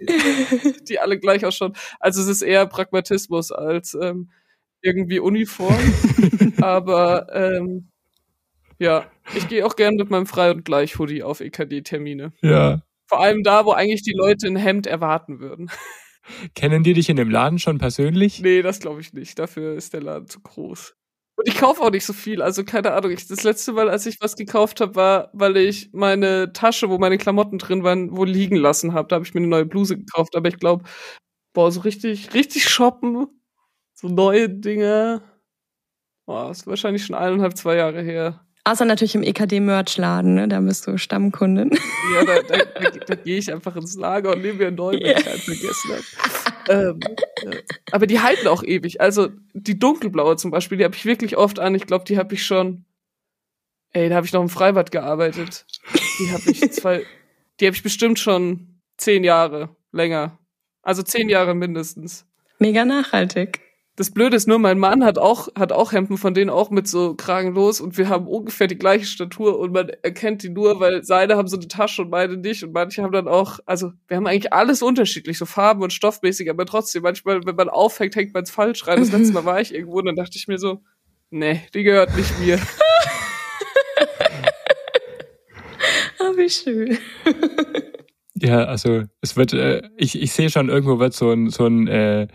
die 0.87 0.99
alle 0.99 1.19
gleich 1.19 1.45
ausschauen. 1.45 1.73
Also 1.99 2.21
es 2.21 2.27
ist 2.27 2.41
eher 2.41 2.65
Pragmatismus 2.65 3.51
als 3.51 3.97
ähm, 3.99 4.29
irgendwie 4.81 5.19
Uniform. 5.19 5.93
Aber 6.61 7.27
ähm, 7.33 7.89
ja, 8.77 9.05
ich 9.35 9.47
gehe 9.47 9.65
auch 9.65 9.75
gern 9.75 9.95
mit 9.95 10.09
meinem 10.09 10.25
Frei- 10.25 10.51
und 10.51 10.65
Gleich-Hoodie 10.65 11.23
auf 11.23 11.41
EKD-Termine. 11.41 12.31
Ja. 12.41 12.81
Vor 13.07 13.21
allem 13.21 13.43
da, 13.43 13.65
wo 13.65 13.71
eigentlich 13.71 14.03
die 14.03 14.13
Leute 14.13 14.47
ein 14.47 14.55
Hemd 14.55 14.87
erwarten 14.87 15.39
würden. 15.39 15.69
Kennen 16.55 16.83
die 16.83 16.93
dich 16.93 17.09
in 17.09 17.17
dem 17.17 17.29
Laden 17.29 17.59
schon 17.59 17.77
persönlich? 17.77 18.39
Nee, 18.41 18.61
das 18.61 18.79
glaube 18.79 19.01
ich 19.01 19.13
nicht. 19.13 19.39
Dafür 19.39 19.73
ist 19.73 19.93
der 19.93 20.01
Laden 20.01 20.27
zu 20.27 20.39
groß. 20.41 20.95
Und 21.39 21.47
ich 21.47 21.55
kaufe 21.57 21.81
auch 21.81 21.89
nicht 21.89 22.05
so 22.05 22.11
viel. 22.11 22.41
Also 22.41 22.65
keine 22.65 22.91
Ahnung. 22.91 23.11
Ich, 23.11 23.25
das 23.25 23.43
letzte 23.43 23.71
Mal, 23.71 23.89
als 23.89 24.05
ich 24.05 24.19
was 24.19 24.35
gekauft 24.35 24.81
habe, 24.81 24.95
war, 24.95 25.29
weil 25.31 25.55
ich 25.55 25.89
meine 25.93 26.51
Tasche, 26.51 26.89
wo 26.89 26.97
meine 26.97 27.17
Klamotten 27.17 27.59
drin 27.59 27.81
waren, 27.85 28.13
wohl 28.17 28.27
liegen 28.27 28.57
lassen 28.57 28.93
habe. 28.93 29.07
Da 29.07 29.15
habe 29.15 29.25
ich 29.25 29.33
mir 29.33 29.39
eine 29.39 29.47
neue 29.47 29.65
Bluse 29.65 29.95
gekauft. 29.97 30.35
Aber 30.35 30.49
ich 30.49 30.57
glaube, 30.57 30.83
boah, 31.53 31.71
so 31.71 31.79
richtig, 31.79 32.33
richtig 32.33 32.67
shoppen, 32.67 33.27
so 33.93 34.09
neue 34.09 34.49
Dinge, 34.49 35.21
boah, 36.25 36.51
ist 36.51 36.67
wahrscheinlich 36.67 37.05
schon 37.05 37.15
eineinhalb, 37.15 37.55
zwei 37.55 37.77
Jahre 37.77 38.01
her. 38.01 38.45
Außer 38.65 38.83
natürlich 38.83 39.15
im 39.15 39.23
EKD-Merch-Laden, 39.23 40.35
ne? 40.35 40.47
da 40.49 40.59
bist 40.59 40.87
du 40.87 40.97
Stammkundin. 40.97 41.71
Ja, 42.15 42.25
da, 42.25 42.41
da, 42.41 42.57
da, 42.65 42.89
da 43.07 43.15
gehe 43.15 43.37
ich 43.37 43.49
einfach 43.51 43.77
ins 43.77 43.95
Lager 43.95 44.33
und 44.33 44.41
nehme 44.41 44.59
mir 44.59 44.67
einen 44.67 44.75
neuen, 44.75 45.01
wenn 45.01 45.17
ich 45.17 45.25
einen 45.25 45.39
vergessen 45.39 45.91
habe. 45.91 46.58
Ähm, 46.69 46.99
äh, 47.01 47.57
aber 47.91 48.07
die 48.07 48.21
halten 48.21 48.47
auch 48.47 48.63
ewig. 48.63 49.01
Also 49.01 49.29
die 49.53 49.77
dunkelblaue 49.77 50.37
zum 50.37 50.51
Beispiel, 50.51 50.77
die 50.77 50.83
habe 50.83 50.95
ich 50.95 51.05
wirklich 51.05 51.35
oft 51.35 51.59
an. 51.59 51.75
Ich 51.75 51.87
glaube, 51.87 52.05
die 52.05 52.17
habe 52.17 52.33
ich 52.35 52.45
schon. 52.45 52.85
Ey, 53.91 54.07
da 54.07 54.15
habe 54.15 54.27
ich 54.27 54.33
noch 54.33 54.41
im 54.41 54.49
Freibad 54.49 54.91
gearbeitet. 54.91 55.65
Die 56.19 56.31
habe 56.31 56.43
ich 56.49 56.59
zwei. 56.71 57.03
Die 57.59 57.65
habe 57.65 57.75
ich 57.75 57.83
bestimmt 57.83 58.19
schon 58.19 58.79
zehn 58.97 59.23
Jahre 59.23 59.75
länger. 59.91 60.37
Also 60.83 61.01
zehn 61.01 61.27
Jahre 61.27 61.55
mindestens. 61.55 62.25
Mega 62.59 62.85
nachhaltig. 62.85 63.61
Das 63.99 64.11
Blöde 64.11 64.37
ist 64.37 64.47
nur, 64.47 64.59
mein 64.59 64.79
Mann 64.79 65.03
hat 65.03 65.17
auch, 65.17 65.49
hat 65.59 65.73
auch 65.73 65.91
Hemden 65.91 66.15
von 66.15 66.33
denen 66.33 66.49
auch 66.49 66.69
mit 66.69 66.87
so 66.87 67.15
Kragen 67.15 67.53
los 67.53 67.81
und 67.81 67.97
wir 67.97 68.07
haben 68.07 68.27
ungefähr 68.29 68.67
die 68.67 68.77
gleiche 68.77 69.03
Statur 69.03 69.59
und 69.59 69.73
man 69.73 69.89
erkennt 69.89 70.41
die 70.41 70.47
nur, 70.47 70.79
weil 70.79 71.03
seine 71.03 71.35
haben 71.35 71.49
so 71.49 71.57
eine 71.57 71.67
Tasche 71.67 72.03
und 72.03 72.09
meine 72.09 72.37
nicht 72.37 72.63
und 72.63 72.71
manche 72.71 73.03
haben 73.03 73.11
dann 73.11 73.27
auch, 73.27 73.59
also 73.65 73.91
wir 74.07 74.15
haben 74.15 74.25
eigentlich 74.25 74.53
alles 74.53 74.81
unterschiedlich, 74.81 75.37
so 75.37 75.45
Farben 75.45 75.83
und 75.83 75.91
stoffmäßig, 75.91 76.49
aber 76.49 76.65
trotzdem, 76.65 77.03
manchmal, 77.03 77.45
wenn 77.45 77.57
man 77.57 77.67
aufhängt, 77.67 78.15
hängt 78.15 78.33
man 78.33 78.43
es 78.43 78.51
falsch 78.51 78.87
rein. 78.87 78.99
Das 78.99 79.11
letzte 79.11 79.33
Mal 79.33 79.43
war 79.43 79.59
ich 79.59 79.73
irgendwo 79.73 79.97
und 79.97 80.05
dann 80.05 80.15
dachte 80.15 80.37
ich 80.37 80.47
mir 80.47 80.59
so, 80.59 80.79
nee, 81.29 81.63
die 81.73 81.83
gehört 81.83 82.15
nicht 82.15 82.39
mir. 82.39 82.57
oh, 86.21 86.23
wie 86.37 86.49
schön. 86.49 86.97
Ja, 88.35 88.63
also 88.63 89.03
es 89.19 89.35
wird, 89.35 89.51
äh, 89.51 89.81
ich, 89.97 90.21
ich 90.21 90.31
sehe 90.31 90.49
schon, 90.49 90.69
irgendwo 90.69 90.99
wird 90.99 91.13
so 91.13 91.33
ein, 91.33 91.49
so 91.49 91.65
ein 91.65 91.89
äh, 91.89 92.27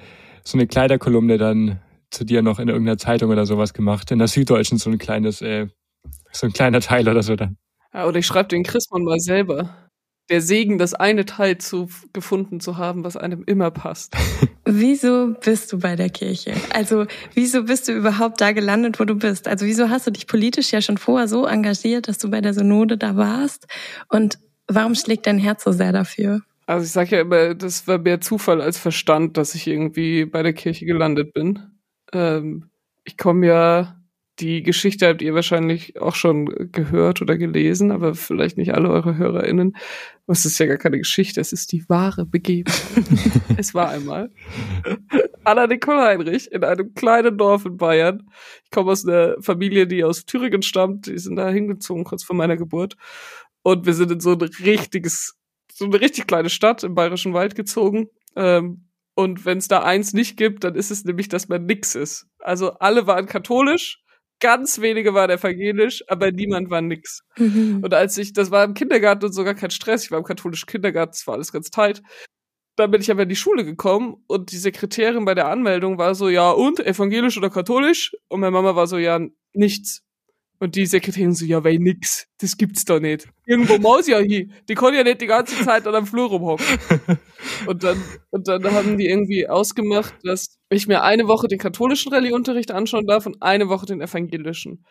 so 0.46 0.58
eine 0.58 0.66
Kleiderkolumne 0.66 1.38
dann 1.38 1.80
zu 2.10 2.24
dir 2.24 2.42
noch 2.42 2.58
in 2.58 2.68
irgendeiner 2.68 2.98
Zeitung 2.98 3.30
oder 3.30 3.46
sowas 3.46 3.74
gemacht. 3.74 4.10
In 4.10 4.18
der 4.18 4.28
Süddeutschen 4.28 4.78
so 4.78 4.90
ein 4.90 4.98
kleines, 4.98 5.42
äh, 5.42 5.68
so 6.32 6.46
ein 6.46 6.52
kleiner 6.52 6.80
Teil 6.80 7.08
oder 7.08 7.22
so 7.22 7.34
dann. 7.34 7.56
Ja, 7.92 8.06
oder 8.06 8.18
ich 8.18 8.26
schreibe 8.26 8.48
den 8.48 8.62
Christmann 8.62 9.04
mal 9.04 9.20
selber. 9.20 9.74
Der 10.30 10.40
Segen, 10.40 10.78
das 10.78 10.94
eine 10.94 11.26
Teil 11.26 11.58
zu 11.58 11.88
gefunden 12.12 12.58
zu 12.58 12.78
haben, 12.78 13.04
was 13.04 13.16
einem 13.16 13.42
immer 13.44 13.70
passt. 13.70 14.16
Wieso 14.64 15.34
bist 15.44 15.72
du 15.72 15.78
bei 15.78 15.96
der 15.96 16.08
Kirche? 16.08 16.54
Also, 16.72 17.04
wieso 17.34 17.64
bist 17.64 17.86
du 17.86 17.92
überhaupt 17.92 18.40
da 18.40 18.52
gelandet, 18.52 18.98
wo 18.98 19.04
du 19.04 19.14
bist? 19.14 19.46
Also, 19.46 19.66
wieso 19.66 19.90
hast 19.90 20.06
du 20.06 20.10
dich 20.10 20.26
politisch 20.26 20.72
ja 20.72 20.80
schon 20.80 20.96
vorher 20.96 21.28
so 21.28 21.44
engagiert, 21.44 22.08
dass 22.08 22.16
du 22.16 22.30
bei 22.30 22.40
der 22.40 22.54
Synode 22.54 22.96
da 22.96 23.14
warst? 23.14 23.66
Und 24.08 24.38
warum 24.66 24.94
schlägt 24.94 25.26
dein 25.26 25.36
Herz 25.36 25.64
so 25.64 25.72
sehr 25.72 25.92
dafür? 25.92 26.40
Also 26.66 26.84
ich 26.84 26.92
sage 26.92 27.16
ja 27.16 27.22
immer, 27.22 27.54
das 27.54 27.86
war 27.86 27.98
mehr 27.98 28.20
Zufall 28.20 28.60
als 28.60 28.78
Verstand, 28.78 29.36
dass 29.36 29.54
ich 29.54 29.66
irgendwie 29.66 30.24
bei 30.24 30.42
der 30.42 30.54
Kirche 30.54 30.86
gelandet 30.86 31.32
bin. 31.34 31.60
Ähm, 32.12 32.70
ich 33.04 33.18
komme 33.18 33.46
ja, 33.46 34.00
die 34.40 34.62
Geschichte 34.62 35.06
habt 35.06 35.22
ihr 35.22 35.34
wahrscheinlich 35.34 36.00
auch 36.00 36.14
schon 36.14 36.46
gehört 36.72 37.22
oder 37.22 37.36
gelesen, 37.36 37.92
aber 37.92 38.14
vielleicht 38.14 38.56
nicht 38.56 38.74
alle 38.74 38.90
eure 38.90 39.16
HörerInnen. 39.16 39.76
Es 40.26 40.44
ist 40.44 40.58
ja 40.58 40.66
gar 40.66 40.78
keine 40.78 40.98
Geschichte, 40.98 41.40
es 41.40 41.52
ist 41.52 41.70
die 41.70 41.88
wahre 41.88 42.26
Begebenheit. 42.26 43.04
es 43.56 43.74
war 43.74 43.90
einmal 43.90 44.30
Anna 45.44 45.66
Nicole 45.66 46.02
Heinrich 46.02 46.50
in 46.50 46.64
einem 46.64 46.94
kleinen 46.94 47.36
Dorf 47.36 47.66
in 47.66 47.76
Bayern. 47.76 48.28
Ich 48.64 48.70
komme 48.70 48.90
aus 48.90 49.06
einer 49.06 49.36
Familie, 49.40 49.86
die 49.86 50.02
aus 50.02 50.24
Thüringen 50.24 50.62
stammt. 50.62 51.06
Die 51.06 51.18
sind 51.18 51.36
da 51.36 51.48
hingezogen 51.50 52.04
kurz 52.04 52.24
vor 52.24 52.34
meiner 52.34 52.56
Geburt. 52.56 52.96
Und 53.62 53.86
wir 53.86 53.94
sind 53.94 54.10
in 54.10 54.20
so 54.20 54.32
ein 54.32 54.40
richtiges 54.40 55.36
so 55.74 55.84
eine 55.84 56.00
richtig 56.00 56.26
kleine 56.26 56.50
Stadt 56.50 56.84
im 56.84 56.94
Bayerischen 56.94 57.34
Wald 57.34 57.54
gezogen. 57.54 58.08
Ähm, 58.36 58.88
und 59.14 59.44
wenn 59.44 59.58
es 59.58 59.68
da 59.68 59.82
eins 59.82 60.12
nicht 60.12 60.36
gibt, 60.36 60.64
dann 60.64 60.74
ist 60.74 60.90
es 60.90 61.04
nämlich, 61.04 61.28
dass 61.28 61.48
man 61.48 61.66
nix 61.66 61.94
ist. 61.94 62.26
Also 62.38 62.72
alle 62.74 63.06
waren 63.06 63.26
katholisch, 63.26 64.02
ganz 64.40 64.80
wenige 64.80 65.14
waren 65.14 65.30
evangelisch, 65.30 66.04
aber 66.08 66.32
niemand 66.32 66.70
war 66.70 66.80
nix. 66.80 67.22
Mhm. 67.36 67.80
Und 67.82 67.92
als 67.94 68.18
ich, 68.18 68.32
das 68.32 68.50
war 68.50 68.64
im 68.64 68.74
Kindergarten 68.74 69.26
und 69.26 69.32
sogar 69.32 69.54
kein 69.54 69.70
Stress, 69.70 70.04
ich 70.04 70.10
war 70.10 70.18
im 70.18 70.24
katholischen 70.24 70.66
Kindergarten, 70.66 71.12
das 71.12 71.26
war 71.26 71.34
alles 71.34 71.52
ganz 71.52 71.70
tight. 71.70 72.02
Dann 72.76 72.90
bin 72.90 73.00
ich 73.00 73.10
aber 73.10 73.22
in 73.22 73.28
die 73.28 73.36
Schule 73.36 73.64
gekommen 73.64 74.16
und 74.26 74.50
die 74.50 74.56
Sekretärin 74.56 75.24
bei 75.24 75.34
der 75.34 75.48
Anmeldung 75.48 75.96
war 75.96 76.16
so, 76.16 76.28
ja, 76.28 76.50
und 76.50 76.80
evangelisch 76.80 77.38
oder 77.38 77.50
katholisch? 77.50 78.12
Und 78.28 78.40
meine 78.40 78.50
Mama 78.50 78.74
war 78.74 78.88
so, 78.88 78.98
ja, 78.98 79.20
nichts. 79.52 80.03
Und 80.60 80.76
die 80.76 80.86
Sekretärin 80.86 81.34
so, 81.34 81.44
ja, 81.44 81.64
weil 81.64 81.78
nix, 81.78 82.26
das 82.38 82.56
gibt's 82.56 82.84
doch 82.84 83.00
nicht. 83.00 83.28
Irgendwo 83.46 83.78
muss 83.78 84.06
ja 84.06 84.18
hier. 84.18 84.46
Die 84.68 84.74
konnte 84.74 84.98
ja 84.98 85.04
nicht 85.04 85.20
die 85.20 85.26
ganze 85.26 85.62
Zeit 85.64 85.86
an 85.86 85.94
am 85.94 86.06
Flur 86.06 86.28
rumhocken. 86.28 86.64
Und 87.66 87.84
dann, 87.84 88.02
und 88.30 88.48
dann 88.48 88.64
haben 88.72 88.96
die 88.96 89.06
irgendwie 89.06 89.46
ausgemacht, 89.46 90.14
dass 90.22 90.58
ich 90.70 90.86
mir 90.86 91.02
eine 91.02 91.28
Woche 91.28 91.46
den 91.46 91.58
katholischen 91.58 92.10
Rallyeunterricht 92.10 92.70
anschauen 92.70 93.06
darf 93.06 93.26
und 93.26 93.42
eine 93.42 93.68
Woche 93.68 93.84
den 93.84 94.00
evangelischen. 94.00 94.86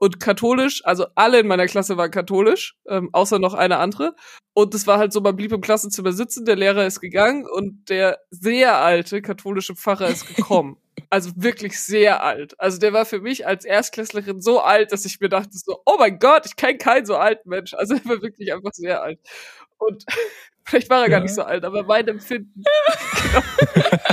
Und 0.00 0.20
katholisch, 0.20 0.80
also 0.84 1.06
alle 1.16 1.40
in 1.40 1.48
meiner 1.48 1.66
Klasse 1.66 1.96
waren 1.96 2.10
katholisch, 2.10 2.76
ähm, 2.88 3.10
außer 3.12 3.38
noch 3.38 3.54
eine 3.54 3.78
andere. 3.78 4.14
Und 4.54 4.74
es 4.74 4.86
war 4.86 4.98
halt 4.98 5.12
so, 5.12 5.20
man 5.20 5.36
blieb 5.36 5.52
im 5.52 5.60
Klassenzimmer 5.60 6.12
sitzen, 6.12 6.44
der 6.44 6.56
Lehrer 6.56 6.86
ist 6.86 7.00
gegangen 7.00 7.44
und 7.52 7.90
der 7.90 8.18
sehr 8.30 8.78
alte 8.78 9.20
katholische 9.22 9.74
Pfarrer 9.74 10.08
ist 10.08 10.34
gekommen. 10.34 10.76
Also 11.10 11.32
wirklich 11.36 11.80
sehr 11.80 12.22
alt. 12.22 12.58
Also 12.60 12.78
der 12.78 12.92
war 12.92 13.06
für 13.06 13.20
mich 13.20 13.46
als 13.46 13.64
Erstklässlerin 13.64 14.42
so 14.42 14.60
alt, 14.60 14.92
dass 14.92 15.04
ich 15.06 15.20
mir 15.20 15.28
dachte 15.28 15.50
so, 15.52 15.80
oh 15.86 15.96
mein 15.98 16.18
Gott, 16.18 16.44
ich 16.44 16.56
kenne 16.56 16.76
keinen 16.76 17.06
so 17.06 17.16
alten 17.16 17.48
Mensch. 17.48 17.72
Also 17.74 17.94
er 17.94 18.04
war 18.04 18.22
wirklich 18.22 18.52
einfach 18.52 18.72
sehr 18.72 19.02
alt. 19.02 19.18
Und 19.78 20.04
vielleicht 20.64 20.90
war 20.90 20.98
er 20.98 21.04
ja. 21.04 21.08
gar 21.08 21.20
nicht 21.20 21.34
so 21.34 21.42
alt, 21.42 21.64
aber 21.64 21.84
mein 21.84 22.08
Empfinden. 22.08 22.62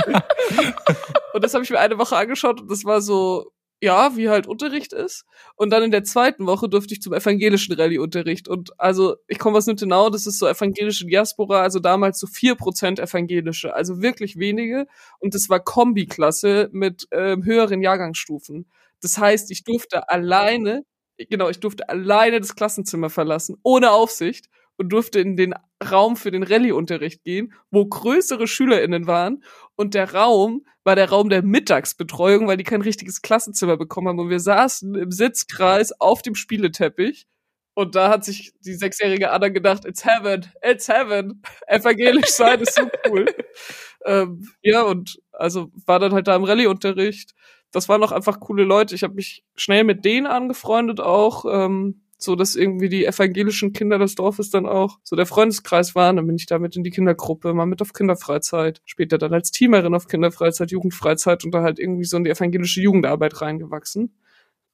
genau. 0.06 0.20
und 1.34 1.44
das 1.44 1.52
habe 1.52 1.64
ich 1.64 1.70
mir 1.70 1.78
eine 1.78 1.98
Woche 1.98 2.16
angeschaut 2.16 2.62
und 2.62 2.70
das 2.70 2.84
war 2.84 3.02
so, 3.02 3.52
ja, 3.82 4.16
wie 4.16 4.28
halt 4.28 4.46
Unterricht 4.46 4.92
ist. 4.92 5.24
Und 5.56 5.70
dann 5.70 5.82
in 5.82 5.90
der 5.90 6.04
zweiten 6.04 6.46
Woche 6.46 6.68
durfte 6.68 6.94
ich 6.94 7.02
zum 7.02 7.12
evangelischen 7.12 7.74
Rallye-Unterricht. 7.74 8.48
Und 8.48 8.78
also, 8.80 9.16
ich 9.28 9.38
komme 9.38 9.58
aus 9.58 9.66
Nüttenau, 9.66 10.08
das 10.10 10.26
ist 10.26 10.38
so 10.38 10.46
evangelische 10.46 11.06
Diaspora, 11.06 11.60
also 11.60 11.78
damals 11.78 12.18
so 12.18 12.26
vier 12.26 12.54
Prozent 12.54 12.98
evangelische, 12.98 13.74
also 13.74 14.00
wirklich 14.00 14.38
wenige. 14.38 14.86
Und 15.18 15.34
das 15.34 15.48
war 15.50 15.60
Kombiklasse 15.60 16.70
mit 16.72 17.06
ähm, 17.12 17.44
höheren 17.44 17.82
Jahrgangsstufen. 17.82 18.66
Das 19.02 19.18
heißt, 19.18 19.50
ich 19.50 19.64
durfte 19.64 20.08
alleine, 20.08 20.84
genau, 21.18 21.48
ich 21.50 21.60
durfte 21.60 21.88
alleine 21.88 22.40
das 22.40 22.56
Klassenzimmer 22.56 23.10
verlassen, 23.10 23.56
ohne 23.62 23.90
Aufsicht 23.90 24.46
und 24.78 24.90
durfte 24.90 25.20
in 25.20 25.36
den 25.36 25.54
Raum 25.90 26.16
für 26.16 26.30
den 26.30 26.42
Rallye-Unterricht 26.42 27.22
gehen, 27.24 27.52
wo 27.70 27.84
größere 27.84 28.46
SchülerInnen 28.46 29.06
waren. 29.06 29.42
Und 29.76 29.94
der 29.94 30.14
Raum 30.14 30.66
war 30.84 30.96
der 30.96 31.10
Raum 31.10 31.28
der 31.28 31.42
Mittagsbetreuung, 31.42 32.46
weil 32.46 32.56
die 32.56 32.64
kein 32.64 32.82
richtiges 32.82 33.22
Klassenzimmer 33.22 33.76
bekommen 33.76 34.08
haben. 34.08 34.18
Und 34.18 34.30
wir 34.30 34.40
saßen 34.40 34.94
im 34.94 35.10
Sitzkreis 35.10 35.92
auf 36.00 36.22
dem 36.22 36.34
Spieleteppich. 36.34 37.26
Und 37.74 37.94
da 37.94 38.08
hat 38.08 38.24
sich 38.24 38.54
die 38.60 38.72
sechsjährige 38.72 39.30
Anna 39.30 39.48
gedacht, 39.48 39.84
it's 39.84 40.02
heaven, 40.02 40.46
it's 40.62 40.88
heaven. 40.88 41.42
Evangelisch 41.66 42.28
sein 42.30 42.60
ist 42.60 42.74
so 42.74 42.88
cool. 43.10 43.26
ähm, 44.06 44.48
ja, 44.62 44.82
und 44.82 45.20
also 45.32 45.70
war 45.84 45.98
dann 45.98 46.14
halt 46.14 46.26
da 46.26 46.36
im 46.36 46.44
Rallye-Unterricht. 46.44 47.34
Das 47.72 47.90
waren 47.90 48.02
auch 48.02 48.12
einfach 48.12 48.40
coole 48.40 48.64
Leute. 48.64 48.94
Ich 48.94 49.02
habe 49.02 49.12
mich 49.12 49.44
schnell 49.56 49.84
mit 49.84 50.06
denen 50.06 50.26
angefreundet 50.26 51.00
auch. 51.00 51.44
Ähm, 51.44 52.05
so 52.18 52.34
dass 52.34 52.56
irgendwie 52.56 52.88
die 52.88 53.04
evangelischen 53.04 53.72
Kinder 53.72 53.98
des 53.98 54.14
Dorfes 54.14 54.50
dann 54.50 54.66
auch 54.66 54.98
so 55.02 55.16
der 55.16 55.26
Freundeskreis 55.26 55.94
waren. 55.94 56.16
Dann 56.16 56.26
bin 56.26 56.36
ich 56.36 56.46
damit 56.46 56.76
in 56.76 56.82
die 56.82 56.90
Kindergruppe, 56.90 57.52
mal 57.52 57.66
mit 57.66 57.82
auf 57.82 57.92
Kinderfreizeit, 57.92 58.80
später 58.84 59.18
dann 59.18 59.34
als 59.34 59.50
Teamerin 59.50 59.94
auf 59.94 60.08
Kinderfreizeit, 60.08 60.70
Jugendfreizeit 60.70 61.44
und 61.44 61.52
da 61.52 61.62
halt 61.62 61.78
irgendwie 61.78 62.04
so 62.04 62.16
in 62.16 62.24
die 62.24 62.30
evangelische 62.30 62.80
Jugendarbeit 62.80 63.40
reingewachsen. 63.40 64.14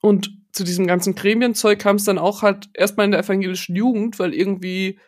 Und 0.01 0.37
zu 0.53 0.65
diesem 0.65 0.87
ganzen 0.87 1.15
Gremienzeug 1.15 1.79
kam 1.79 1.97
es 1.97 2.05
dann 2.05 2.19
auch 2.19 2.43
halt 2.43 2.69
erstmal 2.75 3.07
in 3.07 3.13
der 3.13 3.21
evangelischen 3.21 3.77
Jugend, 3.77 4.19
weil 4.19 4.35
irgendwie 4.35 4.99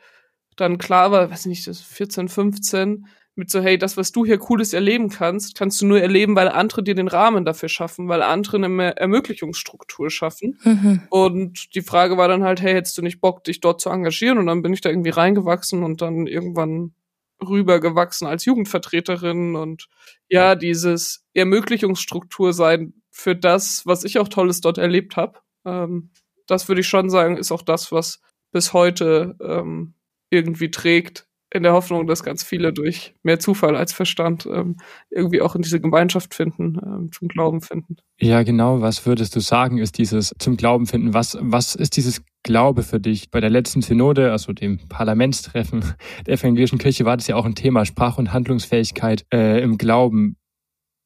dann 0.56 0.78
klar 0.78 1.10
war, 1.10 1.30
weiß 1.30 1.46
nicht, 1.46 1.66
das 1.66 1.80
14, 1.80 2.28
15, 2.28 3.06
mit 3.36 3.50
so, 3.50 3.60
hey, 3.60 3.78
das, 3.78 3.96
was 3.96 4.12
du 4.12 4.24
hier 4.24 4.38
Cooles 4.38 4.72
erleben 4.72 5.08
kannst, 5.08 5.56
kannst 5.56 5.80
du 5.80 5.86
nur 5.86 6.00
erleben, 6.00 6.36
weil 6.36 6.48
andere 6.48 6.84
dir 6.84 6.94
den 6.94 7.08
Rahmen 7.08 7.44
dafür 7.44 7.68
schaffen, 7.68 8.08
weil 8.08 8.22
andere 8.22 8.56
eine 8.58 8.96
Ermöglichungsstruktur 8.96 10.10
schaffen. 10.10 10.58
Mhm. 10.62 11.02
Und 11.10 11.74
die 11.74 11.82
Frage 11.82 12.16
war 12.16 12.28
dann 12.28 12.44
halt, 12.44 12.60
hey, 12.60 12.74
hättest 12.74 12.96
du 12.96 13.02
nicht 13.02 13.20
Bock, 13.20 13.42
dich 13.42 13.60
dort 13.60 13.80
zu 13.80 13.90
engagieren? 13.90 14.38
Und 14.38 14.46
dann 14.46 14.62
bin 14.62 14.72
ich 14.72 14.80
da 14.80 14.88
irgendwie 14.88 15.10
reingewachsen 15.10 15.82
und 15.82 16.00
dann 16.00 16.26
irgendwann 16.26 16.94
rübergewachsen 17.42 18.26
als 18.26 18.44
Jugendvertreterin 18.44 19.56
und 19.56 19.88
ja, 20.28 20.54
dieses 20.54 21.24
Ermöglichungsstruktur 21.34 22.52
sein 22.52 22.94
für 23.10 23.34
das, 23.34 23.84
was 23.84 24.04
ich 24.04 24.18
auch 24.18 24.28
Tolles 24.28 24.60
dort 24.60 24.78
erlebt 24.78 25.16
habe. 25.16 25.40
Ähm, 25.64 26.10
das 26.46 26.68
würde 26.68 26.82
ich 26.82 26.88
schon 26.88 27.10
sagen, 27.10 27.36
ist 27.36 27.52
auch 27.52 27.62
das, 27.62 27.90
was 27.90 28.20
bis 28.52 28.72
heute 28.72 29.36
ähm, 29.40 29.94
irgendwie 30.30 30.70
trägt 30.70 31.26
in 31.54 31.62
der 31.62 31.72
Hoffnung, 31.72 32.06
dass 32.06 32.24
ganz 32.24 32.42
viele 32.42 32.72
durch 32.72 33.14
mehr 33.22 33.38
Zufall 33.38 33.76
als 33.76 33.92
Verstand 33.92 34.46
ähm, 34.46 34.76
irgendwie 35.08 35.40
auch 35.40 35.54
in 35.54 35.62
diese 35.62 35.80
Gemeinschaft 35.80 36.34
finden, 36.34 36.80
ähm, 36.84 37.12
zum 37.12 37.28
Glauben 37.28 37.60
finden. 37.60 37.96
Ja, 38.20 38.42
genau. 38.42 38.80
Was 38.80 39.06
würdest 39.06 39.36
du 39.36 39.40
sagen, 39.40 39.78
ist 39.78 39.96
dieses 39.96 40.34
zum 40.38 40.56
Glauben 40.56 40.86
finden? 40.86 41.14
Was, 41.14 41.38
was 41.40 41.76
ist 41.76 41.96
dieses 41.96 42.22
Glaube 42.42 42.82
für 42.82 42.98
dich? 42.98 43.30
Bei 43.30 43.40
der 43.40 43.50
letzten 43.50 43.82
Synode, 43.82 44.32
also 44.32 44.52
dem 44.52 44.88
Parlamentstreffen 44.88 45.94
der 46.26 46.34
evangelischen 46.34 46.78
Kirche, 46.78 47.04
war 47.04 47.16
das 47.16 47.28
ja 47.28 47.36
auch 47.36 47.44
ein 47.44 47.54
Thema, 47.54 47.84
Sprach- 47.84 48.18
und 48.18 48.32
Handlungsfähigkeit 48.32 49.24
äh, 49.32 49.62
im 49.62 49.78
Glauben. 49.78 50.36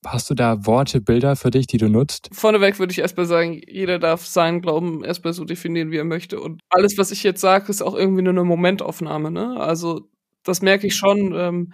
Hast 0.06 0.30
du 0.30 0.34
da 0.34 0.64
Worte, 0.64 1.00
Bilder 1.00 1.36
für 1.36 1.50
dich, 1.50 1.66
die 1.66 1.76
du 1.76 1.88
nutzt? 1.88 2.30
Vorneweg 2.32 2.78
würde 2.78 2.92
ich 2.92 3.00
erstmal 3.00 3.26
sagen, 3.26 3.60
jeder 3.66 3.98
darf 3.98 4.24
seinen 4.24 4.62
Glauben 4.62 5.04
erstmal 5.04 5.32
so 5.32 5.44
definieren, 5.44 5.90
wie 5.90 5.96
er 5.96 6.04
möchte. 6.04 6.40
Und 6.40 6.60
alles, 6.70 6.96
was 6.96 7.10
ich 7.10 7.22
jetzt 7.24 7.40
sage, 7.40 7.68
ist 7.68 7.82
auch 7.82 7.94
irgendwie 7.94 8.22
nur 8.22 8.32
eine 8.32 8.44
Momentaufnahme. 8.44 9.30
Ne? 9.30 9.60
Also 9.60 10.08
das 10.48 10.62
merke 10.62 10.86
ich 10.86 10.96
schon, 10.96 11.34
ähm, 11.34 11.72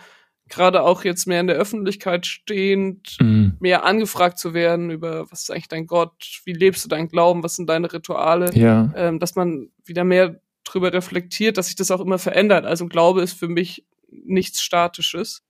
gerade 0.48 0.82
auch 0.82 1.04
jetzt 1.04 1.26
mehr 1.26 1.40
in 1.40 1.46
der 1.46 1.56
Öffentlichkeit 1.56 2.26
stehend, 2.26 3.16
mhm. 3.20 3.56
mehr 3.60 3.84
angefragt 3.84 4.38
zu 4.38 4.52
werden 4.52 4.90
über, 4.90 5.30
was 5.30 5.42
ist 5.42 5.50
eigentlich 5.50 5.68
dein 5.68 5.86
Gott, 5.86 6.40
wie 6.44 6.52
lebst 6.52 6.84
du 6.84 6.88
deinen 6.88 7.08
Glauben, 7.08 7.42
was 7.42 7.56
sind 7.56 7.68
deine 7.68 7.92
Rituale, 7.92 8.50
ja. 8.54 8.92
ähm, 8.94 9.18
dass 9.18 9.36
man 9.36 9.70
wieder 9.84 10.04
mehr 10.04 10.40
drüber 10.64 10.92
reflektiert, 10.92 11.56
dass 11.56 11.66
sich 11.66 11.76
das 11.76 11.90
auch 11.90 12.00
immer 12.00 12.18
verändert. 12.18 12.66
Also 12.66 12.86
Glaube 12.86 13.22
ist 13.22 13.38
für 13.38 13.48
mich 13.48 13.86
nichts 14.10 14.60
Statisches. 14.60 15.42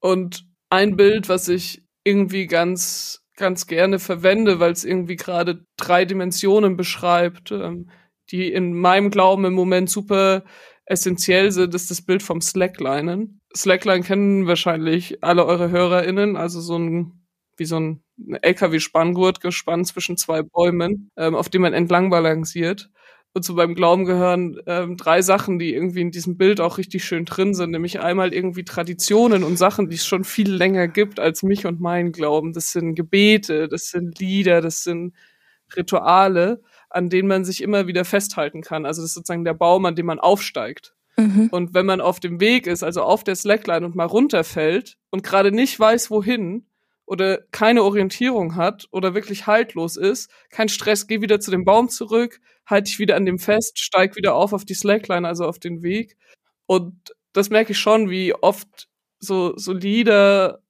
Und 0.00 0.46
ein 0.70 0.96
Bild, 0.96 1.28
was 1.28 1.48
ich 1.48 1.82
irgendwie 2.04 2.46
ganz, 2.46 3.24
ganz 3.36 3.66
gerne 3.66 3.98
verwende, 3.98 4.60
weil 4.60 4.72
es 4.72 4.84
irgendwie 4.84 5.16
gerade 5.16 5.64
drei 5.76 6.04
Dimensionen 6.04 6.76
beschreibt, 6.76 7.50
ähm, 7.50 7.90
die 8.30 8.52
in 8.52 8.72
meinem 8.74 9.10
Glauben 9.10 9.44
im 9.44 9.54
Moment 9.54 9.88
super 9.88 10.44
essentiell 10.86 11.50
sind, 11.50 11.74
ist 11.74 11.90
das 11.90 12.02
Bild 12.02 12.22
vom 12.22 12.40
Slacklinen. 12.40 13.40
Slackline 13.54 14.02
kennen 14.02 14.46
wahrscheinlich 14.46 15.22
alle 15.22 15.44
eure 15.44 15.70
HörerInnen, 15.70 16.36
also 16.36 16.60
so 16.60 16.78
ein, 16.78 17.26
wie 17.56 17.64
so 17.64 17.78
ein 17.78 18.02
LKW-Spanngurt 18.42 19.40
gespannt 19.40 19.88
zwischen 19.88 20.16
zwei 20.16 20.42
Bäumen, 20.42 21.10
ähm, 21.16 21.34
auf 21.34 21.48
dem 21.48 21.62
man 21.62 21.74
entlang 21.74 22.10
balanciert. 22.10 22.90
Und 23.34 23.42
zu 23.42 23.52
meinem 23.52 23.74
Glauben 23.74 24.06
gehören 24.06 24.58
ähm, 24.66 24.96
drei 24.96 25.20
Sachen, 25.20 25.58
die 25.58 25.74
irgendwie 25.74 26.00
in 26.00 26.10
diesem 26.10 26.38
Bild 26.38 26.58
auch 26.58 26.78
richtig 26.78 27.04
schön 27.04 27.26
drin 27.26 27.52
sind, 27.52 27.70
nämlich 27.70 28.00
einmal 28.00 28.32
irgendwie 28.32 28.64
Traditionen 28.64 29.44
und 29.44 29.58
Sachen, 29.58 29.90
die 29.90 29.96
es 29.96 30.06
schon 30.06 30.24
viel 30.24 30.50
länger 30.50 30.88
gibt 30.88 31.20
als 31.20 31.42
mich 31.42 31.66
und 31.66 31.78
mein 31.78 32.12
Glauben. 32.12 32.54
Das 32.54 32.72
sind 32.72 32.94
Gebete, 32.94 33.68
das 33.68 33.90
sind 33.90 34.18
Lieder, 34.20 34.62
das 34.62 34.84
sind 34.84 35.14
Rituale 35.76 36.62
an 36.96 37.10
denen 37.10 37.28
man 37.28 37.44
sich 37.44 37.62
immer 37.62 37.86
wieder 37.86 38.04
festhalten 38.04 38.62
kann. 38.62 38.86
Also 38.86 39.02
das 39.02 39.10
ist 39.10 39.14
sozusagen 39.14 39.44
der 39.44 39.54
Baum, 39.54 39.84
an 39.84 39.94
dem 39.94 40.06
man 40.06 40.18
aufsteigt. 40.18 40.94
Mhm. 41.16 41.48
Und 41.50 41.74
wenn 41.74 41.86
man 41.86 42.00
auf 42.00 42.20
dem 42.20 42.40
Weg 42.40 42.66
ist, 42.66 42.82
also 42.82 43.02
auf 43.02 43.22
der 43.22 43.36
Slackline 43.36 43.84
und 43.84 43.94
mal 43.94 44.06
runterfällt 44.06 44.96
und 45.10 45.22
gerade 45.22 45.52
nicht 45.52 45.78
weiß, 45.78 46.10
wohin 46.10 46.66
oder 47.04 47.38
keine 47.52 47.82
Orientierung 47.84 48.56
hat 48.56 48.88
oder 48.90 49.14
wirklich 49.14 49.46
haltlos 49.46 49.96
ist, 49.96 50.30
kein 50.50 50.68
Stress, 50.68 51.06
geh 51.06 51.20
wieder 51.20 51.38
zu 51.38 51.50
dem 51.50 51.64
Baum 51.64 51.88
zurück, 51.88 52.40
halt 52.66 52.88
dich 52.88 52.98
wieder 52.98 53.16
an 53.16 53.26
dem 53.26 53.38
fest, 53.38 53.78
steig 53.78 54.16
wieder 54.16 54.34
auf 54.34 54.52
auf 54.52 54.64
die 54.64 54.74
Slackline, 54.74 55.28
also 55.28 55.46
auf 55.46 55.58
den 55.58 55.82
Weg. 55.82 56.16
Und 56.66 57.14
das 57.32 57.50
merke 57.50 57.72
ich 57.72 57.78
schon, 57.78 58.10
wie 58.10 58.34
oft 58.34 58.88
so, 59.18 59.56
so 59.56 59.72
Lieder, 59.72 60.60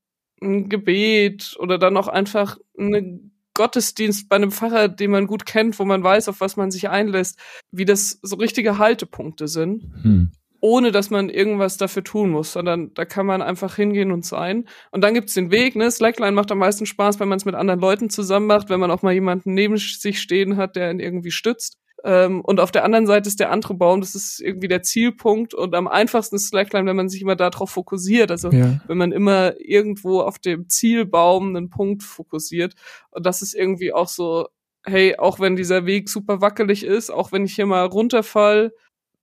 ein 0.42 0.68
Gebet 0.68 1.56
oder 1.58 1.78
dann 1.78 1.96
auch 1.96 2.08
einfach 2.08 2.58
eine 2.78 3.20
Gottesdienst 3.56 4.28
bei 4.28 4.36
einem 4.36 4.52
Pfarrer, 4.52 4.88
den 4.88 5.10
man 5.10 5.26
gut 5.26 5.46
kennt, 5.46 5.78
wo 5.78 5.84
man 5.84 6.04
weiß, 6.04 6.28
auf 6.28 6.40
was 6.40 6.56
man 6.56 6.70
sich 6.70 6.88
einlässt, 6.88 7.40
wie 7.72 7.86
das 7.86 8.20
so 8.22 8.36
richtige 8.36 8.78
Haltepunkte 8.78 9.48
sind. 9.48 9.82
Hm. 10.02 10.30
Ohne 10.60 10.92
dass 10.92 11.10
man 11.10 11.28
irgendwas 11.28 11.76
dafür 11.76 12.04
tun 12.04 12.30
muss, 12.30 12.52
sondern 12.52 12.92
da 12.94 13.04
kann 13.04 13.26
man 13.26 13.42
einfach 13.42 13.76
hingehen 13.76 14.12
und 14.12 14.24
sein. 14.24 14.68
Und 14.90 15.02
dann 15.02 15.14
gibt's 15.14 15.34
den 15.34 15.50
Weg, 15.50 15.74
ne? 15.76 15.90
Slackline 15.90 16.32
macht 16.32 16.50
am 16.52 16.58
meisten 16.58 16.86
Spaß, 16.86 17.18
wenn 17.18 17.28
man 17.28 17.38
es 17.38 17.44
mit 17.44 17.54
anderen 17.54 17.80
Leuten 17.80 18.10
zusammen 18.10 18.46
macht, 18.46 18.68
wenn 18.68 18.80
man 18.80 18.90
auch 18.90 19.02
mal 19.02 19.12
jemanden 19.12 19.54
neben 19.54 19.76
sich 19.76 20.20
stehen 20.20 20.56
hat, 20.56 20.76
der 20.76 20.90
ihn 20.90 21.00
irgendwie 21.00 21.30
stützt. 21.30 21.78
Ähm, 22.04 22.40
und 22.42 22.60
auf 22.60 22.70
der 22.70 22.84
anderen 22.84 23.06
Seite 23.06 23.28
ist 23.28 23.40
der 23.40 23.50
andere 23.50 23.74
Baum, 23.74 24.00
das 24.00 24.14
ist 24.14 24.40
irgendwie 24.40 24.68
der 24.68 24.82
Zielpunkt 24.82 25.54
und 25.54 25.74
am 25.74 25.88
einfachsten 25.88 26.36
ist 26.36 26.48
Slackline, 26.48 26.86
wenn 26.86 26.96
man 26.96 27.08
sich 27.08 27.22
immer 27.22 27.36
darauf 27.36 27.70
fokussiert. 27.70 28.30
Also 28.30 28.50
ja. 28.50 28.80
wenn 28.86 28.98
man 28.98 29.12
immer 29.12 29.54
irgendwo 29.58 30.20
auf 30.20 30.38
dem 30.38 30.68
Zielbaum 30.68 31.56
einen 31.56 31.70
Punkt 31.70 32.02
fokussiert. 32.02 32.74
Und 33.10 33.26
das 33.26 33.42
ist 33.42 33.54
irgendwie 33.54 33.92
auch 33.92 34.08
so, 34.08 34.46
hey, 34.84 35.16
auch 35.16 35.40
wenn 35.40 35.56
dieser 35.56 35.86
Weg 35.86 36.08
super 36.08 36.40
wackelig 36.40 36.84
ist, 36.84 37.10
auch 37.10 37.32
wenn 37.32 37.44
ich 37.44 37.54
hier 37.54 37.66
mal 37.66 37.84
runterfall, 37.84 38.72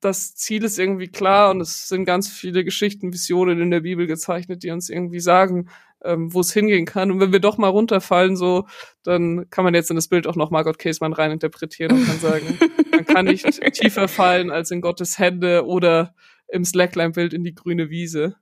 das 0.03 0.35
Ziel 0.35 0.63
ist 0.63 0.77
irgendwie 0.77 1.07
klar 1.07 1.51
und 1.51 1.61
es 1.61 1.87
sind 1.87 2.05
ganz 2.05 2.27
viele 2.27 2.65
Geschichten, 2.65 3.13
Visionen 3.13 3.61
in 3.61 3.71
der 3.71 3.79
Bibel 3.81 4.05
gezeichnet, 4.07 4.63
die 4.63 4.71
uns 4.71 4.89
irgendwie 4.89 5.21
sagen, 5.21 5.69
ähm, 6.03 6.33
wo 6.33 6.41
es 6.41 6.53
hingehen 6.53 6.85
kann. 6.85 7.11
Und 7.11 7.19
wenn 7.19 7.31
wir 7.31 7.39
doch 7.39 7.57
mal 7.57 7.69
runterfallen, 7.69 8.35
so, 8.35 8.65
dann 9.03 9.49
kann 9.49 9.63
man 9.63 9.73
jetzt 9.73 9.89
in 9.89 9.95
das 9.95 10.07
Bild 10.07 10.27
auch 10.27 10.35
noch 10.35 10.51
Margot 10.51 10.77
Casemann 10.77 11.13
reininterpretieren 11.13 11.97
und 11.97 12.05
kann 12.05 12.19
sagen, 12.19 12.57
man 12.91 13.05
kann 13.05 13.25
nicht 13.25 13.45
tiefer 13.73 14.07
fallen 14.07 14.51
als 14.51 14.71
in 14.71 14.81
Gottes 14.81 15.19
Hände 15.19 15.65
oder 15.65 16.13
im 16.47 16.65
Slackline-Bild 16.65 17.33
in 17.33 17.43
die 17.43 17.55
grüne 17.55 17.89
Wiese. 17.89 18.35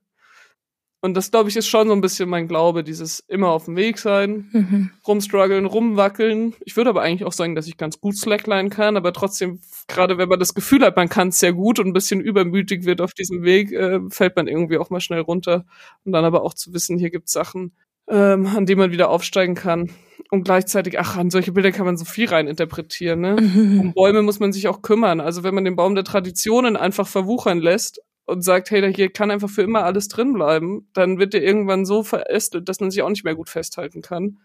Und 1.04 1.14
das, 1.14 1.32
glaube 1.32 1.50
ich, 1.50 1.56
ist 1.56 1.66
schon 1.66 1.88
so 1.88 1.94
ein 1.94 2.00
bisschen 2.00 2.28
mein 2.28 2.46
Glaube, 2.46 2.84
dieses 2.84 3.18
immer 3.26 3.48
auf 3.48 3.64
dem 3.64 3.74
Weg 3.74 3.98
sein, 3.98 4.48
mhm. 4.52 4.90
rumstruggeln, 5.04 5.66
rumwackeln. 5.66 6.54
Ich 6.64 6.76
würde 6.76 6.90
aber 6.90 7.02
eigentlich 7.02 7.24
auch 7.24 7.32
sagen, 7.32 7.56
dass 7.56 7.66
ich 7.66 7.76
ganz 7.76 8.00
gut 8.00 8.16
Slackline 8.16 8.70
kann, 8.70 8.96
aber 8.96 9.12
trotzdem, 9.12 9.60
gerade 9.88 10.16
wenn 10.16 10.28
man 10.28 10.38
das 10.38 10.54
Gefühl 10.54 10.84
hat, 10.84 10.94
man 10.94 11.08
kann 11.08 11.28
es 11.28 11.40
sehr 11.40 11.54
gut 11.54 11.80
und 11.80 11.88
ein 11.88 11.92
bisschen 11.92 12.20
übermütig 12.20 12.84
wird 12.84 13.00
auf 13.00 13.14
diesem 13.14 13.42
Weg, 13.42 13.72
äh, 13.72 13.98
fällt 14.10 14.36
man 14.36 14.46
irgendwie 14.46 14.78
auch 14.78 14.90
mal 14.90 15.00
schnell 15.00 15.22
runter. 15.22 15.64
Und 16.04 16.12
dann 16.12 16.24
aber 16.24 16.44
auch 16.44 16.54
zu 16.54 16.72
wissen, 16.72 16.98
hier 16.98 17.10
gibt 17.10 17.26
es 17.26 17.32
Sachen, 17.32 17.72
ähm, 18.08 18.46
an 18.46 18.64
denen 18.64 18.78
man 18.78 18.92
wieder 18.92 19.10
aufsteigen 19.10 19.56
kann. 19.56 19.90
Und 20.30 20.44
gleichzeitig, 20.44 21.00
ach, 21.00 21.16
an 21.16 21.30
solche 21.30 21.50
Bilder 21.50 21.72
kann 21.72 21.84
man 21.84 21.96
so 21.96 22.04
viel 22.04 22.28
rein 22.28 22.46
interpretieren. 22.46 23.20
Ne? 23.20 23.36
Mhm. 23.40 23.80
Um 23.80 23.92
Bäume 23.92 24.22
muss 24.22 24.38
man 24.38 24.52
sich 24.52 24.68
auch 24.68 24.82
kümmern. 24.82 25.20
Also 25.20 25.42
wenn 25.42 25.54
man 25.54 25.64
den 25.64 25.74
Baum 25.74 25.96
der 25.96 26.04
Traditionen 26.04 26.76
einfach 26.76 27.08
verwuchern 27.08 27.58
lässt 27.58 28.00
und 28.32 28.42
sagt, 28.42 28.70
hey, 28.70 28.92
hier 28.92 29.12
kann 29.12 29.30
einfach 29.30 29.50
für 29.50 29.62
immer 29.62 29.84
alles 29.84 30.08
drin 30.08 30.32
bleiben, 30.32 30.88
dann 30.92 31.18
wird 31.18 31.34
der 31.34 31.42
irgendwann 31.42 31.84
so 31.84 32.02
verästelt, 32.02 32.68
dass 32.68 32.80
man 32.80 32.90
sich 32.90 33.02
auch 33.02 33.08
nicht 33.08 33.24
mehr 33.24 33.34
gut 33.34 33.48
festhalten 33.48 34.02
kann. 34.02 34.38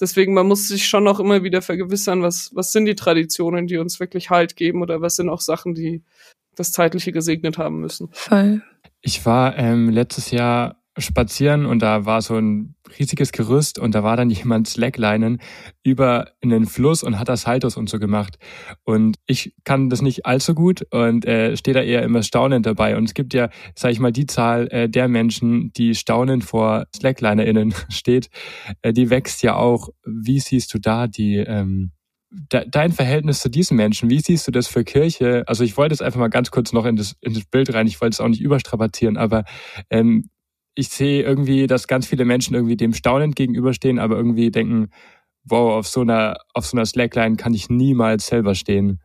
Deswegen, 0.00 0.32
man 0.32 0.46
muss 0.46 0.68
sich 0.68 0.86
schon 0.86 1.04
noch 1.04 1.20
immer 1.20 1.42
wieder 1.42 1.62
vergewissern, 1.62 2.22
was, 2.22 2.50
was 2.54 2.72
sind 2.72 2.86
die 2.86 2.94
Traditionen, 2.94 3.66
die 3.66 3.76
uns 3.76 4.00
wirklich 4.00 4.30
Halt 4.30 4.56
geben 4.56 4.82
oder 4.82 5.00
was 5.00 5.16
sind 5.16 5.28
auch 5.28 5.40
Sachen, 5.40 5.74
die 5.74 6.02
das 6.56 6.72
Zeitliche 6.72 7.12
gesegnet 7.12 7.58
haben 7.58 7.80
müssen. 7.80 8.08
Voll. 8.12 8.62
Ich 9.02 9.24
war 9.26 9.56
ähm, 9.56 9.90
letztes 9.90 10.30
Jahr 10.30 10.79
spazieren 11.00 11.66
und 11.66 11.80
da 11.80 12.04
war 12.04 12.22
so 12.22 12.36
ein 12.36 12.74
riesiges 12.98 13.32
Gerüst 13.32 13.78
und 13.78 13.94
da 13.94 14.02
war 14.02 14.16
dann 14.16 14.30
jemand 14.30 14.68
Slacklinen 14.68 15.40
über 15.82 16.32
einen 16.42 16.66
Fluss 16.66 17.02
und 17.02 17.18
hat 17.18 17.28
das 17.28 17.42
Saltos 17.42 17.76
und 17.76 17.88
so 17.88 17.98
gemacht. 17.98 18.38
Und 18.84 19.16
ich 19.26 19.54
kann 19.64 19.90
das 19.90 20.02
nicht 20.02 20.26
allzu 20.26 20.54
gut 20.54 20.86
und 20.90 21.24
äh, 21.24 21.56
stehe 21.56 21.74
da 21.74 21.82
eher 21.82 22.02
immer 22.02 22.22
staunend 22.22 22.66
dabei. 22.66 22.96
Und 22.96 23.04
es 23.04 23.14
gibt 23.14 23.34
ja, 23.34 23.50
sage 23.76 23.92
ich 23.92 24.00
mal, 24.00 24.12
die 24.12 24.26
Zahl 24.26 24.68
äh, 24.68 24.88
der 24.88 25.08
Menschen, 25.08 25.72
die 25.72 25.94
staunend 25.94 26.44
vor 26.44 26.86
SlacklinerInnen 26.94 27.74
steht, 27.88 28.30
äh, 28.82 28.92
die 28.92 29.10
wächst 29.10 29.42
ja 29.42 29.56
auch. 29.56 29.88
Wie 30.04 30.40
siehst 30.40 30.74
du 30.74 30.78
da 30.78 31.06
die 31.06 31.36
ähm, 31.36 31.92
dein 32.30 32.92
Verhältnis 32.92 33.40
zu 33.40 33.48
diesen 33.48 33.76
Menschen, 33.76 34.08
wie 34.08 34.20
siehst 34.20 34.46
du 34.46 34.52
das 34.52 34.68
für 34.68 34.84
Kirche? 34.84 35.42
Also 35.46 35.64
ich 35.64 35.76
wollte 35.76 35.94
es 35.94 36.00
einfach 36.00 36.20
mal 36.20 36.28
ganz 36.28 36.50
kurz 36.50 36.72
noch 36.72 36.86
in 36.86 36.96
das, 36.96 37.16
in 37.20 37.34
das 37.34 37.44
Bild 37.44 37.74
rein, 37.74 37.86
ich 37.86 38.00
wollte 38.00 38.14
es 38.14 38.20
auch 38.20 38.28
nicht 38.28 38.40
überstrapazieren, 38.40 39.16
aber 39.16 39.44
ähm, 39.90 40.30
ich 40.74 40.88
sehe 40.88 41.22
irgendwie, 41.22 41.66
dass 41.66 41.88
ganz 41.88 42.06
viele 42.06 42.24
Menschen 42.24 42.54
irgendwie 42.54 42.76
dem 42.76 42.94
staunend 42.94 43.36
gegenüberstehen, 43.36 43.98
aber 43.98 44.16
irgendwie 44.16 44.50
denken, 44.50 44.90
wow, 45.44 45.72
auf 45.72 45.86
so 45.86 46.02
einer, 46.02 46.36
auf 46.54 46.66
so 46.66 46.76
einer 46.76 46.86
Slackline 46.86 47.36
kann 47.36 47.54
ich 47.54 47.68
niemals 47.68 48.26
selber 48.26 48.54
stehen. 48.54 49.00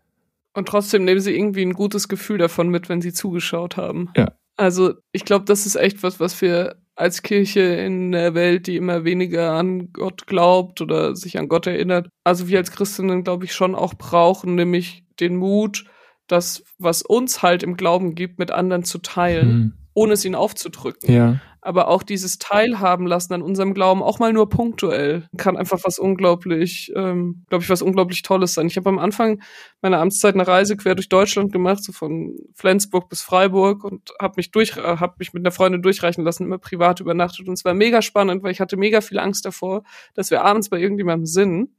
Und 0.53 0.67
trotzdem 0.67 1.03
nehmen 1.03 1.19
sie 1.19 1.35
irgendwie 1.35 1.63
ein 1.63 1.73
gutes 1.73 2.07
Gefühl 2.07 2.37
davon 2.37 2.69
mit, 2.69 2.87
wenn 2.87 3.01
sie 3.01 3.13
zugeschaut 3.13 3.77
haben. 3.77 4.09
Ja. 4.15 4.31
Also 4.57 4.93
ich 5.11 5.25
glaube, 5.25 5.45
das 5.45 5.65
ist 5.65 5.75
echt 5.75 6.01
was, 6.01 6.19
was 6.19 6.41
wir 6.41 6.77
als 6.95 7.23
Kirche 7.23 7.59
in 7.59 8.13
der 8.13 8.35
Welt, 8.35 8.67
die 8.67 8.77
immer 8.77 9.03
weniger 9.03 9.51
an 9.51 9.91
Gott 9.91 10.27
glaubt 10.27 10.79
oder 10.79 11.15
sich 11.15 11.37
an 11.37 11.49
Gott 11.49 11.67
erinnert, 11.67 12.07
also 12.23 12.47
wir 12.47 12.57
als 12.57 12.71
Christinnen, 12.71 13.25
glaube 13.25 13.43
ich, 13.43 13.53
schon 13.53 13.75
auch 13.75 13.95
brauchen, 13.95 14.55
nämlich 14.55 15.03
den 15.19 15.35
Mut, 15.35 15.83
das, 16.27 16.63
was 16.79 17.01
uns 17.01 17.43
halt 17.43 17.63
im 17.63 17.75
Glauben 17.75 18.15
gibt, 18.15 18.39
mit 18.39 18.51
anderen 18.51 18.83
zu 18.83 18.99
teilen, 18.99 19.57
mhm. 19.57 19.73
Ohne 19.95 20.13
es 20.13 20.23
ihnen 20.23 20.35
aufzudrücken. 20.35 21.11
Ja 21.11 21.39
aber 21.65 21.87
auch 21.87 22.03
dieses 22.03 22.37
Teilhaben 22.37 23.07
lassen 23.07 23.33
an 23.33 23.41
unserem 23.41 23.73
Glauben, 23.73 24.03
auch 24.03 24.19
mal 24.19 24.31
nur 24.31 24.49
punktuell, 24.49 25.27
kann 25.35 25.57
einfach 25.57 25.79
was 25.83 25.97
unglaublich, 25.97 26.91
ähm, 26.95 27.43
glaube 27.49 27.63
ich, 27.63 27.69
was 27.71 27.81
unglaublich 27.81 28.21
Tolles 28.21 28.53
sein. 28.53 28.67
Ich 28.67 28.77
habe 28.77 28.87
am 28.87 28.99
Anfang 28.99 29.41
meiner 29.81 29.99
Amtszeit 29.99 30.35
eine 30.35 30.47
Reise 30.47 30.77
quer 30.77 30.93
durch 30.93 31.09
Deutschland 31.09 31.51
gemacht, 31.51 31.83
so 31.83 31.91
von 31.91 32.37
Flensburg 32.53 33.09
bis 33.09 33.23
Freiburg 33.23 33.83
und 33.83 34.11
habe 34.21 34.35
mich 34.37 34.51
durch, 34.51 34.77
äh, 34.77 34.97
habe 34.97 35.15
mich 35.17 35.33
mit 35.33 35.41
einer 35.41 35.51
Freundin 35.51 35.81
durchreichen 35.81 36.23
lassen, 36.23 36.43
immer 36.43 36.59
privat 36.59 36.99
übernachtet 36.99 37.47
und 37.47 37.55
es 37.55 37.65
war 37.65 37.73
mega 37.73 38.03
spannend, 38.03 38.43
weil 38.43 38.51
ich 38.51 38.61
hatte 38.61 38.77
mega 38.77 39.01
viel 39.01 39.17
Angst 39.17 39.43
davor, 39.43 39.81
dass 40.13 40.29
wir 40.29 40.43
abends 40.43 40.69
bei 40.69 40.77
irgendjemandem 40.79 41.25
sind 41.25 41.71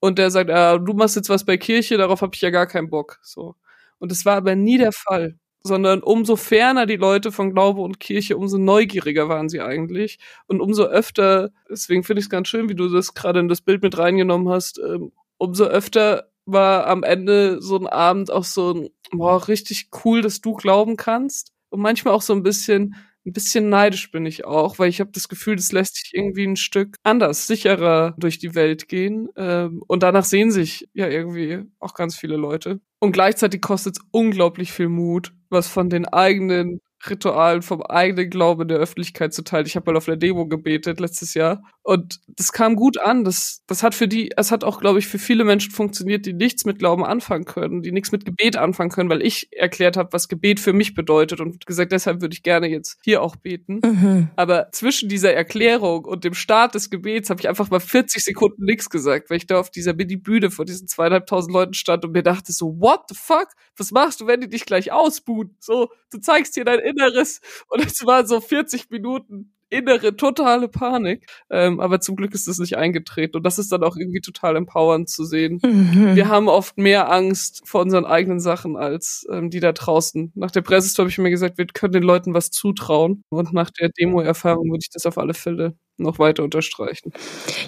und 0.00 0.18
der 0.18 0.30
sagt, 0.30 0.50
ah, 0.50 0.78
du 0.78 0.94
machst 0.94 1.14
jetzt 1.16 1.28
was 1.28 1.44
bei 1.44 1.58
Kirche, 1.58 1.98
darauf 1.98 2.22
habe 2.22 2.32
ich 2.34 2.40
ja 2.40 2.48
gar 2.48 2.66
keinen 2.66 2.88
Bock, 2.88 3.18
so. 3.22 3.54
Und 3.98 4.12
es 4.12 4.24
war 4.24 4.36
aber 4.36 4.56
nie 4.56 4.78
der 4.78 4.92
Fall 4.92 5.38
sondern 5.66 6.02
umso 6.02 6.36
ferner 6.36 6.86
die 6.86 6.96
Leute 6.96 7.32
von 7.32 7.52
Glaube 7.52 7.80
und 7.80 8.00
Kirche, 8.00 8.36
umso 8.36 8.58
neugieriger 8.58 9.28
waren 9.28 9.48
sie 9.48 9.60
eigentlich. 9.60 10.18
Und 10.46 10.60
umso 10.60 10.84
öfter, 10.84 11.50
deswegen 11.68 12.04
finde 12.04 12.20
ich 12.20 12.26
es 12.26 12.30
ganz 12.30 12.48
schön, 12.48 12.68
wie 12.68 12.74
du 12.74 12.88
das 12.88 13.14
gerade 13.14 13.40
in 13.40 13.48
das 13.48 13.60
Bild 13.60 13.82
mit 13.82 13.98
reingenommen 13.98 14.48
hast, 14.48 14.78
ähm, 14.78 15.12
umso 15.38 15.64
öfter 15.64 16.30
war 16.46 16.86
am 16.86 17.02
Ende 17.02 17.60
so 17.60 17.76
ein 17.76 17.86
Abend 17.86 18.30
auch 18.30 18.44
so 18.44 18.72
ein, 18.72 18.88
boah, 19.10 19.48
richtig 19.48 19.90
cool, 20.04 20.22
dass 20.22 20.40
du 20.40 20.54
glauben 20.54 20.96
kannst. 20.96 21.52
Und 21.68 21.80
manchmal 21.80 22.14
auch 22.14 22.22
so 22.22 22.32
ein 22.32 22.44
bisschen, 22.44 22.94
ein 23.26 23.32
bisschen 23.32 23.68
neidisch 23.68 24.10
bin 24.12 24.24
ich 24.24 24.44
auch, 24.44 24.78
weil 24.78 24.88
ich 24.88 25.00
habe 25.00 25.10
das 25.12 25.28
Gefühl, 25.28 25.56
das 25.56 25.72
lässt 25.72 25.96
sich 25.96 26.14
irgendwie 26.14 26.46
ein 26.46 26.56
Stück 26.56 26.96
anders, 27.02 27.46
sicherer 27.46 28.14
durch 28.18 28.38
die 28.38 28.54
Welt 28.54 28.88
gehen. 28.88 29.28
Ähm, 29.36 29.82
und 29.86 30.02
danach 30.02 30.24
sehen 30.24 30.50
sich 30.52 30.88
ja 30.94 31.08
irgendwie 31.08 31.64
auch 31.80 31.94
ganz 31.94 32.16
viele 32.16 32.36
Leute. 32.36 32.80
Und 33.00 33.12
gleichzeitig 33.12 33.60
kostet 33.60 33.98
es 33.98 34.04
unglaublich 34.12 34.72
viel 34.72 34.88
Mut, 34.88 35.32
was 35.50 35.66
von 35.68 35.90
den 35.90 36.06
eigenen 36.06 36.80
Ritualen 37.08 37.62
vom 37.62 37.82
eigenen 37.82 38.30
Glauben 38.30 38.62
in 38.62 38.68
der 38.68 38.78
Öffentlichkeit 38.78 39.34
zu 39.34 39.42
teilen. 39.42 39.66
Ich 39.66 39.76
habe 39.76 39.90
mal 39.90 39.96
auf 39.96 40.06
der 40.06 40.16
Demo 40.16 40.46
gebetet 40.46 41.00
letztes 41.00 41.34
Jahr 41.34 41.62
und 41.86 42.20
das 42.26 42.50
kam 42.50 42.74
gut 42.74 42.98
an. 43.00 43.22
Das, 43.22 43.62
das 43.68 43.84
hat 43.84 43.94
für 43.94 44.08
die, 44.08 44.32
es 44.36 44.50
hat 44.50 44.64
auch, 44.64 44.80
glaube 44.80 44.98
ich, 44.98 45.06
für 45.06 45.20
viele 45.20 45.44
Menschen 45.44 45.70
funktioniert, 45.70 46.26
die 46.26 46.32
nichts 46.32 46.64
mit 46.64 46.80
Glauben 46.80 47.04
anfangen 47.04 47.44
können, 47.44 47.80
die 47.80 47.92
nichts 47.92 48.10
mit 48.10 48.24
Gebet 48.24 48.56
anfangen 48.56 48.90
können, 48.90 49.08
weil 49.08 49.22
ich 49.22 49.52
erklärt 49.52 49.96
habe, 49.96 50.12
was 50.12 50.26
Gebet 50.26 50.58
für 50.58 50.72
mich 50.72 50.94
bedeutet 50.94 51.40
und 51.40 51.64
gesagt, 51.64 51.92
deshalb 51.92 52.22
würde 52.22 52.34
ich 52.34 52.42
gerne 52.42 52.66
jetzt 52.66 52.98
hier 53.04 53.22
auch 53.22 53.36
beten. 53.36 53.80
Mhm. 53.84 54.30
Aber 54.34 54.72
zwischen 54.72 55.08
dieser 55.08 55.32
Erklärung 55.32 56.06
und 56.06 56.24
dem 56.24 56.34
Start 56.34 56.74
des 56.74 56.90
Gebets 56.90 57.30
habe 57.30 57.40
ich 57.40 57.48
einfach 57.48 57.70
mal 57.70 57.78
40 57.78 58.20
Sekunden 58.20 58.64
nichts 58.64 58.90
gesagt, 58.90 59.30
weil 59.30 59.36
ich 59.36 59.46
da 59.46 59.60
auf 59.60 59.70
dieser 59.70 59.94
Mini-Bühne 59.94 60.50
vor 60.50 60.64
diesen 60.64 60.88
zweieinhalbtausend 60.88 61.54
Leuten 61.54 61.74
stand 61.74 62.04
und 62.04 62.10
mir 62.10 62.24
dachte 62.24 62.52
so, 62.52 62.80
what 62.80 63.02
the 63.10 63.14
fuck? 63.16 63.50
Was 63.76 63.92
machst 63.92 64.20
du, 64.20 64.26
wenn 64.26 64.40
die 64.40 64.48
dich 64.48 64.66
gleich 64.66 64.90
ausbuhen? 64.90 65.56
So, 65.60 65.90
du 66.10 66.18
zeigst 66.18 66.54
hier 66.54 66.64
dein 66.64 66.80
Inneres. 66.80 67.40
Und 67.68 67.86
es 67.86 68.04
war 68.04 68.26
so 68.26 68.40
40 68.40 68.90
Minuten 68.90 69.52
innere, 69.70 70.16
totale 70.16 70.68
Panik. 70.68 71.26
Ähm, 71.50 71.80
aber 71.80 72.00
zum 72.00 72.16
Glück 72.16 72.34
ist 72.34 72.48
das 72.48 72.58
nicht 72.58 72.76
eingetreten. 72.76 73.36
Und 73.36 73.42
das 73.44 73.58
ist 73.58 73.72
dann 73.72 73.82
auch 73.82 73.96
irgendwie 73.96 74.20
total 74.20 74.56
empowernd 74.56 75.08
zu 75.08 75.24
sehen. 75.24 75.60
Mhm. 75.64 76.14
Wir 76.14 76.28
haben 76.28 76.48
oft 76.48 76.78
mehr 76.78 77.10
Angst 77.10 77.62
vor 77.64 77.82
unseren 77.82 78.04
eigenen 78.04 78.40
Sachen 78.40 78.76
als 78.76 79.26
ähm, 79.30 79.50
die 79.50 79.60
da 79.60 79.72
draußen. 79.72 80.32
Nach 80.34 80.50
der 80.50 80.62
Presse 80.62 80.96
habe 80.98 81.10
ich 81.10 81.18
mir 81.18 81.30
gesagt, 81.30 81.58
wir 81.58 81.66
können 81.66 81.92
den 81.92 82.02
Leuten 82.02 82.34
was 82.34 82.50
zutrauen. 82.50 83.24
Und 83.28 83.52
nach 83.52 83.70
der 83.70 83.90
Demo-Erfahrung 83.90 84.70
würde 84.70 84.82
ich 84.82 84.90
das 84.90 85.06
auf 85.06 85.18
alle 85.18 85.34
Fälle 85.34 85.76
noch 85.98 86.18
weiter 86.18 86.42
unterstreichen. 86.42 87.12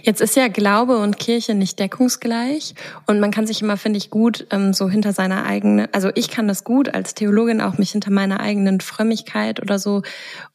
Jetzt 0.02 0.20
ist 0.20 0.36
ja 0.36 0.48
Glaube 0.48 0.98
und 0.98 1.18
Kirche 1.18 1.54
nicht 1.54 1.78
deckungsgleich 1.78 2.74
und 3.06 3.20
man 3.20 3.30
kann 3.30 3.46
sich 3.46 3.62
immer, 3.62 3.76
finde 3.76 3.98
ich, 3.98 4.10
gut 4.10 4.46
ähm, 4.50 4.72
so 4.72 4.88
hinter 4.88 5.12
seiner 5.12 5.44
eigenen, 5.46 5.88
also 5.92 6.10
ich 6.14 6.28
kann 6.28 6.48
das 6.48 6.64
gut 6.64 6.94
als 6.94 7.14
Theologin 7.14 7.60
auch 7.60 7.78
mich 7.78 7.92
hinter 7.92 8.10
meiner 8.10 8.40
eigenen 8.40 8.80
Frömmigkeit 8.80 9.60
oder 9.60 9.78
so 9.78 10.02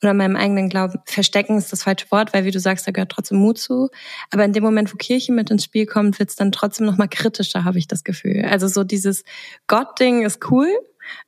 oder 0.01 0.13
meinem 0.13 0.35
eigenen 0.35 0.69
Glauben 0.69 0.99
verstecken 1.05 1.57
ist 1.57 1.71
das 1.71 1.83
falsche 1.83 2.09
Wort, 2.11 2.33
weil 2.33 2.45
wie 2.45 2.51
du 2.51 2.59
sagst, 2.59 2.87
da 2.87 2.91
gehört 2.91 3.11
trotzdem 3.11 3.39
Mut 3.39 3.57
zu. 3.57 3.89
Aber 4.31 4.45
in 4.45 4.53
dem 4.53 4.63
Moment, 4.63 4.93
wo 4.93 4.97
Kirche 4.97 5.31
mit 5.31 5.49
ins 5.49 5.63
Spiel 5.63 5.85
kommt, 5.85 6.19
wird 6.19 6.29
es 6.29 6.35
dann 6.35 6.51
trotzdem 6.51 6.85
noch 6.85 6.97
mal 6.97 7.07
kritischer, 7.07 7.63
habe 7.63 7.79
ich 7.79 7.87
das 7.87 8.03
Gefühl. 8.03 8.45
Also 8.45 8.67
so 8.67 8.83
dieses 8.83 9.23
Gott-Ding 9.67 10.23
ist 10.23 10.51
cool, 10.51 10.69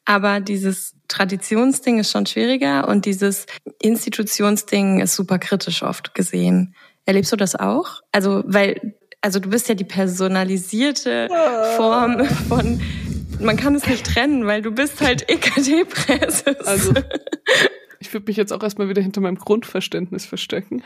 aber 0.05 0.39
dieses 0.39 0.95
Traditionsding 1.07 1.99
ist 1.99 2.11
schon 2.11 2.25
schwieriger 2.25 2.87
und 2.87 3.05
dieses 3.05 3.45
Institutionsding 3.81 4.99
ist 4.99 5.15
super 5.15 5.39
kritisch 5.39 5.83
oft 5.83 6.15
gesehen. 6.15 6.75
Erlebst 7.05 7.31
du 7.31 7.35
das 7.35 7.55
auch? 7.55 8.01
Also, 8.11 8.43
weil, 8.45 8.95
also 9.21 9.39
du 9.39 9.49
bist 9.49 9.69
ja 9.69 9.75
die 9.75 9.83
personalisierte 9.83 11.27
Form 11.77 12.25
von, 12.47 12.81
man 13.39 13.57
kann 13.57 13.75
es 13.75 13.85
nicht 13.87 14.05
trennen, 14.05 14.45
weil 14.45 14.61
du 14.61 14.71
bist 14.71 15.01
halt 15.01 15.25
EKD-Präses. 15.29 16.65
Also, 16.65 16.93
ich 17.99 18.13
würde 18.13 18.25
mich 18.27 18.37
jetzt 18.37 18.51
auch 18.51 18.63
erstmal 18.63 18.89
wieder 18.89 19.01
hinter 19.01 19.21
meinem 19.21 19.37
Grundverständnis 19.37 20.25
verstecken. 20.25 20.83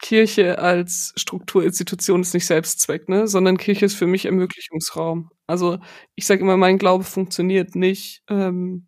Kirche 0.00 0.58
als 0.58 1.12
Strukturinstitution 1.16 2.20
ist 2.20 2.34
nicht 2.34 2.46
Selbstzweck, 2.46 3.08
ne? 3.08 3.26
sondern 3.26 3.56
Kirche 3.56 3.86
ist 3.86 3.94
für 3.94 4.06
mich 4.06 4.26
Ermöglichungsraum. 4.26 5.30
Also 5.46 5.78
ich 6.14 6.26
sage 6.26 6.40
immer, 6.40 6.56
mein 6.56 6.78
Glaube 6.78 7.04
funktioniert 7.04 7.74
nicht, 7.74 8.22
ähm, 8.28 8.86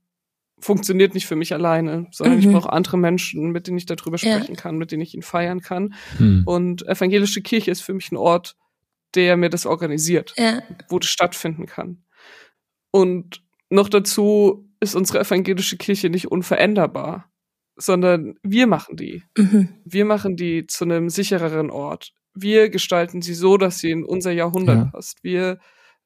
funktioniert 0.58 1.14
nicht 1.14 1.26
für 1.26 1.36
mich 1.36 1.52
alleine, 1.52 2.06
sondern 2.10 2.38
mhm. 2.38 2.42
ich 2.42 2.52
brauche 2.52 2.72
andere 2.72 2.96
Menschen, 2.96 3.50
mit 3.50 3.66
denen 3.66 3.78
ich 3.78 3.86
darüber 3.86 4.18
sprechen 4.18 4.54
ja. 4.54 4.60
kann, 4.60 4.78
mit 4.78 4.90
denen 4.90 5.02
ich 5.02 5.14
ihn 5.14 5.22
feiern 5.22 5.60
kann. 5.60 5.94
Mhm. 6.18 6.42
Und 6.46 6.86
evangelische 6.86 7.42
Kirche 7.42 7.70
ist 7.70 7.82
für 7.82 7.94
mich 7.94 8.10
ein 8.10 8.16
Ort, 8.16 8.56
der 9.14 9.36
mir 9.36 9.50
das 9.50 9.66
organisiert, 9.66 10.34
ja. 10.36 10.62
wo 10.88 10.98
das 10.98 11.10
stattfinden 11.10 11.66
kann. 11.66 12.04
Und 12.90 13.42
noch 13.68 13.88
dazu 13.88 14.70
ist 14.80 14.94
unsere 14.94 15.20
evangelische 15.20 15.76
Kirche 15.76 16.08
nicht 16.08 16.30
unveränderbar 16.30 17.30
sondern 17.76 18.38
wir 18.42 18.66
machen 18.66 18.96
die. 18.96 19.22
Mhm. 19.36 19.68
Wir 19.84 20.04
machen 20.04 20.36
die 20.36 20.66
zu 20.66 20.84
einem 20.84 21.10
sichereren 21.10 21.70
Ort. 21.70 22.12
Wir 22.34 22.70
gestalten 22.70 23.22
sie 23.22 23.34
so, 23.34 23.56
dass 23.56 23.78
sie 23.78 23.90
in 23.90 24.04
unser 24.04 24.32
Jahrhundert 24.32 24.76
ja. 24.76 24.84
passt. 24.86 25.22
Wir 25.22 25.58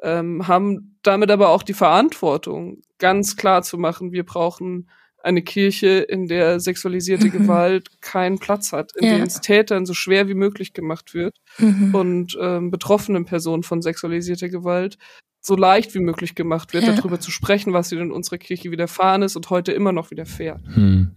ähm, 0.02 0.46
haben 0.48 0.98
damit 1.02 1.30
aber 1.30 1.48
auch 1.48 1.62
die 1.62 1.74
Verantwortung, 1.74 2.82
ganz 2.98 3.36
klar 3.36 3.62
zu 3.62 3.78
machen, 3.78 4.12
wir 4.12 4.24
brauchen 4.24 4.88
eine 5.22 5.42
Kirche, 5.42 5.98
in 5.98 6.26
der 6.26 6.60
sexualisierte 6.60 7.26
mhm. 7.26 7.32
Gewalt 7.32 8.00
keinen 8.00 8.38
Platz 8.38 8.72
hat, 8.72 8.96
in 8.96 9.06
ja. 9.06 9.16
der 9.16 9.26
es 9.26 9.40
Tätern 9.40 9.84
so 9.84 9.94
schwer 9.94 10.28
wie 10.28 10.34
möglich 10.34 10.72
gemacht 10.72 11.14
wird 11.14 11.36
mhm. 11.58 11.94
und 11.94 12.38
ähm, 12.40 12.70
betroffenen 12.70 13.26
Personen 13.26 13.62
von 13.62 13.82
sexualisierter 13.82 14.48
Gewalt 14.48 14.96
so 15.42 15.56
leicht 15.56 15.94
wie 15.94 16.00
möglich 16.00 16.34
gemacht 16.34 16.72
wird, 16.72 16.84
ja. 16.84 16.94
darüber 16.94 17.18
zu 17.18 17.30
sprechen, 17.30 17.72
was 17.72 17.92
ihnen 17.92 18.02
in 18.02 18.12
unserer 18.12 18.38
Kirche 18.38 18.70
widerfahren 18.70 19.22
ist 19.22 19.36
und 19.36 19.50
heute 19.50 19.72
immer 19.72 19.92
noch 19.92 20.10
widerfährt. 20.10 20.60
Mhm. 20.76 21.14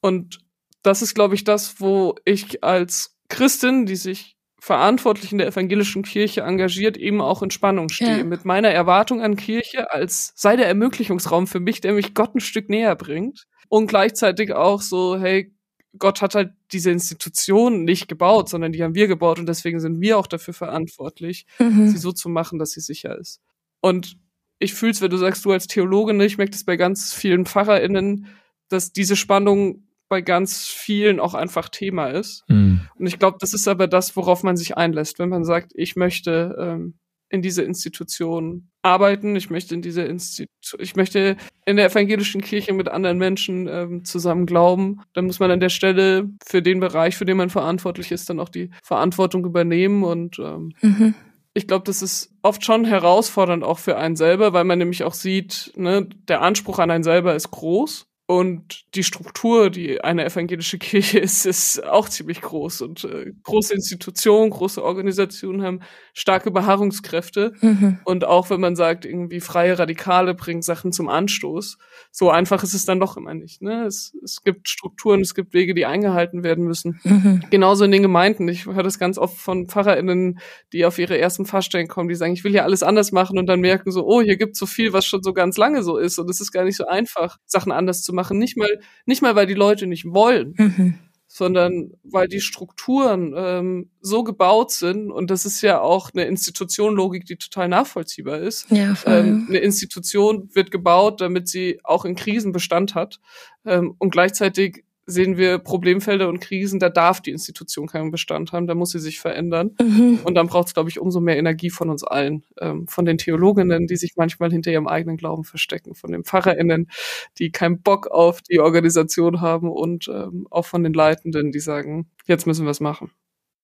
Und 0.00 0.40
das 0.82 1.02
ist, 1.02 1.14
glaube 1.14 1.34
ich, 1.34 1.44
das, 1.44 1.80
wo 1.80 2.16
ich 2.24 2.64
als 2.64 3.16
Christin, 3.28 3.86
die 3.86 3.96
sich 3.96 4.36
verantwortlich 4.60 5.32
in 5.32 5.38
der 5.38 5.48
evangelischen 5.48 6.02
Kirche 6.02 6.42
engagiert, 6.42 6.96
eben 6.96 7.20
auch 7.20 7.42
in 7.42 7.50
Spannung 7.50 7.88
stehe. 7.88 8.18
Ja. 8.18 8.24
Mit 8.24 8.44
meiner 8.44 8.68
Erwartung 8.68 9.22
an 9.22 9.36
Kirche 9.36 9.92
als 9.92 10.32
sei 10.36 10.56
der 10.56 10.68
Ermöglichungsraum 10.68 11.46
für 11.46 11.60
mich, 11.60 11.80
der 11.80 11.94
mich 11.94 12.14
Gott 12.14 12.34
ein 12.34 12.40
Stück 12.40 12.68
näher 12.68 12.94
bringt. 12.94 13.46
Und 13.68 13.86
gleichzeitig 13.86 14.52
auch 14.52 14.82
so, 14.82 15.18
hey, 15.18 15.54
Gott 15.98 16.22
hat 16.22 16.34
halt 16.34 16.52
diese 16.72 16.90
Institution 16.90 17.84
nicht 17.84 18.06
gebaut, 18.08 18.48
sondern 18.48 18.72
die 18.72 18.82
haben 18.82 18.94
wir 18.94 19.08
gebaut 19.08 19.38
und 19.38 19.46
deswegen 19.46 19.80
sind 19.80 20.00
wir 20.00 20.18
auch 20.18 20.26
dafür 20.26 20.54
verantwortlich, 20.54 21.46
mhm. 21.58 21.88
sie 21.88 21.98
so 21.98 22.12
zu 22.12 22.28
machen, 22.28 22.58
dass 22.58 22.72
sie 22.72 22.80
sicher 22.80 23.18
ist. 23.18 23.40
Und 23.80 24.16
ich 24.58 24.74
fühle 24.74 24.92
es, 24.92 25.00
wenn 25.00 25.10
du 25.10 25.16
sagst, 25.16 25.44
du 25.44 25.52
als 25.52 25.66
Theologin, 25.66 26.20
ich 26.20 26.38
merke 26.38 26.52
das 26.52 26.64
bei 26.64 26.76
ganz 26.76 27.12
vielen 27.12 27.46
PfarrerInnen, 27.46 28.26
dass 28.68 28.92
diese 28.92 29.16
Spannung 29.16 29.84
bei 30.10 30.20
ganz 30.20 30.66
vielen 30.66 31.20
auch 31.20 31.34
einfach 31.34 31.70
Thema 31.70 32.08
ist. 32.08 32.44
Mhm. 32.48 32.80
Und 32.98 33.06
ich 33.06 33.18
glaube, 33.18 33.38
das 33.40 33.54
ist 33.54 33.68
aber 33.68 33.86
das, 33.86 34.16
worauf 34.16 34.42
man 34.42 34.56
sich 34.56 34.76
einlässt, 34.76 35.18
wenn 35.18 35.30
man 35.30 35.44
sagt, 35.44 35.72
ich 35.74 35.96
möchte 35.96 36.56
ähm, 36.58 36.94
in 37.30 37.42
diese 37.42 37.62
Institution 37.62 38.70
arbeiten, 38.82 39.36
ich 39.36 39.50
möchte 39.50 39.72
in 39.72 39.82
diese 39.82 40.02
Institution, 40.02 40.80
ich 40.80 40.96
möchte 40.96 41.36
in 41.64 41.76
der 41.76 41.86
evangelischen 41.86 42.40
Kirche 42.40 42.72
mit 42.72 42.88
anderen 42.88 43.18
Menschen 43.18 43.68
ähm, 43.68 44.04
zusammen 44.04 44.46
glauben, 44.46 45.00
dann 45.12 45.26
muss 45.26 45.38
man 45.38 45.52
an 45.52 45.60
der 45.60 45.68
Stelle 45.68 46.28
für 46.44 46.60
den 46.60 46.80
Bereich, 46.80 47.16
für 47.16 47.24
den 47.24 47.36
man 47.36 47.48
verantwortlich 47.48 48.10
ist, 48.10 48.28
dann 48.28 48.40
auch 48.40 48.48
die 48.48 48.70
Verantwortung 48.82 49.44
übernehmen 49.44 50.02
und 50.02 50.38
ähm, 50.40 50.74
mhm. 50.82 51.14
Ich 51.52 51.66
glaube, 51.66 51.84
das 51.84 52.00
ist 52.00 52.32
oft 52.42 52.64
schon 52.64 52.84
herausfordernd 52.84 53.64
auch 53.64 53.80
für 53.80 53.96
einen 53.96 54.14
selber, 54.14 54.52
weil 54.52 54.62
man 54.62 54.78
nämlich 54.78 55.02
auch 55.02 55.14
sieht, 55.14 55.72
ne, 55.74 56.08
der 56.28 56.42
Anspruch 56.42 56.78
an 56.78 56.92
einen 56.92 57.02
selber 57.02 57.34
ist 57.34 57.50
groß 57.50 58.06
und 58.30 58.84
die 58.94 59.02
Struktur, 59.02 59.70
die 59.70 60.04
eine 60.04 60.24
evangelische 60.24 60.78
Kirche 60.78 61.18
ist, 61.18 61.46
ist 61.46 61.84
auch 61.84 62.08
ziemlich 62.08 62.40
groß. 62.40 62.82
Und 62.82 63.02
äh, 63.02 63.32
große 63.42 63.74
Institutionen, 63.74 64.50
große 64.50 64.84
Organisationen 64.84 65.64
haben 65.64 65.80
starke 66.14 66.52
Beharrungskräfte. 66.52 67.54
Mhm. 67.60 67.98
Und 68.04 68.24
auch 68.24 68.48
wenn 68.50 68.60
man 68.60 68.76
sagt, 68.76 69.04
irgendwie 69.04 69.40
freie 69.40 69.76
Radikale 69.76 70.34
bringen 70.34 70.62
Sachen 70.62 70.92
zum 70.92 71.08
Anstoß, 71.08 71.76
so 72.12 72.30
einfach 72.30 72.62
ist 72.62 72.72
es 72.72 72.84
dann 72.84 73.00
doch 73.00 73.16
immer 73.16 73.34
nicht. 73.34 73.62
Ne? 73.62 73.86
Es, 73.86 74.16
es 74.22 74.44
gibt 74.44 74.68
Strukturen, 74.68 75.22
es 75.22 75.34
gibt 75.34 75.52
Wege, 75.52 75.74
die 75.74 75.86
eingehalten 75.86 76.44
werden 76.44 76.64
müssen. 76.64 77.00
Mhm. 77.02 77.42
Genauso 77.50 77.84
in 77.84 77.90
den 77.90 78.02
Gemeinden. 78.02 78.46
Ich 78.46 78.66
höre 78.66 78.84
das 78.84 79.00
ganz 79.00 79.18
oft 79.18 79.38
von 79.38 79.66
PfarrerInnen, 79.66 80.38
die 80.72 80.84
auf 80.84 81.00
ihre 81.00 81.18
ersten 81.18 81.46
Pfarrstellen 81.46 81.88
kommen, 81.88 82.08
die 82.08 82.14
sagen, 82.14 82.34
ich 82.34 82.44
will 82.44 82.52
hier 82.52 82.62
alles 82.62 82.84
anders 82.84 83.10
machen 83.10 83.40
und 83.40 83.46
dann 83.46 83.58
merken 83.58 83.90
so, 83.90 84.06
oh, 84.06 84.22
hier 84.22 84.36
gibt 84.36 84.54
so 84.54 84.66
viel, 84.66 84.92
was 84.92 85.04
schon 85.04 85.24
so 85.24 85.32
ganz 85.32 85.56
lange 85.56 85.82
so 85.82 85.98
ist. 85.98 86.16
Und 86.20 86.30
es 86.30 86.40
ist 86.40 86.52
gar 86.52 86.62
nicht 86.62 86.76
so 86.76 86.86
einfach, 86.86 87.36
Sachen 87.44 87.72
anders 87.72 88.02
zu 88.02 88.12
machen 88.12 88.19
machen. 88.20 88.38
Nicht 88.38 88.56
mal, 88.56 88.68
nicht 89.06 89.22
mal, 89.22 89.34
weil 89.34 89.46
die 89.46 89.54
Leute 89.54 89.86
nicht 89.86 90.04
wollen, 90.06 90.54
mhm. 90.56 90.94
sondern 91.26 91.92
weil 92.02 92.28
die 92.28 92.40
Strukturen 92.40 93.32
ähm, 93.34 93.90
so 94.00 94.22
gebaut 94.22 94.70
sind. 94.72 95.10
Und 95.10 95.30
das 95.30 95.46
ist 95.46 95.62
ja 95.62 95.80
auch 95.80 96.10
eine 96.12 96.24
Institutionlogik, 96.24 97.24
die 97.24 97.36
total 97.36 97.68
nachvollziehbar 97.68 98.38
ist. 98.38 98.70
Ja. 98.70 98.94
Ähm, 99.06 99.46
eine 99.48 99.58
Institution 99.58 100.50
wird 100.54 100.70
gebaut, 100.70 101.20
damit 101.20 101.48
sie 101.48 101.80
auch 101.82 102.04
in 102.04 102.14
Krisen 102.14 102.52
Bestand 102.52 102.94
hat. 102.94 103.20
Ähm, 103.64 103.94
und 103.98 104.10
gleichzeitig 104.10 104.84
sehen 105.10 105.36
wir 105.36 105.58
Problemfelder 105.58 106.28
und 106.28 106.40
Krisen, 106.40 106.78
da 106.80 106.88
darf 106.88 107.20
die 107.20 107.30
Institution 107.30 107.86
keinen 107.86 108.10
Bestand 108.10 108.52
haben, 108.52 108.66
da 108.66 108.74
muss 108.74 108.90
sie 108.90 108.98
sich 108.98 109.20
verändern. 109.20 109.72
Mhm. 109.80 110.20
Und 110.24 110.34
dann 110.34 110.46
braucht 110.46 110.68
es, 110.68 110.74
glaube 110.74 110.88
ich, 110.88 111.00
umso 111.00 111.20
mehr 111.20 111.36
Energie 111.36 111.70
von 111.70 111.90
uns 111.90 112.04
allen, 112.04 112.44
ähm, 112.60 112.86
von 112.86 113.04
den 113.04 113.18
Theologinnen, 113.18 113.86
die 113.86 113.96
sich 113.96 114.14
manchmal 114.16 114.50
hinter 114.50 114.70
ihrem 114.70 114.86
eigenen 114.86 115.16
Glauben 115.16 115.44
verstecken, 115.44 115.94
von 115.94 116.12
den 116.12 116.24
PfarrerInnen, 116.24 116.90
die 117.38 117.50
keinen 117.50 117.82
Bock 117.82 118.06
auf 118.08 118.42
die 118.42 118.60
Organisation 118.60 119.40
haben 119.40 119.70
und 119.70 120.08
ähm, 120.08 120.46
auch 120.50 120.66
von 120.66 120.82
den 120.82 120.92
Leitenden, 120.92 121.52
die 121.52 121.60
sagen, 121.60 122.08
jetzt 122.26 122.46
müssen 122.46 122.64
wir 122.64 122.70
es 122.70 122.80
machen. 122.80 123.10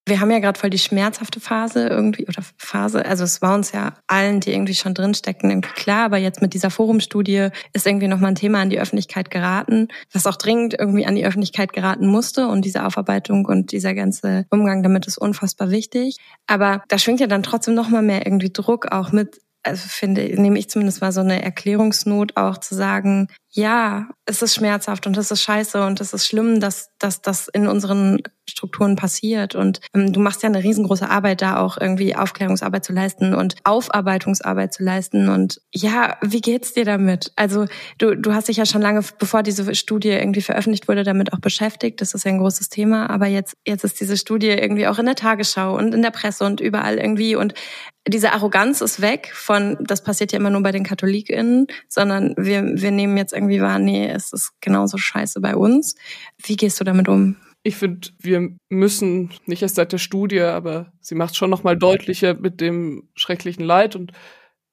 Wir 0.09 0.21
haben 0.21 0.31
ja 0.31 0.38
gerade 0.38 0.57
voll 0.57 0.71
die 0.71 0.79
schmerzhafte 0.79 1.40
Phase 1.40 1.88
irgendwie 1.88 2.29
oder 2.29 2.40
Phase. 2.59 3.05
Also 3.05 3.25
es 3.25 3.42
war 3.42 3.57
uns 3.57 3.73
ja 3.73 3.95
allen, 4.07 4.38
die 4.38 4.53
irgendwie 4.53 4.77
schon 4.77 4.95
drinstecken, 4.95 5.51
irgendwie 5.51 5.73
klar. 5.73 6.05
Aber 6.05 6.16
jetzt 6.16 6.40
mit 6.40 6.55
dieser 6.55 6.71
Forumstudie 6.71 7.49
ist 7.73 7.88
irgendwie 7.88 8.07
nochmal 8.07 8.31
ein 8.31 8.37
Thema 8.37 8.61
an 8.61 8.71
die 8.71 8.79
Öffentlichkeit 8.79 9.33
geraten, 9.33 9.88
was 10.12 10.29
auch 10.29 10.37
dringend 10.37 10.77
irgendwie 10.79 11.07
an 11.07 11.16
die 11.16 11.27
Öffentlichkeit 11.27 11.73
geraten 11.73 12.07
musste. 12.07 12.47
Und 12.47 12.64
diese 12.64 12.87
Aufarbeitung 12.87 13.47
und 13.47 13.73
dieser 13.73 13.95
ganze 13.95 14.47
Umgang 14.51 14.85
damit 14.85 15.09
ist 15.09 15.19
unfassbar 15.19 15.73
wichtig. 15.73 16.19
Aber 16.47 16.85
da 16.87 16.99
schwingt 16.99 17.19
ja 17.19 17.27
dann 17.27 17.42
trotzdem 17.42 17.75
nochmal 17.75 18.03
mehr 18.03 18.25
irgendwie 18.25 18.53
Druck 18.53 18.92
auch 18.92 19.11
mit 19.11 19.40
also 19.66 19.88
finde, 19.88 20.22
nehme 20.40 20.59
ich 20.59 20.70
zumindest 20.70 21.00
mal 21.00 21.12
so 21.12 21.20
eine 21.20 21.42
Erklärungsnot 21.42 22.37
auch 22.37 22.59
zu 22.59 22.74
sagen, 22.74 23.29
ja, 23.50 24.09
es 24.26 24.42
ist 24.42 24.55
schmerzhaft 24.55 25.07
und 25.07 25.16
es 25.16 25.31
ist 25.31 25.40
scheiße 25.42 25.83
und 25.85 26.00
es 26.00 26.12
ist 26.12 26.26
schlimm, 26.26 26.61
dass, 26.61 26.90
dass 26.98 27.22
das 27.22 27.48
in 27.48 27.66
unseren 27.66 28.18
Strukturen 28.48 28.96
passiert. 28.96 29.55
Und 29.55 29.81
ähm, 29.94 30.12
du 30.12 30.20
machst 30.20 30.42
ja 30.42 30.48
eine 30.48 30.62
riesengroße 30.62 31.09
Arbeit 31.09 31.40
da 31.40 31.59
auch 31.59 31.79
irgendwie 31.81 32.14
Aufklärungsarbeit 32.14 32.85
zu 32.85 32.92
leisten 32.92 33.35
und 33.35 33.57
Aufarbeitungsarbeit 33.64 34.74
zu 34.74 34.85
leisten. 34.85 35.31
Und 35.31 35.61
ja, 35.72 36.18
wie 36.20 36.42
geht's 36.42 36.74
dir 36.74 36.85
damit? 36.85 37.33
Also 37.35 37.64
du, 37.96 38.14
du 38.14 38.35
hast 38.35 38.48
dich 38.48 38.59
ja 38.59 38.66
schon 38.66 38.83
lange, 38.83 39.02
bevor 39.18 39.42
diese 39.42 39.74
Studie 39.74 40.11
irgendwie 40.11 40.42
veröffentlicht 40.42 40.87
wurde, 40.87 41.02
damit 41.02 41.33
auch 41.33 41.40
beschäftigt. 41.40 42.02
Das 42.02 42.12
ist 42.12 42.24
ja 42.24 42.33
ein 42.33 42.38
großes 42.38 42.68
Thema. 42.68 43.09
Aber 43.09 43.26
jetzt, 43.26 43.57
jetzt 43.66 43.85
ist 43.85 44.00
diese 44.00 44.18
Studie 44.18 44.48
irgendwie 44.48 44.87
auch 44.87 44.98
in 44.98 45.07
der 45.07 45.16
Tagesschau 45.16 45.76
und 45.76 45.94
in 45.94 46.02
der 46.02 46.11
Presse 46.11 46.44
und 46.44 46.61
überall 46.61 46.98
irgendwie. 46.98 47.37
Und 47.37 47.55
diese 48.09 48.33
Arroganz 48.33 48.81
ist 48.81 49.01
weg 49.01 49.31
von, 49.35 49.77
das 49.81 50.03
passiert 50.03 50.33
ja 50.33 50.38
immer 50.38 50.51
nur 50.51 50.62
bei 50.62 50.73
den 50.73 50.85
KatholikInnen, 50.85 51.66
sondern 51.88 52.35
wir, 52.37 52.62
wir 52.62 52.90
nehmen 52.90 53.16
jetzt 53.16 53.33
irgendwie 53.33 53.61
wahr, 53.61 53.79
nee, 53.79 54.09
es 54.09 54.33
ist 54.33 54.53
genauso 54.61 54.97
scheiße 54.97 55.40
bei 55.40 55.57
uns. 55.57 55.97
Wie 56.42 56.57
gehst 56.57 56.81
du 56.81 56.85
damit 56.85 57.09
um? 57.09 57.37
Ich 57.62 57.77
finde, 57.77 58.09
wir 58.21 58.51
müssen, 58.69 59.31
nicht 59.47 59.62
erst 59.62 59.75
seit 59.75 59.92
der 59.92 59.99
Studie, 59.99 60.40
aber 60.40 60.92
sie 61.01 61.16
macht 61.16 61.37
schon 61.37 61.51
nochmal 61.51 61.77
deutlicher 61.77 62.35
mit 62.35 62.61
dem 62.61 63.09
schrecklichen 63.16 63.64
Leid 63.64 63.97
und 63.97 64.12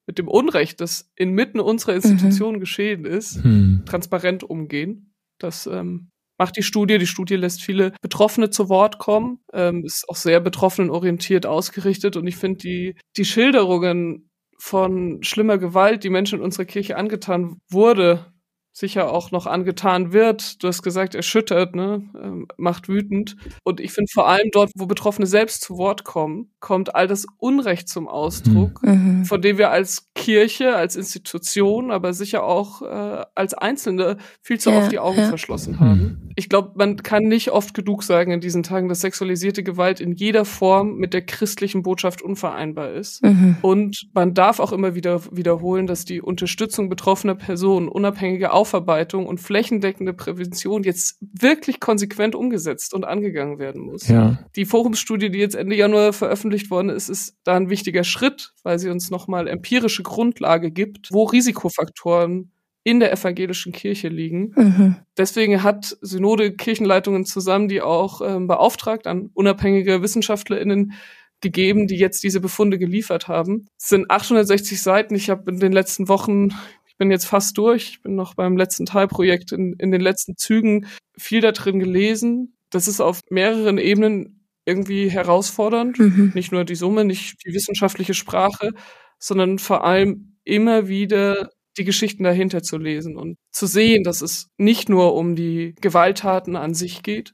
mit 0.05 0.19
dem 0.19 0.27
Unrecht, 0.27 0.79
das 0.79 1.11
inmitten 1.15 1.59
unserer 1.59 1.95
Institution 1.95 2.55
mhm. 2.55 2.59
geschehen 2.59 3.05
ist, 3.05 3.43
mhm. 3.43 3.83
transparent 3.85 4.43
umgehen. 4.43 5.15
Das 5.39 5.65
ähm, 5.65 6.09
macht 6.43 6.57
die 6.57 6.63
Studie. 6.63 6.97
Die 6.97 7.07
Studie 7.07 7.37
lässt 7.37 7.61
viele 7.61 7.93
Betroffene 8.01 8.49
zu 8.49 8.67
Wort 8.67 8.97
kommen, 8.97 9.39
ähm, 9.53 9.85
ist 9.85 10.09
auch 10.09 10.17
sehr 10.17 10.41
betroffenenorientiert 10.41 11.45
ausgerichtet 11.45 12.17
und 12.17 12.27
ich 12.27 12.35
finde 12.35 12.57
die, 12.57 12.95
die 13.15 13.23
Schilderungen 13.23 14.29
von 14.59 15.23
schlimmer 15.23 15.57
Gewalt, 15.57 16.03
die 16.03 16.09
Menschen 16.09 16.39
in 16.39 16.45
unserer 16.45 16.65
Kirche 16.65 16.97
angetan 16.97 17.61
wurde, 17.69 18.32
sicher 18.73 19.13
auch 19.13 19.29
noch 19.29 19.45
angetan 19.45 20.13
wird. 20.13 20.61
Du 20.63 20.67
hast 20.67 20.81
gesagt, 20.81 21.13
erschüttert, 21.13 21.75
ne? 21.75 22.01
Ähm, 22.21 22.47
macht 22.57 22.89
wütend. 22.89 23.37
Und 23.63 23.79
ich 23.79 23.93
finde 23.93 24.11
vor 24.11 24.27
allem 24.27 24.49
dort, 24.51 24.71
wo 24.75 24.87
Betroffene 24.87 25.27
selbst 25.27 25.61
zu 25.61 25.77
Wort 25.77 26.03
kommen, 26.03 26.49
kommt 26.59 26.95
all 26.95 27.07
das 27.07 27.27
Unrecht 27.37 27.87
zum 27.87 28.07
Ausdruck, 28.07 28.81
mhm. 28.81 29.19
mhm. 29.19 29.25
von 29.25 29.41
dem 29.43 29.59
wir 29.59 29.69
als 29.69 30.09
Kirche, 30.15 30.75
als 30.75 30.95
Institution, 30.95 31.91
aber 31.91 32.13
sicher 32.13 32.43
auch 32.43 32.81
äh, 32.81 33.25
als 33.35 33.53
Einzelne 33.53 34.17
viel 34.41 34.59
zu 34.59 34.71
ja, 34.71 34.79
oft 34.79 34.91
die 34.91 34.99
Augen 34.99 35.19
ja. 35.19 35.27
verschlossen 35.27 35.79
haben. 35.79 36.01
Mhm. 36.01 36.31
Ich 36.35 36.49
glaube, 36.49 36.71
man 36.75 36.97
kann 36.97 37.23
nicht 37.23 37.51
oft 37.51 37.75
genug 37.75 38.01
sagen 38.01 38.31
in 38.31 38.39
diesen 38.39 38.63
Tagen, 38.63 38.89
dass 38.89 39.01
sexualisierte 39.01 39.61
Gewalt 39.61 39.99
in 39.99 40.13
jeder 40.13 40.45
Form 40.45 40.95
mit 40.95 41.13
der 41.13 41.23
christlichen 41.23 41.83
Botschaft 41.83 42.23
unvereinbar 42.23 42.91
ist. 42.91 43.23
Mhm. 43.23 43.57
Und 43.61 44.07
man 44.13 44.33
darf 44.33 44.59
auch 44.59 44.71
immer 44.71 44.95
wieder 44.95 45.21
wiederholen, 45.31 45.85
dass 45.85 46.05
die 46.05 46.21
Unterstützung 46.21 46.89
betroffener 46.89 47.35
Personen 47.35 47.87
unabhängige 47.87 48.51
Aufarbeitung 48.63 49.27
und 49.27 49.41
flächendeckende 49.41 50.13
Prävention 50.13 50.83
jetzt 50.83 51.17
wirklich 51.19 51.81
konsequent 51.81 52.33
umgesetzt 52.33 52.93
und 52.93 53.03
angegangen 53.03 53.59
werden 53.59 53.81
muss. 53.81 54.07
Ja. 54.07 54.39
Die 54.55 54.63
Forumsstudie, 54.63 55.29
die 55.29 55.39
jetzt 55.39 55.55
Ende 55.55 55.75
Januar 55.75 56.13
veröffentlicht 56.13 56.71
worden 56.71 56.87
ist, 56.87 57.09
ist 57.09 57.35
da 57.43 57.57
ein 57.57 57.69
wichtiger 57.69 58.05
Schritt, 58.05 58.53
weil 58.63 58.79
sie 58.79 58.89
uns 58.89 59.11
nochmal 59.11 59.49
empirische 59.49 60.01
Grundlage 60.01 60.71
gibt, 60.71 61.11
wo 61.11 61.25
Risikofaktoren 61.25 62.51
in 62.85 63.01
der 63.01 63.11
evangelischen 63.11 63.73
Kirche 63.73 64.07
liegen. 64.07 64.53
Mhm. 64.55 64.95
Deswegen 65.17 65.61
hat 65.61 65.97
Synode 65.99 66.53
Kirchenleitungen 66.53 67.25
zusammen, 67.25 67.67
die 67.67 67.81
auch 67.81 68.21
ähm, 68.21 68.47
beauftragt 68.47 69.07
an 69.07 69.29
unabhängige 69.33 70.01
WissenschaftlerInnen 70.01 70.93
gegeben, 71.41 71.87
die 71.87 71.97
jetzt 71.97 72.23
diese 72.23 72.39
Befunde 72.39 72.79
geliefert 72.79 73.27
haben. 73.27 73.67
Es 73.77 73.89
sind 73.89 74.09
860 74.09 74.81
Seiten. 74.81 75.13
Ich 75.15 75.29
habe 75.29 75.51
in 75.51 75.59
den 75.59 75.73
letzten 75.73 76.07
Wochen 76.07 76.53
ich 76.93 76.97
bin 76.99 77.09
jetzt 77.09 77.25
fast 77.25 77.57
durch. 77.57 77.89
Ich 77.89 78.01
bin 78.03 78.15
noch 78.15 78.35
beim 78.35 78.55
letzten 78.55 78.85
Teilprojekt 78.85 79.51
in, 79.51 79.73
in 79.79 79.91
den 79.91 80.01
letzten 80.01 80.37
Zügen 80.37 80.85
viel 81.17 81.41
da 81.41 81.51
drin 81.51 81.79
gelesen. 81.79 82.55
Das 82.69 82.87
ist 82.87 83.01
auf 83.01 83.19
mehreren 83.31 83.79
Ebenen 83.79 84.45
irgendwie 84.63 85.09
herausfordernd. 85.09 85.97
Mhm. 85.97 86.31
Nicht 86.35 86.51
nur 86.51 86.65
die 86.65 86.75
Summe, 86.75 87.03
nicht 87.03 87.43
die 87.45 87.53
wissenschaftliche 87.53 88.13
Sprache, 88.13 88.73
sondern 89.17 89.57
vor 89.57 89.83
allem 89.83 90.37
immer 90.43 90.87
wieder 90.87 91.49
die 91.77 91.83
Geschichten 91.83 92.23
dahinter 92.23 92.61
zu 92.61 92.77
lesen 92.77 93.17
und 93.17 93.37
zu 93.51 93.65
sehen, 93.65 94.03
dass 94.03 94.21
es 94.21 94.49
nicht 94.57 94.87
nur 94.87 95.15
um 95.15 95.35
die 95.35 95.73
Gewalttaten 95.81 96.55
an 96.55 96.75
sich 96.75 97.01
geht, 97.01 97.33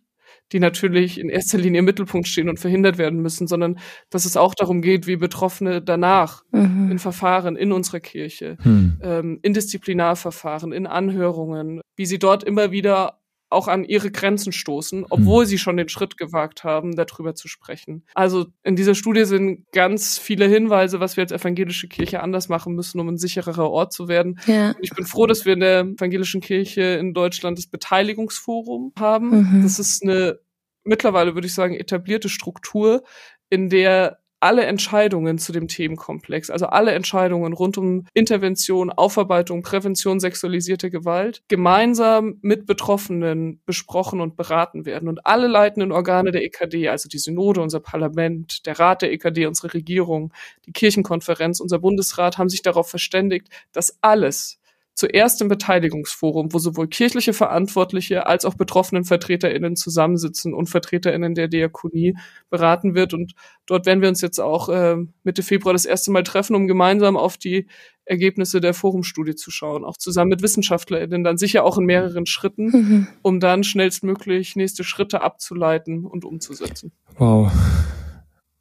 die 0.51 0.59
natürlich 0.59 1.19
in 1.19 1.29
erster 1.29 1.57
Linie 1.57 1.79
im 1.79 1.85
Mittelpunkt 1.85 2.27
stehen 2.27 2.49
und 2.49 2.59
verhindert 2.59 2.97
werden 2.97 3.21
müssen, 3.21 3.47
sondern 3.47 3.79
dass 4.09 4.25
es 4.25 4.37
auch 4.37 4.53
darum 4.55 4.81
geht, 4.81 5.07
wie 5.07 5.15
Betroffene 5.15 5.81
danach 5.81 6.43
mhm. 6.51 6.91
in 6.91 6.99
Verfahren 6.99 7.55
in 7.55 7.71
unserer 7.71 7.99
Kirche, 7.99 8.57
mhm. 8.63 8.97
ähm, 9.01 9.39
in 9.41 9.53
Disziplinarverfahren, 9.53 10.71
in 10.71 10.87
Anhörungen, 10.87 11.81
wie 11.95 12.05
sie 12.05 12.19
dort 12.19 12.43
immer 12.43 12.71
wieder 12.71 13.18
auch 13.49 13.67
an 13.67 13.83
ihre 13.83 14.11
Grenzen 14.11 14.51
stoßen, 14.51 15.05
obwohl 15.09 15.45
mhm. 15.45 15.47
sie 15.47 15.57
schon 15.57 15.77
den 15.77 15.89
Schritt 15.89 16.17
gewagt 16.17 16.63
haben, 16.63 16.95
darüber 16.95 17.33
zu 17.33 17.47
sprechen. 17.47 18.05
Also 18.13 18.47
in 18.63 18.75
dieser 18.75 18.95
Studie 18.95 19.25
sind 19.25 19.65
ganz 19.71 20.19
viele 20.19 20.47
Hinweise, 20.47 20.99
was 20.99 21.17
wir 21.17 21.23
als 21.23 21.31
evangelische 21.31 21.87
Kirche 21.87 22.21
anders 22.21 22.49
machen 22.49 22.75
müssen, 22.75 22.99
um 22.99 23.07
ein 23.09 23.17
sichererer 23.17 23.69
Ort 23.69 23.91
zu 23.91 24.07
werden. 24.07 24.39
Ja. 24.45 24.75
ich 24.81 24.91
bin 24.91 25.05
froh, 25.05 25.25
dass 25.25 25.45
wir 25.45 25.53
in 25.53 25.61
der 25.61 25.81
evangelischen 25.81 26.41
Kirche 26.41 26.81
in 26.81 27.13
Deutschland 27.13 27.57
das 27.57 27.67
Beteiligungsforum 27.67 28.93
haben. 28.99 29.29
Mhm. 29.29 29.63
Das 29.63 29.79
ist 29.79 30.03
eine 30.03 30.39
mittlerweile, 30.83 31.35
würde 31.35 31.47
ich 31.47 31.53
sagen, 31.53 31.75
etablierte 31.75 32.29
Struktur, 32.29 33.03
in 33.49 33.69
der 33.69 34.19
alle 34.39 34.65
Entscheidungen 34.65 35.37
zu 35.37 35.51
dem 35.51 35.67
Themenkomplex, 35.67 36.49
also 36.49 36.67
alle 36.67 36.91
Entscheidungen 36.91 37.53
rund 37.53 37.77
um 37.77 38.05
Intervention, 38.13 38.89
Aufarbeitung, 38.89 39.61
Prävention 39.61 40.19
sexualisierter 40.19 40.89
Gewalt, 40.89 41.43
gemeinsam 41.47 42.37
mit 42.41 42.65
Betroffenen 42.65 43.61
besprochen 43.65 44.21
und 44.21 44.35
beraten 44.35 44.85
werden. 44.85 45.09
Und 45.09 45.25
alle 45.25 45.47
leitenden 45.47 45.91
Organe 45.91 46.31
der 46.31 46.43
EKD, 46.43 46.89
also 46.89 47.09
die 47.09 47.19
Synode, 47.19 47.61
unser 47.61 47.79
Parlament, 47.79 48.65
der 48.65 48.79
Rat 48.79 49.01
der 49.01 49.11
EKD, 49.11 49.45
unsere 49.45 49.73
Regierung, 49.73 50.33
die 50.65 50.71
Kirchenkonferenz, 50.71 51.59
unser 51.59 51.79
Bundesrat, 51.79 52.37
haben 52.37 52.49
sich 52.49 52.61
darauf 52.61 52.89
verständigt, 52.89 53.47
dass 53.73 53.97
alles 54.01 54.59
zuerst 54.99 55.41
im 55.41 55.47
Beteiligungsforum, 55.47 56.53
wo 56.53 56.59
sowohl 56.59 56.89
kirchliche 56.89 57.31
Verantwortliche 57.31 58.27
als 58.27 58.43
auch 58.43 58.55
betroffenen 58.55 59.05
VertreterInnen 59.05 59.77
zusammensitzen 59.77 60.53
und 60.53 60.67
VertreterInnen 60.67 61.35
der 61.35 61.47
Diakonie 61.47 62.17
beraten 62.49 62.95
wird. 62.95 63.13
Und 63.13 63.33
dort 63.65 63.85
werden 63.85 64.01
wir 64.01 64.09
uns 64.09 64.19
jetzt 64.19 64.39
auch 64.39 64.67
äh, 64.67 64.97
Mitte 65.23 65.41
Februar 65.41 65.71
das 65.71 65.85
erste 65.85 66.11
Mal 66.11 66.23
treffen, 66.23 66.53
um 66.53 66.67
gemeinsam 66.67 67.15
auf 67.15 67.37
die 67.37 67.67
Ergebnisse 68.03 68.59
der 68.59 68.73
Forumstudie 68.73 69.35
zu 69.35 69.51
schauen, 69.51 69.85
auch 69.85 69.95
zusammen 69.95 70.29
mit 70.29 70.41
WissenschaftlerInnen, 70.41 71.23
dann 71.23 71.37
sicher 71.37 71.63
auch 71.63 71.77
in 71.77 71.85
mehreren 71.85 72.25
Schritten, 72.25 72.65
mhm. 72.65 73.07
um 73.21 73.39
dann 73.39 73.63
schnellstmöglich 73.63 74.57
nächste 74.57 74.83
Schritte 74.83 75.21
abzuleiten 75.21 76.05
und 76.05 76.25
umzusetzen. 76.25 76.91
Wow. 77.17 77.51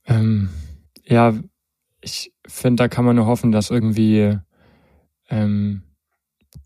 Ähm, 0.06 0.50
ja, 1.04 1.34
ich 2.00 2.32
finde, 2.46 2.84
da 2.84 2.88
kann 2.88 3.04
man 3.04 3.16
nur 3.16 3.26
hoffen, 3.26 3.50
dass 3.50 3.70
irgendwie 3.70 4.38
ähm, 5.30 5.82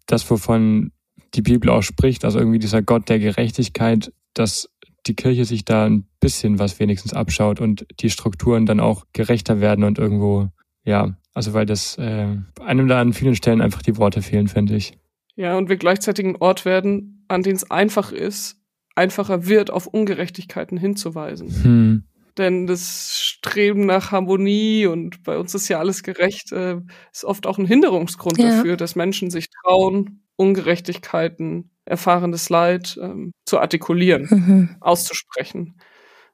das, 0.06 0.28
wovon 0.30 0.92
die 1.34 1.42
Bibel 1.42 1.70
auch 1.70 1.82
spricht, 1.82 2.24
also 2.24 2.38
irgendwie 2.38 2.58
dieser 2.58 2.82
Gott 2.82 3.08
der 3.08 3.18
Gerechtigkeit, 3.18 4.12
dass 4.34 4.68
die 5.06 5.14
Kirche 5.14 5.44
sich 5.44 5.64
da 5.64 5.86
ein 5.86 6.06
bisschen 6.20 6.58
was 6.58 6.78
wenigstens 6.78 7.12
abschaut 7.12 7.60
und 7.60 7.86
die 8.00 8.10
Strukturen 8.10 8.66
dann 8.66 8.80
auch 8.80 9.04
gerechter 9.12 9.60
werden 9.60 9.84
und 9.84 9.98
irgendwo, 9.98 10.48
ja, 10.84 11.16
also 11.34 11.54
weil 11.54 11.66
das 11.66 11.98
äh, 11.98 12.36
einem 12.60 12.88
da 12.88 13.00
an 13.00 13.12
vielen 13.12 13.34
Stellen 13.34 13.60
einfach 13.60 13.82
die 13.82 13.96
Worte 13.96 14.22
fehlen, 14.22 14.48
finde 14.48 14.76
ich. 14.76 14.98
Ja, 15.34 15.56
und 15.56 15.68
wir 15.68 15.76
gleichzeitig 15.76 16.26
ein 16.26 16.36
Ort 16.36 16.64
werden, 16.64 17.24
an 17.28 17.42
dem 17.42 17.56
es 17.56 17.70
einfach 17.70 18.12
ist, 18.12 18.56
einfacher 18.94 19.46
wird, 19.46 19.70
auf 19.70 19.86
Ungerechtigkeiten 19.86 20.76
hinzuweisen. 20.76 21.48
Hm. 21.62 22.04
Denn 22.38 22.66
das 22.66 23.18
Streben 23.20 23.84
nach 23.84 24.10
Harmonie 24.10 24.86
und 24.86 25.22
bei 25.22 25.38
uns 25.38 25.54
ist 25.54 25.68
ja 25.68 25.78
alles 25.78 26.02
gerecht, 26.02 26.52
äh, 26.52 26.78
ist 27.12 27.24
oft 27.24 27.46
auch 27.46 27.58
ein 27.58 27.66
Hinderungsgrund 27.66 28.38
ja. 28.38 28.56
dafür, 28.56 28.76
dass 28.76 28.96
Menschen 28.96 29.30
sich 29.30 29.48
trauen, 29.50 30.22
Ungerechtigkeiten, 30.36 31.70
erfahrenes 31.84 32.48
Leid 32.48 32.98
ähm, 33.00 33.32
zu 33.44 33.58
artikulieren, 33.58 34.28
mhm. 34.30 34.76
auszusprechen. 34.80 35.76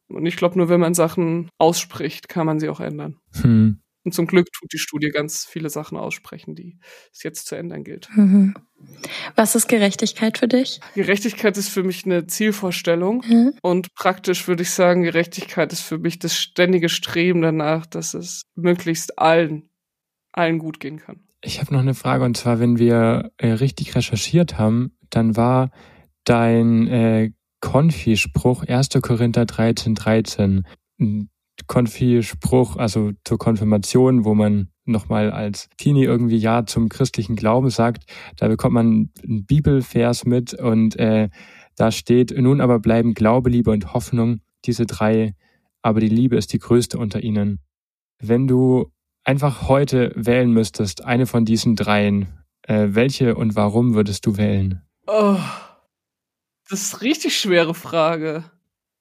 Und 0.08 0.24
ich 0.24 0.36
glaube, 0.36 0.56
nur 0.56 0.68
wenn 0.68 0.80
man 0.80 0.94
Sachen 0.94 1.50
ausspricht, 1.58 2.28
kann 2.28 2.46
man 2.46 2.60
sie 2.60 2.68
auch 2.68 2.80
ändern. 2.80 3.16
Hm. 3.42 3.80
Und 4.08 4.12
zum 4.12 4.26
Glück 4.26 4.50
tut 4.54 4.72
die 4.72 4.78
Studie 4.78 5.10
ganz 5.10 5.44
viele 5.44 5.68
Sachen 5.68 5.98
aussprechen, 5.98 6.54
die 6.54 6.78
es 7.12 7.22
jetzt 7.24 7.46
zu 7.46 7.56
ändern 7.56 7.84
gilt. 7.84 8.08
Mhm. 8.16 8.54
Was 9.36 9.54
ist 9.54 9.68
Gerechtigkeit 9.68 10.38
für 10.38 10.48
dich? 10.48 10.80
Gerechtigkeit 10.94 11.58
ist 11.58 11.68
für 11.68 11.82
mich 11.82 12.06
eine 12.06 12.26
Zielvorstellung. 12.26 13.22
Mhm. 13.28 13.52
Und 13.60 13.94
praktisch 13.94 14.48
würde 14.48 14.62
ich 14.62 14.70
sagen, 14.70 15.02
Gerechtigkeit 15.02 15.74
ist 15.74 15.82
für 15.82 15.98
mich 15.98 16.18
das 16.18 16.38
ständige 16.38 16.88
Streben 16.88 17.42
danach, 17.42 17.84
dass 17.84 18.14
es 18.14 18.46
möglichst 18.54 19.18
allen, 19.18 19.68
allen 20.32 20.58
gut 20.58 20.80
gehen 20.80 21.00
kann. 21.00 21.20
Ich 21.42 21.60
habe 21.60 21.74
noch 21.74 21.80
eine 21.80 21.92
Frage 21.92 22.24
und 22.24 22.34
zwar, 22.34 22.60
wenn 22.60 22.78
wir 22.78 23.30
äh, 23.36 23.50
richtig 23.50 23.94
recherchiert 23.94 24.56
haben, 24.56 24.96
dann 25.10 25.36
war 25.36 25.70
dein 26.24 26.88
äh, 26.88 27.30
Konfi-Spruch 27.60 28.64
1. 28.64 28.88
Korinther 29.02 29.44
13, 29.44 29.94
13 29.94 30.64
Konfi-Spruch, 31.66 32.76
also 32.76 33.12
zur 33.24 33.38
Konfirmation, 33.38 34.24
wo 34.24 34.34
man 34.34 34.68
nochmal 34.84 35.30
als 35.30 35.68
Teenie 35.76 36.04
irgendwie 36.04 36.38
Ja 36.38 36.66
zum 36.66 36.88
christlichen 36.88 37.36
Glauben 37.36 37.70
sagt. 37.70 38.04
Da 38.36 38.48
bekommt 38.48 38.74
man 38.74 39.10
einen 39.22 39.46
Bibelvers 39.46 40.24
mit 40.24 40.54
und 40.54 40.96
äh, 40.96 41.28
da 41.76 41.92
steht, 41.92 42.36
nun 42.36 42.60
aber 42.60 42.78
bleiben 42.78 43.14
Glaube, 43.14 43.50
Liebe 43.50 43.70
und 43.70 43.92
Hoffnung, 43.92 44.40
diese 44.64 44.86
drei, 44.86 45.34
aber 45.82 46.00
die 46.00 46.08
Liebe 46.08 46.36
ist 46.36 46.52
die 46.52 46.58
größte 46.58 46.98
unter 46.98 47.22
ihnen. 47.22 47.60
Wenn 48.18 48.48
du 48.48 48.90
einfach 49.24 49.68
heute 49.68 50.12
wählen 50.16 50.50
müsstest, 50.50 51.04
eine 51.04 51.26
von 51.26 51.44
diesen 51.44 51.76
dreien, 51.76 52.28
äh, 52.62 52.88
welche 52.90 53.36
und 53.36 53.54
warum 53.54 53.94
würdest 53.94 54.26
du 54.26 54.36
wählen? 54.36 54.82
Oh, 55.06 55.38
das 56.68 56.82
ist 56.82 56.94
eine 56.94 57.02
richtig 57.02 57.38
schwere 57.38 57.74
Frage. 57.74 58.44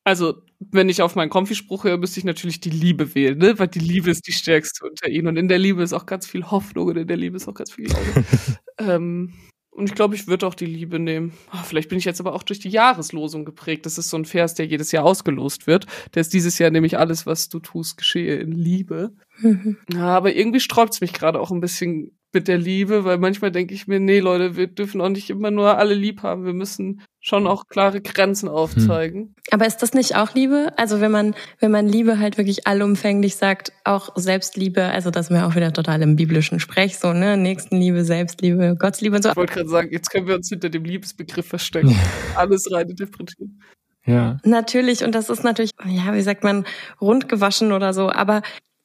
Also 0.03 0.41
wenn 0.60 0.89
ich 0.89 1.01
auf 1.01 1.16
meinen 1.16 1.30
Konfi-Spruch 1.30 1.84
höre, 1.84 1.97
müsste 1.97 2.20
ich 2.20 2.26
natürlich 2.26 2.60
die 2.60 2.70
Liebe 2.70 3.14
wählen, 3.14 3.38
ne? 3.38 3.60
Weil 3.60 3.68
die 3.68 3.80
Liebe 3.80 4.10
ist 4.10 4.28
die 4.28 4.32
stärkste 4.32 4.86
unter 4.86 5.08
ihnen. 5.08 5.28
Und 5.28 5.38
in 5.38 5.47
der 5.47 5.60
Liebe 5.60 5.84
ist 5.84 5.93
auch 5.93 6.05
ganz 6.05 6.26
viel 6.26 6.45
Hoffnung 6.45 6.88
und 6.88 6.97
in 6.97 7.08
der 7.08 7.18
Liebe 7.18 7.38
ist 7.38 7.47
auch 7.47 7.53
ganz 7.53 7.72
viel 7.72 7.86
Glaube. 7.86 8.26
ähm, 8.80 9.34
und 9.70 9.89
ich 9.89 9.95
glaube, 9.95 10.16
ich 10.16 10.28
würde 10.28 10.47
auch 10.47 10.55
die 10.55 10.66
Liebe 10.66 10.97
nehmen. 10.97 11.34
Oh, 11.53 11.64
vielleicht 11.64 11.89
bin 11.89 11.99
ich 11.99 12.05
jetzt 12.05 12.20
aber 12.20 12.34
auch 12.34 12.41
durch 12.41 12.58
die 12.58 12.70
Jahreslosung 12.70 13.45
geprägt. 13.45 13.86
Das 13.86 13.99
ist 13.99 14.10
so 14.10 14.18
ein 14.18 14.26
Vers, 14.26 14.55
der 14.55 14.66
jedes 14.66 14.91
Jahr 14.91 15.03
ausgelost 15.03 15.68
wird. 15.68 15.86
Der 16.16 16.22
ist 16.22 16.34
dieses 16.34 16.58
Jahr 16.58 16.72
nämlich 16.72 16.97
alles, 16.97 17.28
was 17.28 17.49
du 17.49 17.60
tust, 17.60 17.95
geschehe 17.95 18.38
in 18.38 18.51
Liebe. 18.51 19.12
Mhm. 19.38 19.78
Ja, 19.93 20.08
aber 20.18 20.34
irgendwie 20.34 20.60
sträubt 20.60 20.95
es 20.95 21.01
mich 21.01 21.14
gerade 21.14 21.39
auch 21.39 21.51
ein 21.51 21.62
bisschen 21.62 22.16
mit 22.34 22.48
der 22.48 22.58
Liebe, 22.58 23.06
weil 23.06 23.18
manchmal 23.18 23.52
denke 23.52 23.74
ich 23.74 23.88
mir, 23.88 24.00
nee, 24.00 24.20
Leute, 24.20 24.56
wir 24.56 24.68
dürfen 24.68 25.02
auch 25.02 25.10
nicht 25.10 25.30
immer 25.30 25.50
nur 25.50 25.78
alle 25.78 25.94
lieb 25.94 26.24
haben. 26.24 26.46
Wir 26.46 26.54
müssen 26.54 27.02
schon 27.20 27.48
auch 27.48 27.68
klare 27.68 28.02
Grenzen 28.02 28.48
aufzeigen. 28.50 29.20
Hm. 29.20 29.36
Aber 29.52 29.66
ist 29.66 29.78
das 29.78 29.94
nicht 29.94 30.16
auch 30.16 30.34
Liebe? 30.34 30.74
Also 30.78 31.02
wenn 31.02 31.12
man, 31.12 31.36
wenn 31.60 31.72
man 31.72 31.88
Liebe 31.88 32.20
halt 32.20 32.38
wirklich 32.38 32.68
allumfänglich 32.68 33.36
sagt, 33.36 33.72
auch 33.84 34.10
Selbstliebe, 34.16 34.84
also 34.84 35.10
das 35.10 35.28
sind 35.28 35.38
wir 35.38 35.48
auch 35.48 35.56
wieder 35.56 35.74
total 35.74 36.02
im 36.02 36.16
biblischen 36.16 36.60
Sprech, 36.60 36.98
so, 37.00 37.14
ne? 37.14 37.38
Nächstenliebe, 37.38 38.04
Selbstliebe, 38.04 38.76
Gottsliebe 38.78 39.16
und 39.16 39.24
so. 39.24 39.30
Ich 39.30 39.36
wollte 39.36 39.54
gerade 39.54 39.70
sagen, 39.70 39.90
jetzt 39.92 40.10
können 40.10 40.28
wir 40.28 40.36
uns 40.36 40.50
hinter 40.50 40.70
dem 40.70 40.84
Liebesbegriff 40.84 41.48
verstecken. 41.48 41.96
Alles 42.36 42.72
rein 42.72 42.90
interpretieren. 42.90 43.62
Ja. 44.06 44.38
Natürlich, 44.46 45.04
und 45.04 45.14
das 45.14 45.30
ist 45.30 45.44
natürlich, 45.44 45.72
ja, 45.86 46.14
wie 46.14 46.22
sagt 46.22 46.44
man, 46.44 46.66
rundgewaschen 47.02 47.74
oder 47.74 47.94
so, 47.94 48.10
aber 48.10 48.42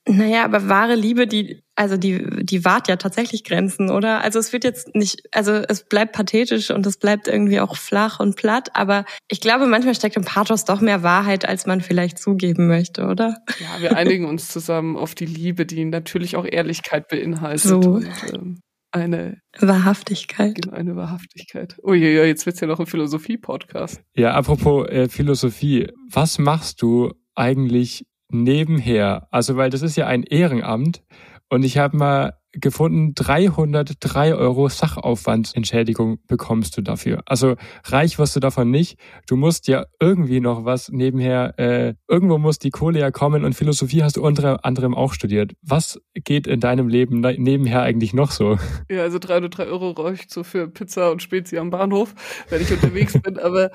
naja, 0.08 0.44
aber 0.44 0.68
wahre 0.68 0.96
Liebe, 0.96 1.28
die, 1.28 1.62
also 1.76 1.96
die, 1.96 2.44
die 2.44 2.64
wahrt 2.64 2.88
ja 2.88 2.96
tatsächlich 2.96 3.44
Grenzen, 3.44 3.88
oder? 3.88 4.20
Also 4.22 4.40
es 4.40 4.52
wird 4.52 4.64
jetzt 4.64 4.96
nicht, 4.96 5.22
also 5.30 5.52
es 5.52 5.84
bleibt 5.84 6.12
pathetisch 6.12 6.70
und 6.72 6.84
es 6.86 6.96
bleibt 6.96 7.28
irgendwie 7.28 7.60
auch 7.60 7.76
flach 7.76 8.18
und 8.18 8.34
platt, 8.34 8.70
aber 8.74 9.04
ich 9.28 9.40
glaube, 9.40 9.66
manchmal 9.66 9.94
steckt 9.94 10.16
im 10.16 10.24
Pathos 10.24 10.64
doch 10.64 10.80
mehr 10.80 11.04
Wahrheit, 11.04 11.48
als 11.48 11.66
man 11.66 11.80
vielleicht 11.80 12.18
zugeben 12.18 12.66
möchte, 12.66 13.06
oder? 13.06 13.36
Ja, 13.60 13.80
wir 13.80 13.96
einigen 13.96 14.24
uns 14.24 14.48
zusammen 14.48 14.96
auf 14.96 15.14
die 15.14 15.26
Liebe, 15.26 15.66
die 15.66 15.84
natürlich 15.84 16.34
auch 16.34 16.46
Ehrlichkeit 16.46 17.06
beinhaltet. 17.06 17.60
So. 17.60 17.78
Und, 17.78 18.08
ähm, 18.32 18.60
eine 18.90 19.38
Wahrhaftigkeit. 19.58 20.56
Genau, 20.56 20.76
eine 20.76 20.96
Wahrhaftigkeit. 20.96 21.76
Uiuiui, 21.82 22.26
jetzt 22.26 22.44
wird's 22.44 22.60
ja 22.60 22.66
noch 22.66 22.80
ein 22.80 22.86
Philosophie-Podcast. 22.86 24.02
Ja, 24.14 24.34
apropos 24.34 24.86
äh, 24.88 25.08
Philosophie. 25.08 25.88
Was 26.10 26.38
machst 26.38 26.82
du 26.82 27.12
eigentlich 27.34 28.04
nebenher. 28.32 29.28
Also, 29.30 29.56
weil 29.56 29.70
das 29.70 29.82
ist 29.82 29.96
ja 29.96 30.06
ein 30.06 30.22
Ehrenamt 30.22 31.02
und 31.48 31.64
ich 31.64 31.78
habe 31.78 31.96
mal 31.96 32.32
gefunden, 32.52 33.14
303 33.14 34.34
Euro 34.34 34.68
Sachaufwandsentschädigung 34.68 36.18
bekommst 36.26 36.76
du 36.76 36.82
dafür. 36.82 37.22
Also 37.26 37.56
reich 37.84 38.18
wirst 38.18 38.36
du 38.36 38.40
davon 38.40 38.70
nicht. 38.70 38.98
Du 39.26 39.36
musst 39.36 39.68
ja 39.68 39.86
irgendwie 40.00 40.40
noch 40.40 40.64
was 40.64 40.90
nebenher, 40.90 41.58
äh, 41.58 41.94
irgendwo 42.08 42.38
muss 42.38 42.58
die 42.58 42.70
Kohle 42.70 43.00
ja 43.00 43.10
kommen 43.10 43.44
und 43.44 43.54
Philosophie 43.54 44.02
hast 44.02 44.16
du 44.16 44.22
unter 44.22 44.64
anderem 44.64 44.94
auch 44.94 45.14
studiert. 45.14 45.52
Was 45.62 46.00
geht 46.14 46.46
in 46.46 46.60
deinem 46.60 46.88
Leben 46.88 47.20
nebenher 47.20 47.82
eigentlich 47.82 48.12
noch 48.12 48.30
so? 48.30 48.58
Ja, 48.90 49.02
also 49.02 49.18
303 49.18 49.66
Euro 49.66 49.90
reicht 49.90 50.30
so 50.30 50.44
für 50.44 50.68
Pizza 50.68 51.10
und 51.10 51.22
Spezi 51.22 51.58
am 51.58 51.70
Bahnhof, 51.70 52.14
wenn 52.50 52.60
ich 52.60 52.70
unterwegs 52.70 53.18
bin. 53.22 53.38
Aber 53.38 53.66
äh, 53.66 53.70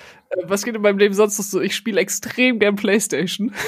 was 0.46 0.64
geht 0.64 0.76
in 0.76 0.82
meinem 0.82 1.00
Leben 1.00 1.14
sonst 1.14 1.38
noch 1.40 1.46
so? 1.46 1.62
Ich 1.62 1.76
spiele 1.76 2.00
extrem 2.00 2.60
gern 2.60 2.76
Playstation. 2.76 3.52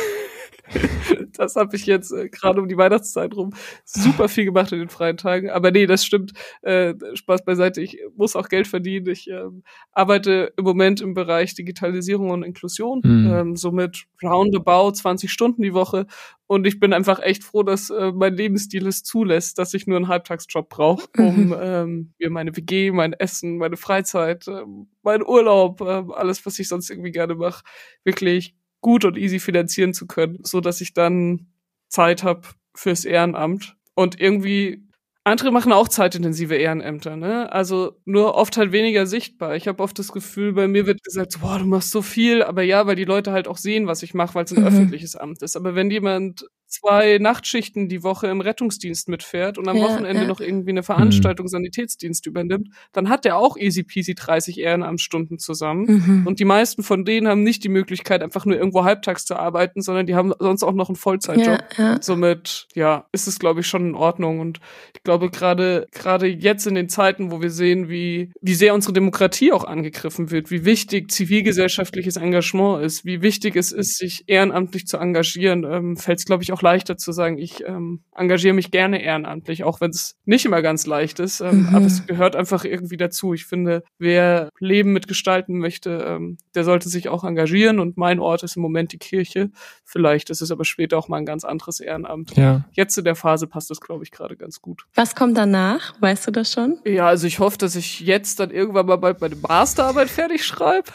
das 1.33 1.55
habe 1.55 1.75
ich 1.75 1.85
jetzt 1.85 2.11
äh, 2.11 2.29
gerade 2.29 2.61
um 2.61 2.67
die 2.67 2.77
Weihnachtszeit 2.77 3.35
rum 3.35 3.51
super 3.85 4.29
viel 4.29 4.45
gemacht 4.45 4.71
in 4.71 4.79
den 4.79 4.89
freien 4.89 5.17
Tagen. 5.17 5.49
Aber 5.49 5.71
nee, 5.71 5.85
das 5.85 6.05
stimmt. 6.05 6.33
Äh, 6.61 6.93
Spaß 7.13 7.45
beiseite. 7.45 7.81
Ich 7.81 7.99
muss 8.15 8.35
auch 8.35 8.49
Geld 8.49 8.67
verdienen. 8.67 9.07
Ich 9.07 9.29
ähm, 9.29 9.63
arbeite 9.91 10.53
im 10.57 10.63
Moment 10.63 11.01
im 11.01 11.13
Bereich 11.13 11.55
Digitalisierung 11.55 12.29
und 12.29 12.43
Inklusion, 12.43 13.01
mhm. 13.03 13.31
ähm, 13.31 13.55
somit 13.55 14.05
roundabout 14.23 14.91
20 14.91 15.31
Stunden 15.31 15.61
die 15.61 15.73
Woche. 15.73 16.05
Und 16.51 16.65
ich 16.65 16.79
bin 16.79 16.93
einfach 16.93 17.19
echt 17.21 17.43
froh, 17.43 17.61
dass 17.61 17.91
äh, 17.91 18.11
mein 18.11 18.33
Lebensstil 18.33 18.87
es 18.87 19.03
zulässt, 19.03 19.59
dass 19.59 19.75
ich 19.75 19.85
nur 19.85 19.97
einen 19.97 20.07
Halbtagsjob 20.07 20.67
brauche, 20.67 21.07
um 21.17 21.55
ähm, 21.59 22.13
mir 22.17 22.31
meine 22.31 22.55
WG, 22.57 22.91
mein 22.91 23.13
Essen, 23.13 23.57
meine 23.57 23.77
Freizeit, 23.77 24.47
äh, 24.47 24.63
mein 25.03 25.23
Urlaub, 25.23 25.81
äh, 25.81 26.03
alles, 26.13 26.43
was 26.47 26.57
ich 26.57 26.67
sonst 26.67 26.89
irgendwie 26.89 27.11
gerne 27.11 27.35
mache, 27.35 27.63
wirklich 28.03 28.55
gut 28.81 29.05
und 29.05 29.17
easy 29.17 29.39
finanzieren 29.39 29.93
zu 29.93 30.07
können, 30.07 30.39
so 30.43 30.61
dass 30.61 30.81
ich 30.81 30.93
dann 30.93 31.47
Zeit 31.89 32.23
habe 32.23 32.41
fürs 32.75 33.05
Ehrenamt 33.05 33.75
und 33.95 34.19
irgendwie 34.19 34.89
andere 35.25 35.51
machen 35.51 35.73
auch 35.73 35.87
zeitintensive 35.87 36.55
Ehrenämter, 36.55 37.15
ne? 37.15 37.51
Also 37.51 37.99
nur 38.05 38.35
oft 38.35 38.57
halt 38.57 38.71
weniger 38.71 39.05
sichtbar. 39.05 39.55
Ich 39.55 39.67
habe 39.67 39.83
oft 39.83 39.99
das 39.99 40.11
Gefühl, 40.11 40.53
bei 40.53 40.67
mir 40.67 40.85
wird 40.85 41.03
gesagt, 41.03 41.39
boah, 41.41 41.59
du 41.59 41.65
machst 41.65 41.91
so 41.91 42.01
viel, 42.01 42.41
aber 42.41 42.63
ja, 42.63 42.87
weil 42.87 42.95
die 42.95 43.05
Leute 43.05 43.31
halt 43.31 43.47
auch 43.47 43.57
sehen, 43.57 43.85
was 43.85 44.01
ich 44.01 44.13
mache, 44.13 44.33
weil 44.35 44.45
es 44.45 44.53
ein 44.53 44.61
mhm. 44.61 44.67
öffentliches 44.67 45.15
Amt 45.15 45.41
ist. 45.43 45.55
Aber 45.55 45.75
wenn 45.75 45.91
jemand 45.91 46.47
zwei 46.69 47.17
Nachtschichten 47.19 47.89
die 47.89 48.03
Woche 48.03 48.27
im 48.27 48.41
Rettungsdienst 48.41 49.09
mitfährt 49.09 49.57
und 49.57 49.67
am 49.67 49.77
ja, 49.77 49.83
Wochenende 49.83 50.21
ja. 50.21 50.27
noch 50.27 50.39
irgendwie 50.39 50.69
eine 50.69 50.83
Veranstaltung 50.83 51.45
mhm. 51.45 51.49
Sanitätsdienst 51.49 52.25
übernimmt, 52.25 52.69
dann 52.93 53.09
hat 53.09 53.25
der 53.25 53.37
auch 53.37 53.57
easy 53.57 53.83
peasy 53.83 54.15
30 54.15 54.59
Ehrenamtsstunden 54.59 55.39
zusammen. 55.39 55.85
Mhm. 55.87 56.27
Und 56.27 56.39
die 56.39 56.45
meisten 56.45 56.83
von 56.83 57.05
denen 57.05 57.27
haben 57.27 57.43
nicht 57.43 57.63
die 57.63 57.69
Möglichkeit, 57.69 58.21
einfach 58.21 58.45
nur 58.45 58.57
irgendwo 58.57 58.83
halbtags 58.83 59.25
zu 59.25 59.35
arbeiten, 59.35 59.81
sondern 59.81 60.05
die 60.05 60.15
haben 60.15 60.31
sonst 60.39 60.63
auch 60.63 60.73
noch 60.73 60.89
einen 60.89 60.95
Vollzeitjob. 60.95 61.59
Ja, 61.77 61.97
Somit, 62.01 62.67
ja, 62.75 63.05
ist 63.11 63.27
es, 63.27 63.39
glaube 63.39 63.61
ich, 63.61 63.67
schon 63.67 63.89
in 63.89 63.95
Ordnung. 63.95 64.39
Und 64.39 64.59
ich 64.95 65.03
glaube, 65.03 65.29
gerade, 65.31 65.87
gerade 65.91 66.27
jetzt 66.27 66.67
in 66.67 66.75
den 66.75 66.89
Zeiten, 66.89 67.31
wo 67.31 67.41
wir 67.41 67.49
sehen, 67.49 67.89
wie, 67.89 68.31
wie 68.41 68.53
sehr 68.53 68.75
unsere 68.75 68.93
Demokratie 68.93 69.51
auch 69.51 69.63
angegriffen 69.63 70.29
wird, 70.29 70.51
wie 70.51 70.65
wichtig 70.65 71.11
zivilgesellschaftliches 71.11 72.17
Engagement 72.17 72.83
ist, 72.83 73.05
wie 73.05 73.21
wichtig 73.21 73.55
es 73.55 73.71
ist, 73.71 73.97
sich 73.97 74.23
ehrenamtlich 74.27 74.85
zu 74.85 74.97
engagieren, 74.97 75.63
ähm, 75.63 75.97
fällt 75.97 76.19
es, 76.19 76.25
glaube 76.25 76.43
ich, 76.43 76.51
auch 76.51 76.58
leichter 76.61 76.97
zu 76.97 77.11
sagen, 77.11 77.37
ich 77.37 77.63
ähm, 77.65 78.01
engagiere 78.15 78.53
mich 78.53 78.71
gerne 78.71 79.01
ehrenamtlich, 79.01 79.63
auch 79.63 79.81
wenn 79.81 79.91
es 79.91 80.15
nicht 80.25 80.45
immer 80.45 80.61
ganz 80.61 80.85
leicht 80.85 81.19
ist. 81.19 81.41
Ähm, 81.41 81.67
mhm. 81.69 81.75
Aber 81.75 81.85
es 81.85 82.05
gehört 82.05 82.35
einfach 82.35 82.65
irgendwie 82.65 82.97
dazu. 82.97 83.33
Ich 83.33 83.45
finde, 83.45 83.83
wer 83.97 84.49
Leben 84.59 84.93
mitgestalten 84.93 85.57
möchte, 85.57 86.05
ähm, 86.07 86.37
der 86.55 86.63
sollte 86.63 86.89
sich 86.89 87.09
auch 87.09 87.23
engagieren. 87.23 87.79
Und 87.79 87.97
mein 87.97 88.19
Ort 88.19 88.43
ist 88.43 88.55
im 88.55 88.61
Moment 88.61 88.91
die 88.93 88.97
Kirche. 88.97 89.51
Vielleicht 89.83 90.29
ist 90.29 90.41
es 90.41 90.51
aber 90.51 90.65
später 90.65 90.97
auch 90.97 91.07
mal 91.07 91.17
ein 91.17 91.25
ganz 91.25 91.43
anderes 91.43 91.79
Ehrenamt. 91.79 92.35
Ja. 92.35 92.65
Jetzt 92.71 92.97
in 92.97 93.03
der 93.03 93.15
Phase 93.15 93.47
passt 93.47 93.69
das, 93.69 93.81
glaube 93.81 94.03
ich, 94.03 94.11
gerade 94.11 94.35
ganz 94.35 94.61
gut. 94.61 94.85
Was 94.95 95.15
kommt 95.15 95.37
danach? 95.37 95.93
Weißt 96.01 96.27
du 96.27 96.31
das 96.31 96.51
schon? 96.51 96.79
Ja, 96.85 97.07
also 97.07 97.27
ich 97.27 97.39
hoffe, 97.39 97.57
dass 97.57 97.75
ich 97.75 98.01
jetzt 98.01 98.39
dann 98.39 98.51
irgendwann 98.51 98.85
mal 98.85 98.97
bald 98.97 99.21
meine 99.21 99.35
Masterarbeit 99.35 100.09
fertig 100.09 100.45
schreibe. 100.45 100.91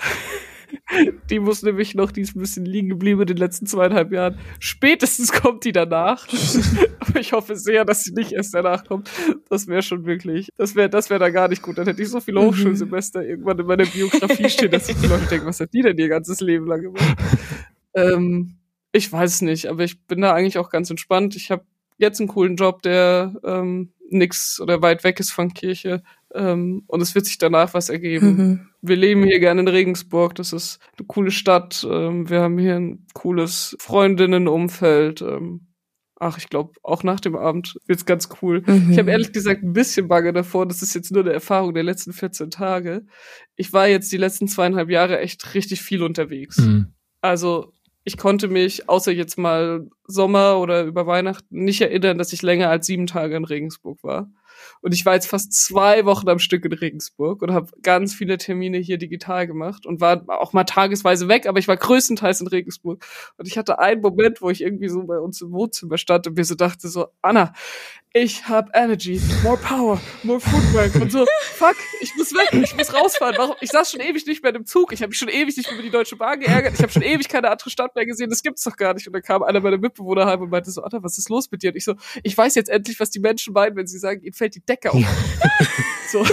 Die 1.31 1.39
muss 1.39 1.63
nämlich 1.63 1.95
noch, 1.95 2.13
die 2.13 2.21
ist 2.21 2.37
ein 2.37 2.41
bisschen 2.41 2.67
liegen 2.67 2.91
geblieben 2.91 3.23
in 3.23 3.27
den 3.27 3.37
letzten 3.39 3.67
zweieinhalb 3.67 4.13
Jahren. 4.13 4.39
Spätestens 4.59 5.33
kommt 5.33 5.65
die 5.65 5.73
danach. 5.73 6.29
Aber 7.01 7.21
ich 7.21 7.33
hoffe 7.33 7.57
sehr, 7.57 7.85
dass 7.85 8.05
sie 8.05 8.13
nicht 8.13 8.33
erst 8.33 8.53
danach 8.53 8.85
kommt. 8.85 9.11
Das 9.49 9.67
wäre 9.67 9.83
schon 9.83 10.05
wirklich, 10.05 10.51
das 10.57 10.75
wäre, 10.75 10.91
das 10.91 11.09
wäre 11.09 11.21
da 11.21 11.31
gar 11.31 11.49
nicht 11.49 11.63
gut. 11.63 11.79
Dann 11.79 11.87
hätte 11.87 12.03
ich 12.03 12.11
so 12.11 12.21
viele 12.21 12.41
mhm. 12.41 12.47
Hochschulsemester 12.47 13.25
irgendwann 13.25 13.59
in 13.59 13.67
meiner 13.67 13.87
Biografie 13.87 14.49
stehen, 14.51 14.71
dass 14.71 14.87
sich 14.87 14.97
die 14.97 15.07
Leute 15.07 15.27
denken, 15.27 15.47
was 15.47 15.61
hat 15.61 15.73
die 15.73 15.83
denn 15.83 15.97
ihr 15.97 16.09
ganzes 16.09 16.41
Leben 16.41 16.67
lang 16.67 16.83
gemacht? 16.83 17.17
Ähm, 17.97 18.57
ich 18.91 19.13
weiß 19.13 19.43
nicht, 19.43 19.67
aber 19.67 19.85
ich 19.85 20.05
bin 20.07 20.21
da 20.21 20.35
eigentlich 20.35 20.59
auch 20.59 20.69
ganz 20.69 20.91
entspannt. 20.91 21.37
Ich 21.37 21.53
habe 21.53 21.65
jetzt 21.97 22.19
einen 22.19 22.29
coolen 22.29 22.57
Job, 22.57 22.83
der 22.83 23.35
ähm, 23.45 23.93
nix 24.11 24.61
oder 24.61 24.83
weit 24.83 25.05
weg 25.05 25.21
ist 25.21 25.31
von 25.31 25.55
Kirche. 25.55 26.03
Ähm, 26.35 26.83
und 26.87 27.01
es 27.01 27.15
wird 27.15 27.27
sich 27.27 27.39
danach 27.39 27.75
was 27.75 27.89
ergeben. 27.89 28.37
Mhm. 28.37 28.69
Wir 28.83 28.97
leben 28.97 29.23
hier 29.25 29.39
gerne 29.39 29.61
in 29.61 29.69
Regensburg. 29.69 30.35
Das 30.35 30.53
ist 30.53 30.81
eine 30.99 31.07
coole 31.07 31.31
Stadt. 31.31 31.87
Ähm, 31.89 32.29
wir 32.29 32.41
haben 32.41 32.59
hier 32.59 32.75
ein 32.75 33.07
cooles 33.15 33.77
Freundinnenumfeld. 33.79 35.23
Ähm, 35.23 35.69
ach, 36.17 36.37
ich 36.39 36.49
glaube, 36.49 36.73
auch 36.83 37.05
nach 37.05 37.21
dem 37.21 37.37
Abend 37.37 37.79
wird's 37.87 38.05
ganz 38.05 38.29
cool. 38.43 38.63
Mhm. 38.67 38.91
Ich 38.91 38.99
habe 38.99 39.13
ehrlich 39.13 39.33
gesagt 39.33 39.63
ein 39.63 39.73
bisschen 39.73 40.09
Bange 40.09 40.33
davor. 40.33 40.67
Das 40.67 40.83
ist 40.83 40.95
jetzt 40.95 41.13
nur 41.13 41.23
eine 41.23 41.33
Erfahrung 41.33 41.73
der 41.73 41.85
letzten 41.85 42.13
14 42.13 42.51
Tage. 42.51 43.07
Ich 43.55 43.73
war 43.73 43.87
jetzt 43.87 44.11
die 44.11 44.17
letzten 44.17 44.49
zweieinhalb 44.49 44.91
Jahre 44.91 45.21
echt 45.21 45.55
richtig 45.55 45.83
viel 45.83 46.03
unterwegs. 46.03 46.59
Mhm. 46.59 46.95
Also 47.21 47.73
ich 48.05 48.19
konnte 48.19 48.49
mich, 48.49 48.89
außer 48.89 49.13
jetzt 49.13 49.39
mal 49.39 49.89
Sommer 50.07 50.59
oder 50.59 50.85
über 50.85 51.07
Weihnachten, 51.07 51.65
nicht 51.65 51.81
erinnern, 51.81 52.19
dass 52.19 52.35
ich 52.35 52.43
länger 52.43 52.69
als 52.69 52.87
sieben 52.87 53.07
Tage 53.07 53.37
in 53.37 53.45
Regensburg 53.45 54.03
war. 54.03 54.31
Und 54.85 54.93
ich 54.93 55.07
war 55.07 55.15
jetzt 55.15 55.29
fast 55.29 55.55
zwei 55.55 56.05
Wochen 56.05 56.29
am 56.29 56.39
Stück 56.39 56.67
in 56.67 56.75
Regensburg 56.75 57.41
und 57.41 57.55
habe 57.55 57.69
ganz 57.81 58.13
viele 58.13 58.37
Termine 58.37 58.77
hier 58.77 58.99
digital 58.99 59.47
gemacht 59.47 59.87
und 59.87 60.03
war 60.03 60.25
auch 60.29 60.53
mal 60.53 60.65
tagesweise 60.65 61.27
weg, 61.27 61.47
aber 61.47 61.59
ich 61.59 61.69
war 61.69 61.79
größtenteils 61.79 62.43
in 62.43 62.49
Regensburg. 62.49 63.03
Und 63.39 63.49
ich 63.49 63.57
hatte 63.57 63.79
einen 63.79 64.03
Moment, 64.03 64.43
wo 64.43 64.51
ich 64.51 64.61
irgendwie 64.61 64.91
so 64.91 65.03
bei 65.05 65.19
uns 65.19 65.41
im 65.41 65.53
Wohnzimmer 65.53 65.97
stand 65.97 66.27
und 66.27 66.37
mir 66.37 66.45
so 66.45 66.55
dachte 66.55 66.89
so, 66.89 67.07
Anna, 67.23 67.55
ich 68.17 68.47
habe 68.47 68.71
Energy, 68.75 69.21
more 69.43 69.57
power, 69.57 70.01
more 70.23 70.39
footwork 70.39 70.95
und 71.03 71.11
so, 71.11 71.27
fuck, 71.55 71.75
ich 72.01 72.15
muss 72.17 72.33
weg, 72.33 72.49
ich 72.53 72.77
muss 72.77 72.95
rausfahren. 72.95 73.35
Warum? 73.37 73.57
Ich 73.61 73.71
saß 73.71 73.91
schon 73.91 74.01
ewig 74.01 74.25
nicht 74.27 74.41
mehr 74.43 74.55
im 74.55 74.67
Zug, 74.67 74.93
ich 74.93 75.01
habe 75.01 75.09
mich 75.09 75.19
schon 75.19 75.29
ewig 75.29 75.57
nicht 75.57 75.73
über 75.73 75.83
die 75.83 75.91
Deutsche 75.91 76.15
Bahn 76.15 76.39
geärgert, 76.39 76.75
ich 76.75 76.81
habe 76.81 76.93
schon 76.93 77.03
ewig 77.03 77.29
keine 77.29 77.51
andere 77.51 77.71
Stadt 77.71 77.97
mehr 77.97 78.07
gesehen, 78.07 78.31
das 78.31 78.43
gibt's 78.43 78.63
doch 78.63 78.77
gar 78.77 78.95
nicht. 78.95 79.07
Und 79.09 79.15
dann 79.15 79.23
kam 79.23 79.43
einer 79.43 79.61
meiner 79.61 79.79
Mitbewohner 79.79 80.27
heim 80.27 80.43
und 80.43 80.51
meinte 80.51 80.71
so, 80.71 80.83
Anna, 80.83 81.03
was 81.03 81.19
ist 81.19 81.29
los 81.29 81.51
mit 81.51 81.63
dir? 81.63 81.71
Und 81.71 81.77
ich 81.77 81.85
so, 81.85 81.95
ich 82.23 82.39
weiß 82.39 82.55
jetzt 82.55 82.69
endlich, 82.69 83.01
was 83.01 83.11
die 83.11 83.19
Menschen 83.19 83.53
meinen, 83.53 83.75
wenn 83.75 83.89
sie 83.89 83.99
sagen, 83.99 84.23
ihnen 84.23 84.35
fällt 84.35 84.55
die 84.55 84.65
Decke 84.65 84.74
auf. 84.87 85.03
so 86.11 86.25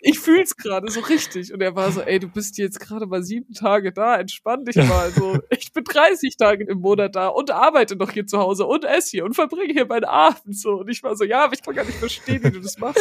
ich 0.00 0.18
fühl's 0.18 0.56
gerade 0.56 0.90
so 0.90 1.00
richtig. 1.00 1.52
Und 1.52 1.60
er 1.60 1.74
war 1.74 1.90
so, 1.92 2.00
ey, 2.00 2.18
du 2.18 2.28
bist 2.28 2.58
jetzt 2.58 2.80
gerade 2.80 3.06
mal 3.06 3.22
sieben 3.22 3.52
Tage 3.54 3.92
da, 3.92 4.16
entspann 4.16 4.64
dich 4.64 4.76
mal. 4.88 5.10
So, 5.10 5.38
ich 5.50 5.72
bin 5.72 5.84
30 5.84 6.36
Tage 6.36 6.64
im 6.64 6.80
Monat 6.80 7.16
da 7.16 7.28
und 7.28 7.50
arbeite 7.50 7.96
noch 7.96 8.10
hier 8.10 8.26
zu 8.26 8.38
Hause 8.38 8.66
und 8.66 8.84
esse 8.84 9.10
hier 9.10 9.24
und 9.24 9.34
verbringe 9.34 9.72
hier 9.72 9.86
meinen 9.86 10.04
Abend 10.04 10.58
so. 10.58 10.80
Und 10.80 10.88
ich 10.88 11.02
war 11.02 11.16
so, 11.16 11.24
ja, 11.24 11.44
aber 11.44 11.54
ich 11.54 11.62
kann 11.62 11.74
gar 11.74 11.84
nicht 11.84 11.98
verstehen, 11.98 12.42
wie 12.42 12.50
du 12.50 12.60
das 12.60 12.78
machst. 12.78 13.00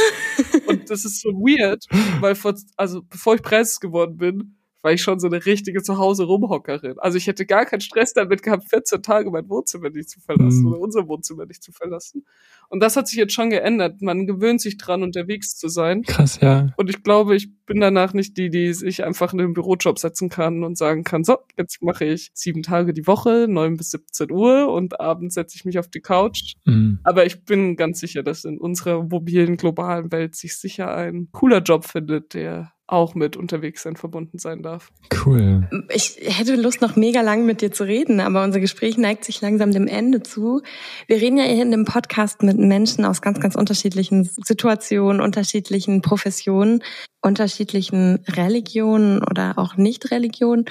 Und 0.66 0.90
das 0.90 1.06
ist 1.06 1.22
so 1.22 1.30
weird, 1.30 1.86
weil 2.20 2.36
vor, 2.36 2.56
also 2.76 3.02
bevor 3.10 3.36
ich 3.36 3.42
Preises 3.42 3.80
geworden 3.80 4.18
bin, 4.18 4.57
war 4.88 4.94
ich 4.94 5.02
schon 5.02 5.20
so 5.20 5.28
eine 5.28 5.46
richtige 5.46 5.84
Zuhause-Rumhockerin. 5.84 6.98
Also 7.00 7.18
ich 7.18 7.28
hätte 7.28 7.46
gar 7.46 7.66
keinen 7.66 7.82
Stress 7.82 8.14
damit 8.14 8.42
gehabt, 8.42 8.70
14 8.70 9.02
Tage 9.04 9.30
mein 9.30 9.50
Wohnzimmer 9.50 9.90
nicht 9.90 10.10
zu 10.10 10.22
verlassen 10.22 10.62
mhm. 10.62 10.68
oder 10.68 10.80
unser 10.80 11.08
Wohnzimmer 11.10 11.46
nicht 11.46 11.62
zu 11.62 11.74
verlassen. 11.74 12.26
Und 12.70 12.82
das 12.82 12.96
hat 12.96 13.10
sich 13.10 13.18
jetzt 13.18 13.34
schon 13.34 13.50
geändert. 13.50 14.02
Man 14.02 14.26
gewöhnt 14.28 14.62
sich 14.62 14.78
dran, 14.78 15.04
unterwegs 15.04 15.58
zu 15.58 15.68
sein. 15.68 16.04
Krass, 16.04 16.40
ja. 16.40 16.70
Und 16.78 16.90
ich 16.90 17.04
glaube, 17.04 17.36
ich 17.36 17.50
bin 17.66 17.82
danach 17.82 18.14
nicht 18.14 18.38
die, 18.38 18.50
die 18.50 18.74
sich 18.74 19.04
einfach 19.04 19.34
in 19.34 19.40
den 19.40 19.52
Bürojob 19.52 20.00
setzen 20.00 20.30
kann 20.30 20.64
und 20.64 20.78
sagen 20.78 21.04
kann, 21.04 21.26
so, 21.26 21.36
jetzt 21.58 21.84
mache 21.84 22.06
ich 22.06 22.32
sieben 22.34 22.64
Tage 22.64 22.94
die 22.94 23.06
Woche, 23.06 23.48
neun 23.50 23.76
bis 23.76 23.92
17 23.92 24.32
Uhr 24.32 24.72
und 24.72 25.02
abends 25.02 25.36
setze 25.36 25.58
ich 25.58 25.66
mich 25.66 25.80
auf 25.80 25.90
die 25.90 26.00
Couch. 26.00 26.54
Mhm. 26.64 27.00
Aber 27.04 27.26
ich 27.26 27.44
bin 27.44 27.76
ganz 27.76 28.00
sicher, 28.00 28.24
dass 28.24 28.46
in 28.46 28.58
unserer 28.58 29.04
mobilen, 29.04 29.58
globalen 29.58 30.14
Welt 30.14 30.38
sich 30.38 30.56
sicher 30.56 30.96
ein 30.96 31.28
cooler 31.34 31.60
Job 31.60 31.84
findet, 31.84 32.34
der 32.34 32.72
auch 32.88 33.16
mit 33.16 33.36
unterwegs 33.36 33.84
sein 33.84 33.98
verbunden 33.98 34.40
sein 34.40 34.64
darf. 34.64 34.92
Cool. 35.26 35.68
Ich 35.94 36.18
hätte 36.22 36.56
Lust, 36.56 36.82
noch 36.82 36.96
mega 36.96 37.22
lang 37.22 37.46
mit 37.46 37.62
dir 37.62 37.72
zu 37.72 37.84
reden, 37.84 38.22
aber 38.22 38.44
unser 38.44 38.62
Gespräch 38.62 38.98
neigt 38.98 39.26
sich 39.26 39.42
langsam 39.42 39.72
dem 39.72 39.88
Ende 39.88 40.24
zu. 40.24 40.62
Wir 41.06 41.18
reden 41.18 41.38
ja 41.38 41.44
hier 41.44 41.64
in 41.64 41.72
dem 41.72 41.84
Podcast 41.84 42.44
mit 42.44 42.58
Menschen 42.58 43.04
aus 43.04 43.22
ganz, 43.22 43.42
ganz 43.42 43.56
unterschiedlichen 43.56 44.24
Situationen, 44.24 45.22
unterschiedlichen 45.22 46.02
Professionen, 46.02 46.82
unterschiedlichen 47.22 48.24
Religionen 48.28 49.22
oder 49.22 49.58
auch 49.58 49.76
Nicht-Religionen. 49.76 50.66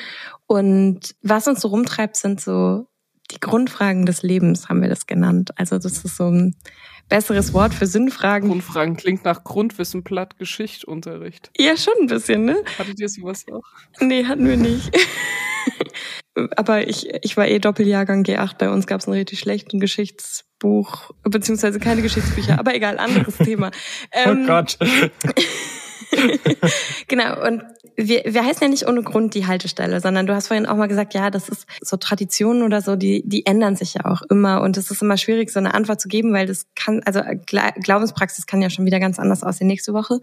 Und 0.47 1.15
was 1.23 1.47
uns 1.49 1.61
so 1.61 1.69
rumtreibt, 1.69 2.17
sind 2.17 2.41
so 2.41 2.87
die 3.31 3.41
Grundfragen 3.41 4.07
des 4.07 4.23
Lebens, 4.23 4.69
haben 4.69 4.81
wir 4.81 4.89
das 4.89 5.07
genannt. 5.07 5.51
Also 5.57 5.79
das 5.79 6.05
ist 6.05 6.17
so 6.17 6.31
ein 6.31 6.55
besseres 7.09 7.53
Wort 7.53 7.75
für 7.75 7.87
Sinnfragen. 7.87 8.49
Grundfragen 8.49 8.97
klingt 8.97 9.25
nach 9.25 9.45
Grundwissen 9.45 10.05
platt 10.05 10.39
Geschichtsunterricht. 10.39 11.51
Ja, 11.57 11.77
schon 11.77 11.95
ein 12.01 12.07
bisschen, 12.07 12.45
ne? 12.45 12.57
Hattet 12.79 13.01
ihr 13.01 13.09
sowas 13.09 13.45
auch? 13.51 13.63
Nee, 14.01 14.25
hatten 14.25 14.47
wir 14.47 14.57
nicht. 14.57 14.91
Aber 16.57 16.87
ich, 16.87 17.09
ich 17.23 17.37
war 17.37 17.49
eh 17.49 17.59
Doppeljahrgang 17.59 18.23
G8. 18.23 18.59
Bei 18.59 18.71
uns 18.71 18.87
gab 18.87 19.01
es 19.01 19.07
ein 19.07 19.13
richtig 19.13 19.39
schlechten 19.39 19.81
Geschichtsbuch, 19.81 21.13
beziehungsweise 21.23 21.81
keine 21.81 22.03
Geschichtsbücher. 22.03 22.59
Aber 22.59 22.75
egal, 22.75 22.99
anderes 22.99 23.37
Thema. 23.45 23.71
Oh 24.15 24.31
ähm, 24.31 24.43
oh 24.43 24.47
Gott. 24.47 24.79
genau, 27.09 27.47
und 27.47 27.63
wir, 27.97 28.23
wir 28.27 28.45
heißen 28.45 28.63
ja 28.63 28.69
nicht 28.69 28.87
ohne 28.87 29.03
Grund 29.03 29.35
die 29.35 29.47
Haltestelle, 29.47 30.01
sondern 30.01 30.27
du 30.27 30.35
hast 30.35 30.49
vorhin 30.49 30.67
auch 30.67 30.77
mal 30.77 30.87
gesagt, 30.87 31.15
ja, 31.15 31.31
das 31.31 31.49
ist 31.49 31.67
so 31.81 31.97
Traditionen 31.97 32.63
oder 32.63 32.83
so, 32.83 32.95
die, 32.97 33.23
die 33.25 33.47
ändern 33.47 33.77
sich 33.77 33.95
ja 33.95 34.05
auch 34.05 34.23
immer 34.29 34.61
und 34.61 34.77
es 34.77 34.91
ist 34.91 35.03
immer 35.03 35.17
schwierig, 35.17 35.51
so 35.51 35.59
eine 35.59 35.75
Antwort 35.75 36.01
zu 36.01 36.09
geben, 36.09 36.33
weil 36.33 36.47
das 36.47 36.67
kann, 36.75 37.03
also 37.05 37.21
Glaubenspraxis 37.47 38.47
kann 38.47 38.61
ja 38.61 38.71
schon 38.71 38.85
wieder 38.85 39.01
ganz 39.01 39.19
anders 39.19 39.43
aussehen 39.43 39.67
nächste 39.67 39.95
Woche. 39.95 40.21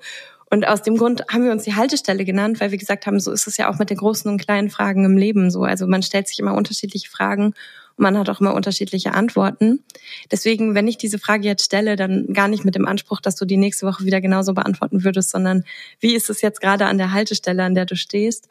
Und 0.50 0.68
aus 0.68 0.84
dem 0.84 0.98
Grund 0.98 1.24
haben 1.32 1.46
wir 1.46 1.52
uns 1.52 1.64
die 1.64 1.74
Haltestelle 1.74 2.26
genannt, 2.26 2.60
weil 2.60 2.70
wir 2.70 2.78
gesagt 2.78 3.08
haben, 3.08 3.20
so 3.20 3.32
ist 3.32 3.48
es 3.48 3.58
ja 3.58 3.72
auch 3.72 3.80
mit 3.80 3.90
den 3.90 3.98
großen 3.98 4.30
und 4.30 4.40
kleinen 4.40 4.70
Fragen 4.70 5.04
im 5.04 5.18
Leben 5.18 5.50
so. 5.50 5.64
Also 5.64 5.88
man 5.88 6.04
stellt 6.04 6.28
sich 6.28 6.38
immer 6.38 6.54
unterschiedliche 6.54 7.10
Fragen 7.10 7.56
man 7.98 8.18
hat 8.18 8.30
auch 8.30 8.40
immer 8.40 8.54
unterschiedliche 8.54 9.14
Antworten. 9.14 9.84
Deswegen, 10.32 10.76
wenn 10.76 10.88
ich 10.88 10.98
diese 10.98 11.20
Frage 11.20 11.48
jetzt 11.48 11.66
stelle, 11.66 11.96
dann 11.96 12.28
gar 12.34 12.48
nicht 12.48 12.66
mit 12.66 12.76
dem 12.76 12.88
Anspruch, 12.88 13.22
dass 13.22 13.36
du 13.36 13.46
die 13.46 13.58
nächste 13.58 13.86
Woche 13.86 14.06
wieder 14.06 14.22
genauso 14.22 14.54
beantworten 14.54 15.04
würdest, 15.04 15.30
sondern 15.30 15.64
wie 16.00 16.16
ist 16.16 16.30
es 16.30 16.42
jetzt 16.42 16.62
gerade 16.62 16.86
an 16.86 16.98
der 16.98 17.14
Haltestelle, 17.14 17.64
an 17.64 17.76
der 17.76 17.86
du 17.86 17.96
stehst? 17.96 18.50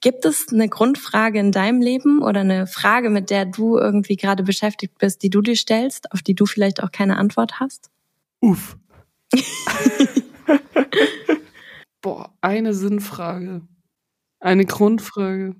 Gibt 0.00 0.24
es 0.24 0.48
eine 0.50 0.68
Grundfrage 0.68 1.38
in 1.38 1.52
deinem 1.52 1.82
Leben 1.82 2.22
oder 2.22 2.40
eine 2.40 2.66
Frage, 2.66 3.10
mit 3.10 3.28
der 3.28 3.44
du 3.44 3.76
irgendwie 3.76 4.16
gerade 4.16 4.42
beschäftigt 4.42 4.96
bist, 4.98 5.22
die 5.22 5.28
du 5.28 5.42
dir 5.42 5.56
stellst, 5.56 6.12
auf 6.12 6.22
die 6.22 6.34
du 6.34 6.46
vielleicht 6.46 6.82
auch 6.82 6.90
keine 6.90 7.18
Antwort 7.18 7.60
hast? 7.60 7.90
Uff. 8.40 8.78
Boah, 12.00 12.32
eine 12.40 12.72
Sinnfrage. 12.72 13.60
Eine 14.40 14.64
Grundfrage. 14.64 15.56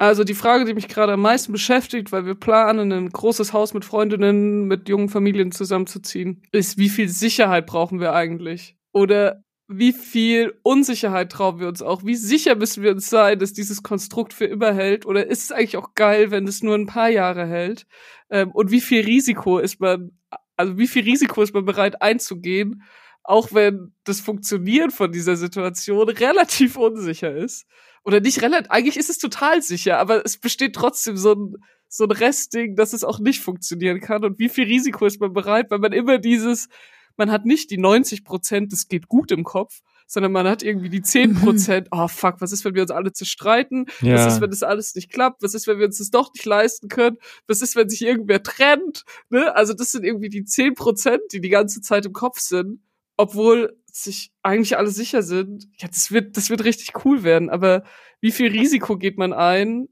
Also 0.00 0.24
die 0.24 0.32
Frage, 0.32 0.64
die 0.64 0.72
mich 0.72 0.88
gerade 0.88 1.12
am 1.12 1.20
meisten 1.20 1.52
beschäftigt, 1.52 2.10
weil 2.10 2.24
wir 2.24 2.34
planen, 2.34 2.90
ein 2.90 3.10
großes 3.10 3.52
Haus 3.52 3.74
mit 3.74 3.84
Freundinnen, 3.84 4.64
mit 4.64 4.88
jungen 4.88 5.10
Familien 5.10 5.52
zusammenzuziehen, 5.52 6.42
ist, 6.52 6.78
wie 6.78 6.88
viel 6.88 7.10
Sicherheit 7.10 7.66
brauchen 7.66 8.00
wir 8.00 8.14
eigentlich? 8.14 8.78
Oder 8.94 9.44
wie 9.68 9.92
viel 9.92 10.58
Unsicherheit 10.62 11.30
trauen 11.30 11.60
wir 11.60 11.68
uns 11.68 11.82
auch? 11.82 12.02
Wie 12.02 12.14
sicher 12.16 12.54
müssen 12.54 12.82
wir 12.82 12.92
uns 12.92 13.10
sein, 13.10 13.38
dass 13.38 13.52
dieses 13.52 13.82
Konstrukt 13.82 14.32
für 14.32 14.46
immer 14.46 14.72
hält? 14.72 15.04
Oder 15.04 15.26
ist 15.26 15.44
es 15.44 15.52
eigentlich 15.52 15.76
auch 15.76 15.92
geil, 15.94 16.30
wenn 16.30 16.48
es 16.48 16.62
nur 16.62 16.76
ein 16.76 16.86
paar 16.86 17.10
Jahre 17.10 17.46
hält? 17.46 17.86
Ähm, 18.30 18.52
und 18.52 18.70
wie 18.70 18.80
viel 18.80 19.04
Risiko 19.04 19.58
ist 19.58 19.80
man, 19.80 20.12
also 20.56 20.78
wie 20.78 20.88
viel 20.88 21.04
Risiko 21.04 21.42
ist 21.42 21.52
man 21.52 21.66
bereit 21.66 22.00
einzugehen, 22.00 22.84
auch 23.22 23.52
wenn 23.52 23.92
das 24.04 24.22
Funktionieren 24.22 24.92
von 24.92 25.12
dieser 25.12 25.36
Situation 25.36 26.08
relativ 26.08 26.78
unsicher 26.78 27.36
ist? 27.36 27.66
Oder 28.04 28.20
nicht 28.20 28.42
relativ, 28.42 28.70
eigentlich 28.70 28.96
ist 28.96 29.10
es 29.10 29.18
total 29.18 29.62
sicher, 29.62 29.98
aber 29.98 30.24
es 30.24 30.38
besteht 30.38 30.74
trotzdem 30.74 31.16
so 31.16 31.34
ein, 31.34 31.54
so 31.88 32.04
ein 32.04 32.10
Restding, 32.10 32.76
dass 32.76 32.92
es 32.92 33.04
auch 33.04 33.18
nicht 33.18 33.40
funktionieren 33.40 34.00
kann. 34.00 34.24
Und 34.24 34.38
wie 34.38 34.48
viel 34.48 34.64
Risiko 34.64 35.04
ist 35.06 35.20
man 35.20 35.32
bereit, 35.32 35.70
weil 35.70 35.80
man 35.80 35.92
immer 35.92 36.18
dieses, 36.18 36.68
man 37.16 37.30
hat 37.30 37.44
nicht 37.44 37.70
die 37.70 37.78
90 37.78 38.24
Prozent, 38.24 38.72
das 38.72 38.88
geht 38.88 39.08
gut 39.08 39.30
im 39.32 39.44
Kopf, 39.44 39.80
sondern 40.06 40.32
man 40.32 40.48
hat 40.48 40.62
irgendwie 40.62 40.88
die 40.88 41.02
10 41.02 41.34
Prozent, 41.34 41.88
oh 41.90 42.08
fuck, 42.08 42.40
was 42.40 42.52
ist, 42.52 42.64
wenn 42.64 42.74
wir 42.74 42.82
uns 42.82 42.90
alle 42.90 43.12
zerstreiten? 43.12 43.86
Ja. 44.00 44.14
Was 44.14 44.34
ist, 44.34 44.40
wenn 44.40 44.50
das 44.50 44.62
alles 44.62 44.94
nicht 44.94 45.10
klappt? 45.10 45.42
Was 45.42 45.54
ist, 45.54 45.66
wenn 45.66 45.78
wir 45.78 45.86
uns 45.86 45.98
das 45.98 46.10
doch 46.10 46.32
nicht 46.34 46.46
leisten 46.46 46.88
können? 46.88 47.18
Was 47.46 47.60
ist, 47.60 47.76
wenn 47.76 47.88
sich 47.88 48.02
irgendwer 48.02 48.42
trennt? 48.42 49.04
Ne? 49.28 49.54
Also 49.54 49.74
das 49.74 49.92
sind 49.92 50.04
irgendwie 50.04 50.28
die 50.28 50.44
10 50.44 50.74
Prozent, 50.74 51.20
die 51.32 51.40
die 51.40 51.50
ganze 51.50 51.80
Zeit 51.80 52.06
im 52.06 52.12
Kopf 52.12 52.40
sind, 52.40 52.80
obwohl 53.16 53.76
sich 53.94 54.32
eigentlich 54.42 54.76
alle 54.76 54.90
sicher 54.90 55.22
sind. 55.22 55.66
Ja, 55.78 55.88
das 55.88 56.10
wird, 56.10 56.36
das 56.36 56.50
wird 56.50 56.64
richtig 56.64 57.04
cool 57.04 57.22
werden, 57.22 57.50
aber 57.50 57.84
wie 58.20 58.32
viel 58.32 58.50
Risiko 58.50 58.96
geht 58.98 59.18
man 59.18 59.32
ein? 59.32 59.88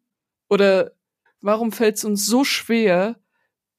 Oder 0.48 0.92
warum 1.40 1.72
fällt 1.72 1.96
es 1.96 2.04
uns 2.04 2.26
so 2.26 2.44
schwer, 2.44 3.16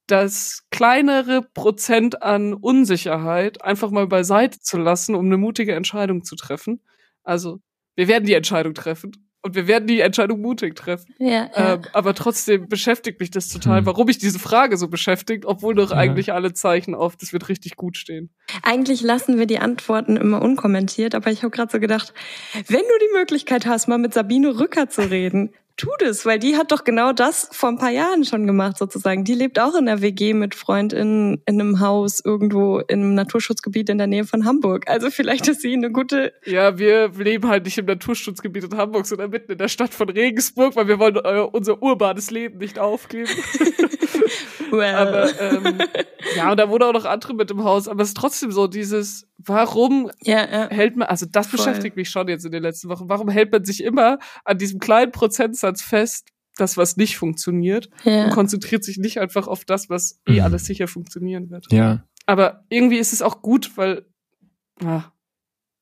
das 0.08 0.66
kleinere 0.72 1.44
Prozent 1.54 2.24
an 2.24 2.54
Unsicherheit 2.54 3.64
einfach 3.64 3.92
mal 3.92 4.08
beiseite 4.08 4.60
zu 4.60 4.78
lassen, 4.78 5.16
um 5.16 5.26
eine 5.26 5.38
mutige 5.38 5.76
Entscheidung 5.76 6.24
zu 6.24 6.36
treffen. 6.36 6.82
Also, 7.24 7.60
wir 7.96 8.08
werden 8.08 8.26
die 8.26 8.34
Entscheidung 8.34 8.74
treffen 8.74 9.29
und 9.42 9.56
wir 9.56 9.68
werden 9.68 9.88
die 9.88 10.02
Entscheidung 10.02 10.42
mutig 10.42 10.76
treffen. 10.76 11.14
Ja, 11.18 11.50
ja. 11.56 11.74
Ähm, 11.74 11.82
aber 11.94 12.14
trotzdem 12.14 12.68
beschäftigt 12.68 13.20
mich 13.20 13.32
das 13.32 13.50
total, 13.50 13.80
hm. 13.80 13.86
warum 13.86 14.08
mich 14.08 14.18
diese 14.18 14.40
Frage 14.40 14.78
so 14.78 14.88
beschäftigt, 14.88 15.46
obwohl 15.46 15.76
doch 15.76 15.92
ja. 15.92 15.98
eigentlich 15.98 16.34
alle 16.34 16.54
Zeichen 16.54 16.94
auf, 16.94 17.16
das 17.16 17.32
wird 17.32 17.48
richtig 17.50 17.76
gut 17.76 17.98
stehen. 17.98 18.30
Eigentlich 18.64 19.02
lassen 19.02 19.38
wir 19.38 19.46
die 19.46 19.60
Antworten 19.60 20.18
immer 20.18 20.42
unkommentiert, 20.42 21.16
aber 21.16 21.32
ich 21.32 21.44
habe 21.44 21.52
gerade 21.52 21.72
so 21.72 21.80
gedacht, 21.80 22.14
wenn 22.54 22.82
du 22.82 22.98
die 23.02 23.18
Möglichkeit 23.18 23.66
hast, 23.66 23.88
mal 23.88 23.98
mit 23.98 24.14
Sabine 24.14 24.60
Rücker 24.60 24.90
zu 24.90 25.10
reden, 25.10 25.52
tu 25.80 25.90
das, 26.00 26.26
weil 26.26 26.40
die 26.40 26.58
hat 26.58 26.72
doch 26.72 26.84
genau 26.84 27.14
das 27.14 27.48
vor 27.52 27.70
ein 27.70 27.78
paar 27.78 27.90
Jahren 27.90 28.26
schon 28.26 28.46
gemacht 28.46 28.78
sozusagen. 28.78 29.24
Die 29.24 29.34
lebt 29.34 29.60
auch 29.60 29.76
in 29.76 29.86
der 29.86 30.02
WG 30.02 30.34
mit 30.34 30.54
FreundInnen 30.54 31.42
in 31.46 31.62
einem 31.62 31.80
Haus 31.80 32.20
irgendwo 32.24 32.80
in 32.80 33.02
einem 33.02 33.14
Naturschutzgebiet 33.16 33.90
in 33.90 33.98
der 33.98 34.08
Nähe 34.08 34.26
von 34.26 34.46
Hamburg. 34.46 34.90
Also 34.90 35.10
vielleicht 35.10 35.48
ist 35.48 35.62
sie 35.62 35.74
eine 35.74 35.92
gute... 35.92 36.34
Ja, 36.46 36.78
wir 36.78 37.10
leben 37.18 37.48
halt 37.48 37.64
nicht 37.64 37.78
im 37.78 37.86
Naturschutzgebiet 37.86 38.66
in 38.66 38.78
Hamburg, 38.78 39.06
sondern 39.06 39.30
mitten 39.30 39.54
in 39.54 39.58
der 39.58 39.70
Stadt 39.70 39.94
von 39.94 40.10
Regensburg, 40.10 40.76
weil 40.76 40.90
wir 40.90 41.00
wollen 41.00 41.16
äh, 41.16 41.48
unser 41.50 41.82
urbanes 41.82 42.30
Leben 42.30 42.58
nicht 42.58 42.78
aufgeben. 42.78 43.30
well. 44.72 44.96
Aber 44.96 45.30
ähm, 45.40 45.78
ja, 46.36 46.52
und 46.52 46.60
da 46.60 46.70
wohnen 46.70 46.84
auch 46.84 46.94
noch 46.94 47.06
andere 47.06 47.34
mit 47.34 47.52
im 47.52 47.64
Haus, 47.64 47.88
aber 47.88 48.04
es 48.04 48.10
ist 48.10 48.18
trotzdem 48.18 48.52
so 48.52 48.68
dieses, 48.68 49.29
warum 49.46 50.12
ja, 50.22 50.50
ja. 50.50 50.70
hält 50.70 50.98
man, 50.98 51.08
also 51.08 51.26
das 51.26 51.48
Voll. 51.48 51.58
beschäftigt 51.58 51.96
mich 51.96 52.10
schon 52.10 52.28
jetzt 52.28 52.46
in 52.46 52.52
den 52.52 52.64
letzten 52.64 52.90
Wochen, 52.90 53.10
warum 53.10 53.30
hält 53.30 53.52
man 53.52 53.64
sich 53.64 53.84
immer 53.84 54.20
an 54.44 54.58
diesem 54.58 54.80
kleinen 54.80 55.12
Prozentsatz 55.12 55.82
fest, 55.82 56.28
das, 56.58 56.76
was 56.76 56.98
nicht 56.98 57.18
funktioniert 57.18 57.90
ja. 58.04 58.26
und 58.26 58.32
konzentriert 58.32 58.84
sich 58.84 58.98
nicht 58.98 59.20
einfach 59.20 59.48
auf 59.48 59.64
das, 59.64 59.90
was 59.90 60.20
eh 60.28 60.34
mhm. 60.34 60.42
alles 60.42 60.66
sicher 60.66 60.88
funktionieren 60.88 61.50
wird. 61.50 61.72
Ja. 61.72 62.04
Aber 62.26 62.66
irgendwie 62.70 62.98
ist 62.98 63.14
es 63.14 63.22
auch 63.22 63.42
gut, 63.42 63.72
weil, 63.78 64.06
ah, 64.84 65.06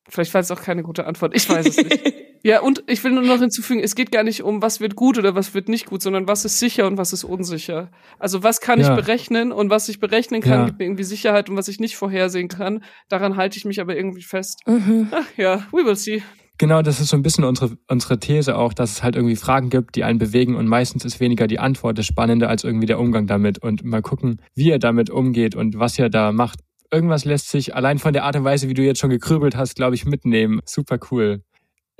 vielleicht 0.08 0.32
war 0.34 0.40
es 0.40 0.50
auch 0.50 0.62
keine 0.62 0.82
gute 0.82 1.06
Antwort, 1.06 1.34
ich 1.34 1.48
weiß 1.48 1.66
es 1.66 1.76
nicht. 1.76 2.14
Ja, 2.42 2.60
und 2.60 2.84
ich 2.86 3.02
will 3.04 3.12
nur 3.12 3.24
noch 3.24 3.38
hinzufügen, 3.38 3.80
es 3.82 3.94
geht 3.94 4.12
gar 4.12 4.22
nicht 4.22 4.42
um, 4.42 4.62
was 4.62 4.80
wird 4.80 4.94
gut 4.94 5.18
oder 5.18 5.34
was 5.34 5.54
wird 5.54 5.68
nicht 5.68 5.86
gut, 5.86 6.02
sondern 6.02 6.28
was 6.28 6.44
ist 6.44 6.58
sicher 6.58 6.86
und 6.86 6.96
was 6.96 7.12
ist 7.12 7.24
unsicher. 7.24 7.90
Also 8.18 8.42
was 8.42 8.60
kann 8.60 8.80
ja. 8.80 8.88
ich 8.88 8.94
berechnen 9.04 9.52
und 9.52 9.70
was 9.70 9.88
ich 9.88 10.00
berechnen 10.00 10.40
kann, 10.40 10.60
ja. 10.60 10.66
gibt 10.66 10.78
mir 10.78 10.84
irgendwie 10.84 11.04
Sicherheit 11.04 11.50
und 11.50 11.56
was 11.56 11.68
ich 11.68 11.80
nicht 11.80 11.96
vorhersehen 11.96 12.48
kann, 12.48 12.82
daran 13.08 13.36
halte 13.36 13.58
ich 13.58 13.64
mich 13.64 13.80
aber 13.80 13.96
irgendwie 13.96 14.22
fest. 14.22 14.60
Mhm. 14.66 15.08
Ach 15.10 15.26
ja, 15.36 15.66
we 15.72 15.84
will 15.84 15.96
see. 15.96 16.22
Genau, 16.58 16.82
das 16.82 16.98
ist 16.98 17.10
so 17.10 17.16
ein 17.16 17.22
bisschen 17.22 17.44
unsere, 17.44 17.78
unsere 17.86 18.18
These 18.18 18.56
auch, 18.56 18.72
dass 18.74 18.90
es 18.90 19.02
halt 19.04 19.14
irgendwie 19.14 19.36
Fragen 19.36 19.70
gibt, 19.70 19.94
die 19.94 20.02
einen 20.02 20.18
bewegen 20.18 20.56
und 20.56 20.66
meistens 20.66 21.04
ist 21.04 21.20
weniger 21.20 21.46
die 21.46 21.60
Antwort 21.60 21.98
das 21.98 22.06
Spannende 22.06 22.48
als 22.48 22.64
irgendwie 22.64 22.86
der 22.86 22.98
Umgang 22.98 23.28
damit 23.28 23.62
und 23.62 23.84
mal 23.84 24.02
gucken, 24.02 24.40
wie 24.56 24.70
er 24.70 24.80
damit 24.80 25.08
umgeht 25.08 25.54
und 25.54 25.78
was 25.78 25.96
er 26.00 26.10
da 26.10 26.32
macht. 26.32 26.58
Irgendwas 26.90 27.24
lässt 27.24 27.50
sich 27.50 27.76
allein 27.76 27.98
von 27.98 28.12
der 28.12 28.24
Art 28.24 28.34
und 28.34 28.44
Weise, 28.44 28.68
wie 28.68 28.74
du 28.74 28.82
jetzt 28.82 28.98
schon 28.98 29.10
gekrübelt 29.10 29.56
hast, 29.56 29.76
glaube 29.76 29.94
ich, 29.94 30.04
mitnehmen. 30.04 30.60
Super 30.64 30.98
cool. 31.12 31.42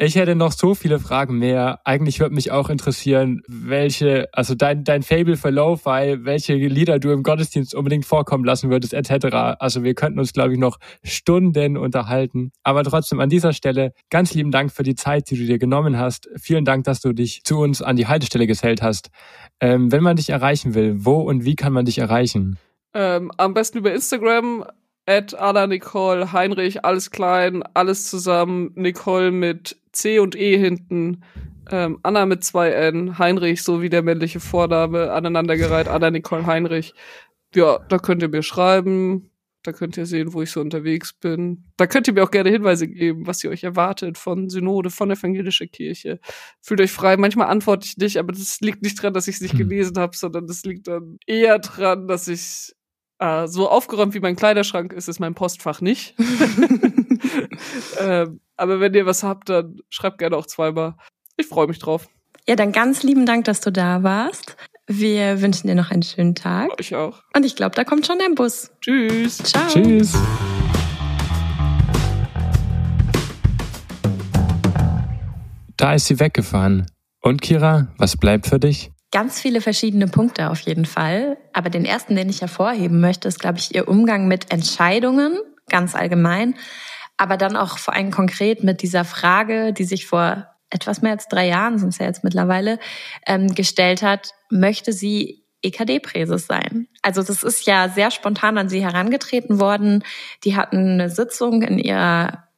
Ich 0.01 0.15
hätte 0.15 0.37
noch 0.37 0.53
so 0.53 0.77
viele 0.77 1.01
Fragen 1.01 1.41
mehr. 1.41 1.81
Eigentlich 1.85 2.21
würde 2.21 2.33
mich 2.33 2.53
auch 2.53 2.71
interessieren, 2.71 3.43
welche, 3.49 4.29
also 4.31 4.55
dein, 4.55 4.85
dein 4.85 5.03
Fable 5.03 5.37
für 5.37 5.51
Lo-Fi, 5.51 6.19
welche 6.21 6.55
Lieder 6.55 7.01
du 7.01 7.11
im 7.11 7.25
Gottesdienst 7.25 7.75
unbedingt 7.75 8.07
vorkommen 8.07 8.45
lassen 8.45 8.71
würdest, 8.71 8.95
etc. 8.95 9.57
Also 9.59 9.83
wir 9.83 9.95
könnten 9.95 10.21
uns, 10.21 10.33
glaube 10.33 10.53
ich, 10.53 10.59
noch 10.61 10.79
Stunden 11.03 11.77
unterhalten. 11.77 12.53
Aber 12.63 12.85
trotzdem 12.85 13.19
an 13.19 13.29
dieser 13.29 13.53
Stelle 13.53 13.93
ganz 14.09 14.35
lieben 14.35 14.53
Dank 14.53 14.71
für 14.71 14.85
die 14.85 14.95
Zeit, 14.95 15.31
die 15.31 15.37
du 15.37 15.45
dir 15.45 15.59
genommen 15.59 15.99
hast. 15.99 16.29
Vielen 16.37 16.65
Dank, 16.65 16.85
dass 16.85 17.01
du 17.01 17.13
dich 17.13 17.43
zu 17.43 17.59
uns 17.59 17.83
an 17.83 17.97
die 17.97 18.07
Haltestelle 18.07 18.47
gesellt 18.47 18.83
hast. 18.83 19.11
Ähm, 19.59 19.91
wenn 19.91 20.05
man 20.05 20.15
dich 20.15 20.31
erreichen 20.31 20.75
will, 20.75 20.95
wo 20.99 21.23
und 21.23 21.45
wie 21.45 21.57
kann 21.57 21.73
man 21.73 21.87
dich 21.87 21.99
erreichen? 21.99 22.57
Ähm, 22.95 23.33
am 23.37 23.53
besten 23.53 23.79
über 23.79 23.93
Instagram 23.93 24.65
at 25.09 25.35
Anna 25.35 25.67
Nicole 25.67 26.33
Heinrich, 26.33 26.85
alles 26.85 27.11
klein, 27.11 27.65
alles 27.73 28.11
zusammen, 28.11 28.73
Nicole 28.75 29.31
mit 29.31 29.78
C 29.93 30.19
und 30.19 30.37
E 30.37 30.57
hinten, 30.59 31.23
ähm, 31.71 31.99
Anna 32.03 32.27
mit 32.27 32.45
zwei 32.45 32.71
N, 32.71 33.19
Heinrich, 33.19 33.63
so 33.63 33.83
wie 33.83 33.91
der 33.91 34.03
männliche 34.03 34.41
Vorname, 34.41 35.13
aneinandergereiht, 35.13 35.89
Anna 35.89 36.11
Nicole 36.11 36.47
Heinrich. 36.47 36.95
Ja, 37.55 37.79
da 37.89 37.99
könnt 37.99 38.23
ihr 38.23 38.29
mir 38.29 38.43
schreiben, 38.43 39.31
da 39.63 39.73
könnt 39.73 39.97
ihr 39.97 40.07
sehen, 40.07 40.33
wo 40.33 40.43
ich 40.43 40.51
so 40.51 40.61
unterwegs 40.61 41.13
bin. 41.13 41.65
Da 41.77 41.87
könnt 41.87 42.07
ihr 42.07 42.15
mir 42.15 42.25
auch 42.25 42.31
gerne 42.31 42.51
Hinweise 42.51 42.89
geben, 42.89 43.27
was 43.27 43.43
ihr 43.45 43.51
euch 43.51 43.65
erwartet 43.65 44.17
von 44.17 44.49
Synode, 44.49 44.91
von 44.91 45.11
evangelischer 45.11 45.67
Kirche. 45.67 46.21
Fühlt 46.61 46.81
euch 46.81 46.93
frei. 46.93 47.17
Manchmal 47.17 47.49
antworte 47.49 47.87
ich 47.87 47.97
nicht, 47.97 48.17
aber 48.19 48.33
das 48.33 48.61
liegt 48.61 48.83
nicht 48.83 49.03
dran, 49.03 49.13
dass 49.13 49.29
ich 49.29 49.37
es 49.37 49.41
nicht 49.41 49.53
hm. 49.53 49.59
gelesen 49.59 49.99
habe, 49.99 50.17
sondern 50.17 50.47
das 50.47 50.65
liegt 50.65 50.87
dann 50.89 51.19
eher 51.27 51.59
dran, 51.59 52.07
dass 52.09 52.29
ich 52.29 52.73
äh, 53.19 53.47
so 53.47 53.69
aufgeräumt 53.69 54.15
wie 54.15 54.21
mein 54.21 54.37
Kleiderschrank 54.37 54.93
ist, 54.93 55.09
ist 55.09 55.21
mein 55.21 55.35
Postfach 55.35 55.81
nicht. 55.81 56.15
ähm, 58.01 58.41
aber 58.59 58.81
wenn 58.81 58.93
ihr 58.93 59.07
was 59.07 59.23
habt, 59.23 59.49
dann 59.49 59.79
schreibt 59.89 60.19
gerne 60.19 60.37
auch 60.37 60.47
zweimal. 60.47 60.95
Ich 61.37 61.47
freue 61.47 61.69
mich 61.69 61.79
drauf. 61.79 62.09
Ja, 62.49 62.57
dann 62.57 62.73
ganz 62.73 63.03
lieben 63.03 63.25
Dank, 63.25 63.45
dass 63.45 63.61
du 63.61 63.71
da 63.71 64.03
warst. 64.03 64.57
Wir 64.89 65.41
wünschen 65.41 65.69
dir 65.69 65.75
noch 65.75 65.91
einen 65.91 66.03
schönen 66.03 66.35
Tag. 66.35 66.71
Ich 66.79 66.95
auch. 66.97 67.23
Und 67.37 67.45
ich 67.45 67.55
glaube, 67.55 67.77
da 67.77 67.85
kommt 67.85 68.07
schon 68.07 68.19
dein 68.19 68.35
Bus. 68.35 68.71
Tschüss. 68.81 69.39
Ciao. 69.39 69.69
Tschüss. 69.69 70.13
Da 75.77 75.95
ist 75.95 76.07
sie 76.07 76.19
weggefahren. 76.19 76.87
Und 77.21 77.41
Kira, 77.43 77.89
was 77.97 78.17
bleibt 78.17 78.47
für 78.47 78.59
dich? 78.59 78.91
Ganz 79.13 79.41
viele 79.41 79.61
verschiedene 79.61 80.09
Punkte 80.09 80.51
auf 80.51 80.61
jeden 80.61 80.85
Fall. 80.85 81.39
Aber 81.53 81.71
den 81.71 81.85
ersten, 81.85 82.17
den 82.17 82.29
ich 82.29 82.41
hervorheben 82.41 83.01
möchte, 83.01 83.29
ist, 83.29 83.39
glaube 83.39 83.59
ich, 83.59 83.75
ihr 83.75 83.87
Umgang 83.87 84.27
mit 84.27 84.51
Entscheidungen, 84.53 85.39
ganz 85.69 85.95
allgemein. 85.95 86.55
Aber 87.19 87.37
dann 87.37 87.57
auch 87.57 87.79
vor 87.79 87.95
allem 87.95 88.11
konkret 88.11 88.65
mit 88.65 88.81
dieser 88.81 89.05
Frage, 89.05 89.75
die 89.75 89.85
sich 89.85 90.07
vor 90.07 90.47
etwas 90.71 91.03
mehr 91.03 91.13
als 91.13 91.29
drei 91.29 91.49
Jahren, 91.49 91.79
sind 91.79 91.91
es 91.91 91.99
ja 91.99 92.07
jetzt 92.07 92.25
mittlerweile, 92.25 92.79
ähm, 93.27 93.55
gestellt 93.55 94.03
hat, 94.03 94.31
möchte 94.51 94.93
sie 94.93 95.45
EKD-Präses 95.63 96.47
sein. 96.47 96.87
Also 97.03 97.23
das 97.23 97.43
ist 97.43 97.67
ja 97.67 97.89
sehr 97.89 98.11
spontan 98.11 98.59
an 98.59 98.69
sie 98.69 98.83
herangetreten 98.83 99.61
worden. 99.61 100.05
Die 100.45 100.57
hatten 100.57 100.93
eine 100.93 101.11
Sitzung 101.11 101.63
in 101.63 101.79
ihrer 101.79 102.49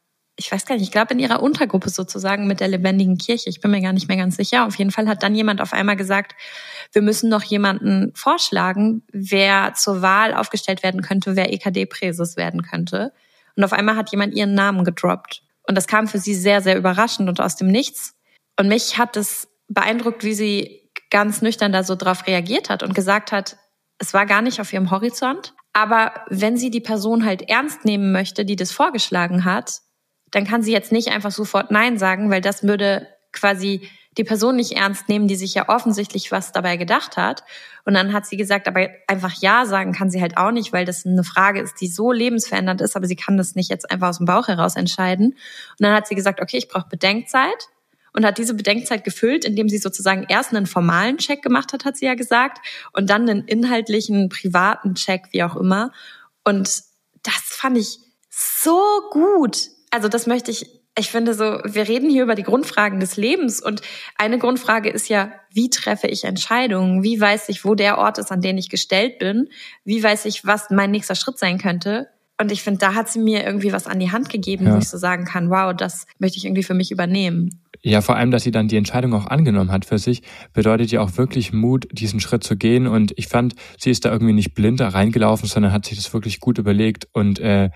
ich 0.41 0.51
weiß 0.51 0.65
gar 0.65 0.75
nicht, 0.75 0.85
ich 0.85 0.91
glaube 0.91 1.13
in 1.13 1.19
ihrer 1.19 1.43
Untergruppe 1.43 1.91
sozusagen 1.91 2.47
mit 2.47 2.61
der 2.61 2.69
lebendigen 2.69 3.19
Kirche. 3.19 3.51
Ich 3.51 3.61
bin 3.61 3.71
mir 3.71 3.83
gar 3.83 3.93
nicht 3.93 4.09
mehr 4.09 4.17
ganz 4.17 4.37
sicher. 4.37 4.67
Auf 4.67 4.77
jeden 4.77 4.91
Fall 4.91 5.07
hat 5.07 5.23
dann 5.23 5.35
jemand 5.35 5.61
auf 5.61 5.75
einmal 5.75 5.97
gesagt, 5.97 6.35
wir 6.93 7.03
müssen 7.03 7.29
noch 7.29 7.43
jemanden 7.43 8.13
vorschlagen, 8.15 9.03
wer 9.13 9.75
zur 9.75 10.01
Wahl 10.01 10.33
aufgestellt 10.33 10.83
werden 10.83 11.03
könnte, 11.03 11.37
wer 11.37 11.53
EKD-Präses 11.53 12.39
werden 12.39 12.63
könnte. 12.63 13.13
Und 13.61 13.65
auf 13.65 13.75
einmal 13.75 13.97
hat 13.97 14.11
jemand 14.11 14.33
ihren 14.33 14.55
Namen 14.55 14.85
gedroppt. 14.85 15.43
Und 15.69 15.75
das 15.75 15.87
kam 15.87 16.09
für 16.09 16.17
sie 16.17 16.35
sehr, 16.35 16.63
sehr 16.63 16.79
überraschend 16.79 17.29
und 17.29 17.43
aus 17.43 17.57
dem 17.57 17.69
Nichts. 17.69 18.15
Und 18.59 18.69
mich 18.69 18.97
hat 18.97 19.19
es 19.19 19.49
beeindruckt, 19.69 20.25
wie 20.25 20.33
sie 20.33 20.91
ganz 21.11 21.43
nüchtern 21.43 21.71
da 21.71 21.83
so 21.83 21.95
drauf 21.95 22.27
reagiert 22.27 22.71
hat 22.71 22.83
und 22.83 22.95
gesagt 22.95 23.33
hat, 23.33 23.59
es 23.99 24.15
war 24.15 24.25
gar 24.25 24.41
nicht 24.41 24.63
auf 24.63 24.73
ihrem 24.73 24.91
Horizont. 24.91 25.53
Aber 25.75 26.25
wenn 26.31 26.57
sie 26.57 26.71
die 26.71 26.81
Person 26.81 27.27
halt 27.27 27.51
ernst 27.51 27.85
nehmen 27.85 28.13
möchte, 28.13 28.47
die 28.47 28.57
das 28.57 28.73
vorgeschlagen 28.73 29.45
hat, 29.45 29.81
dann 30.31 30.47
kann 30.47 30.63
sie 30.63 30.73
jetzt 30.73 30.91
nicht 30.91 31.09
einfach 31.09 31.31
sofort 31.31 31.71
Nein 31.71 31.99
sagen, 31.99 32.31
weil 32.31 32.41
das 32.41 32.63
würde 32.63 33.09
quasi 33.31 33.91
die 34.19 34.25
Person 34.25 34.57
nicht 34.57 34.73
ernst 34.73 35.09
nehmen, 35.09 35.29
die 35.29 35.37
sich 35.37 35.55
ja 35.55 35.69
offensichtlich 35.69 36.33
was 36.33 36.53
dabei 36.53 36.77
gedacht 36.77 37.17
hat. 37.17 37.45
Und 37.85 37.95
dann 37.95 38.13
hat 38.13 38.27
sie 38.27 38.37
gesagt, 38.37 38.67
aber 38.67 38.89
einfach 39.07 39.33
Ja 39.41 39.67
sagen 39.67 39.93
kann 39.93 40.11
sie 40.11 40.21
halt 40.21 40.37
auch 40.37 40.51
nicht, 40.51 40.73
weil 40.73 40.85
das 40.85 41.07
eine 41.07 41.23
Frage 41.23 41.61
ist, 41.61 41.81
die 41.81 41.87
so 41.87 42.11
lebensverändernd 42.11 42.81
ist, 42.81 42.97
aber 42.97 43.07
sie 43.07 43.17
kann 43.17 43.37
das 43.37 43.55
nicht 43.55 43.71
jetzt 43.71 43.91
einfach 43.91 44.09
aus 44.09 44.19
dem 44.19 44.27
Bauch 44.27 44.49
heraus 44.49 44.77
entscheiden. 44.77 45.29
Und 45.29 45.37
dann 45.79 45.95
hat 45.95 46.09
sie 46.09 46.17
gesagt, 46.17 46.41
okay, 46.41 46.59
ich 46.59 46.69
brauche 46.69 46.89
Bedenkzeit 46.89 47.69
und 48.13 48.25
hat 48.25 48.39
diese 48.39 48.55
Bedenkzeit 48.55 49.05
gefüllt, 49.05 49.45
indem 49.45 49.69
sie 49.69 49.79
sozusagen 49.79 50.27
erst 50.29 50.53
einen 50.53 50.67
formalen 50.67 51.19
Check 51.19 51.43
gemacht 51.43 51.73
hat, 51.73 51.85
hat 51.85 51.97
sie 51.97 52.07
ja 52.07 52.15
gesagt, 52.15 52.59
und 52.93 53.09
dann 53.09 53.29
einen 53.29 53.45
inhaltlichen, 53.45 54.29
privaten 54.29 54.95
Check, 54.97 55.29
wie 55.31 55.45
auch 55.45 55.55
immer. 55.55 55.93
Und 56.45 56.83
das 57.23 57.43
fand 57.45 57.79
ich 57.79 58.01
so 58.29 58.81
gut. 59.13 59.69
Also 59.91 60.09
das 60.09 60.27
möchte 60.27 60.51
ich 60.51 60.80
ich 61.01 61.11
finde 61.11 61.35
so, 61.35 61.59
wir 61.65 61.89
reden 61.89 62.11
hier 62.11 62.23
über 62.23 62.35
die 62.35 62.43
Grundfragen 62.43 63.01
des 63.01 63.17
Lebens 63.17 63.61
und 63.61 63.81
eine 64.17 64.39
Grundfrage 64.39 64.91
ist 64.91 65.09
ja, 65.09 65.33
wie 65.53 65.71
treffe 65.71 66.07
ich 66.07 66.25
Entscheidungen? 66.25 67.03
Wie 67.03 67.21
weiß 67.21 67.49
ich, 67.49 67.65
wo 67.65 67.75
der 67.75 67.99
Ort 67.99 68.19
ist, 68.19 68.31
an 68.31 68.43
den 68.43 68.59
ich 68.59 68.69
gestellt 68.69 69.19
bin? 69.19 69.49
Wie 69.85 70.03
weiß 70.03 70.27
ich, 70.27 70.45
was 70.45 70.71
mein 70.71 70.91
nächster 70.91 71.15
Schritt 71.15 71.39
sein 71.39 71.59
könnte? 71.59 72.09
Und 72.41 72.53
ich 72.53 72.63
finde, 72.63 72.79
da 72.79 72.95
hat 72.95 73.09
sie 73.09 73.19
mir 73.19 73.45
irgendwie 73.45 73.73
was 73.73 73.87
an 73.87 73.99
die 73.99 74.13
Hand 74.13 74.29
gegeben, 74.29 74.67
ja. 74.67 74.75
wo 74.75 74.79
ich 74.79 74.89
so 74.89 74.97
sagen 74.97 75.25
kann, 75.25 75.51
wow, 75.51 75.75
das 75.77 76.07
möchte 76.19 76.39
ich 76.39 76.45
irgendwie 76.45 76.63
für 76.63 76.75
mich 76.75 76.91
übernehmen. 76.91 77.63
Ja, 77.83 78.03
vor 78.03 78.17
allem, 78.17 78.31
dass 78.31 78.43
sie 78.43 78.51
dann 78.51 78.69
die 78.69 78.77
Entscheidung 78.77 79.15
auch 79.15 79.27
angenommen 79.27 79.73
hat 79.73 79.87
für 79.87 79.99
sich, 79.99 80.23
bedeutet 80.53 80.91
ja 80.91 81.01
auch 81.01 81.17
wirklich 81.17 81.53
Mut, 81.53 81.89
diesen 81.93 82.21
Schritt 82.21 82.45
zu 82.45 82.57
gehen. 82.57 82.87
Und 82.87 83.13
ich 83.17 83.29
fand, 83.29 83.55
sie 83.79 83.91
ist 83.91 84.05
da 84.05 84.13
irgendwie 84.13 84.35
nicht 84.35 84.55
blind 84.55 84.81
da 84.81 84.89
reingelaufen, 84.89 85.49
sondern 85.49 85.73
hat 85.73 85.87
sich 85.87 85.97
das 85.97 86.13
wirklich 86.13 86.41
gut 86.41 86.59
überlegt 86.59 87.09
und 87.13 87.39
äh, 87.41 87.71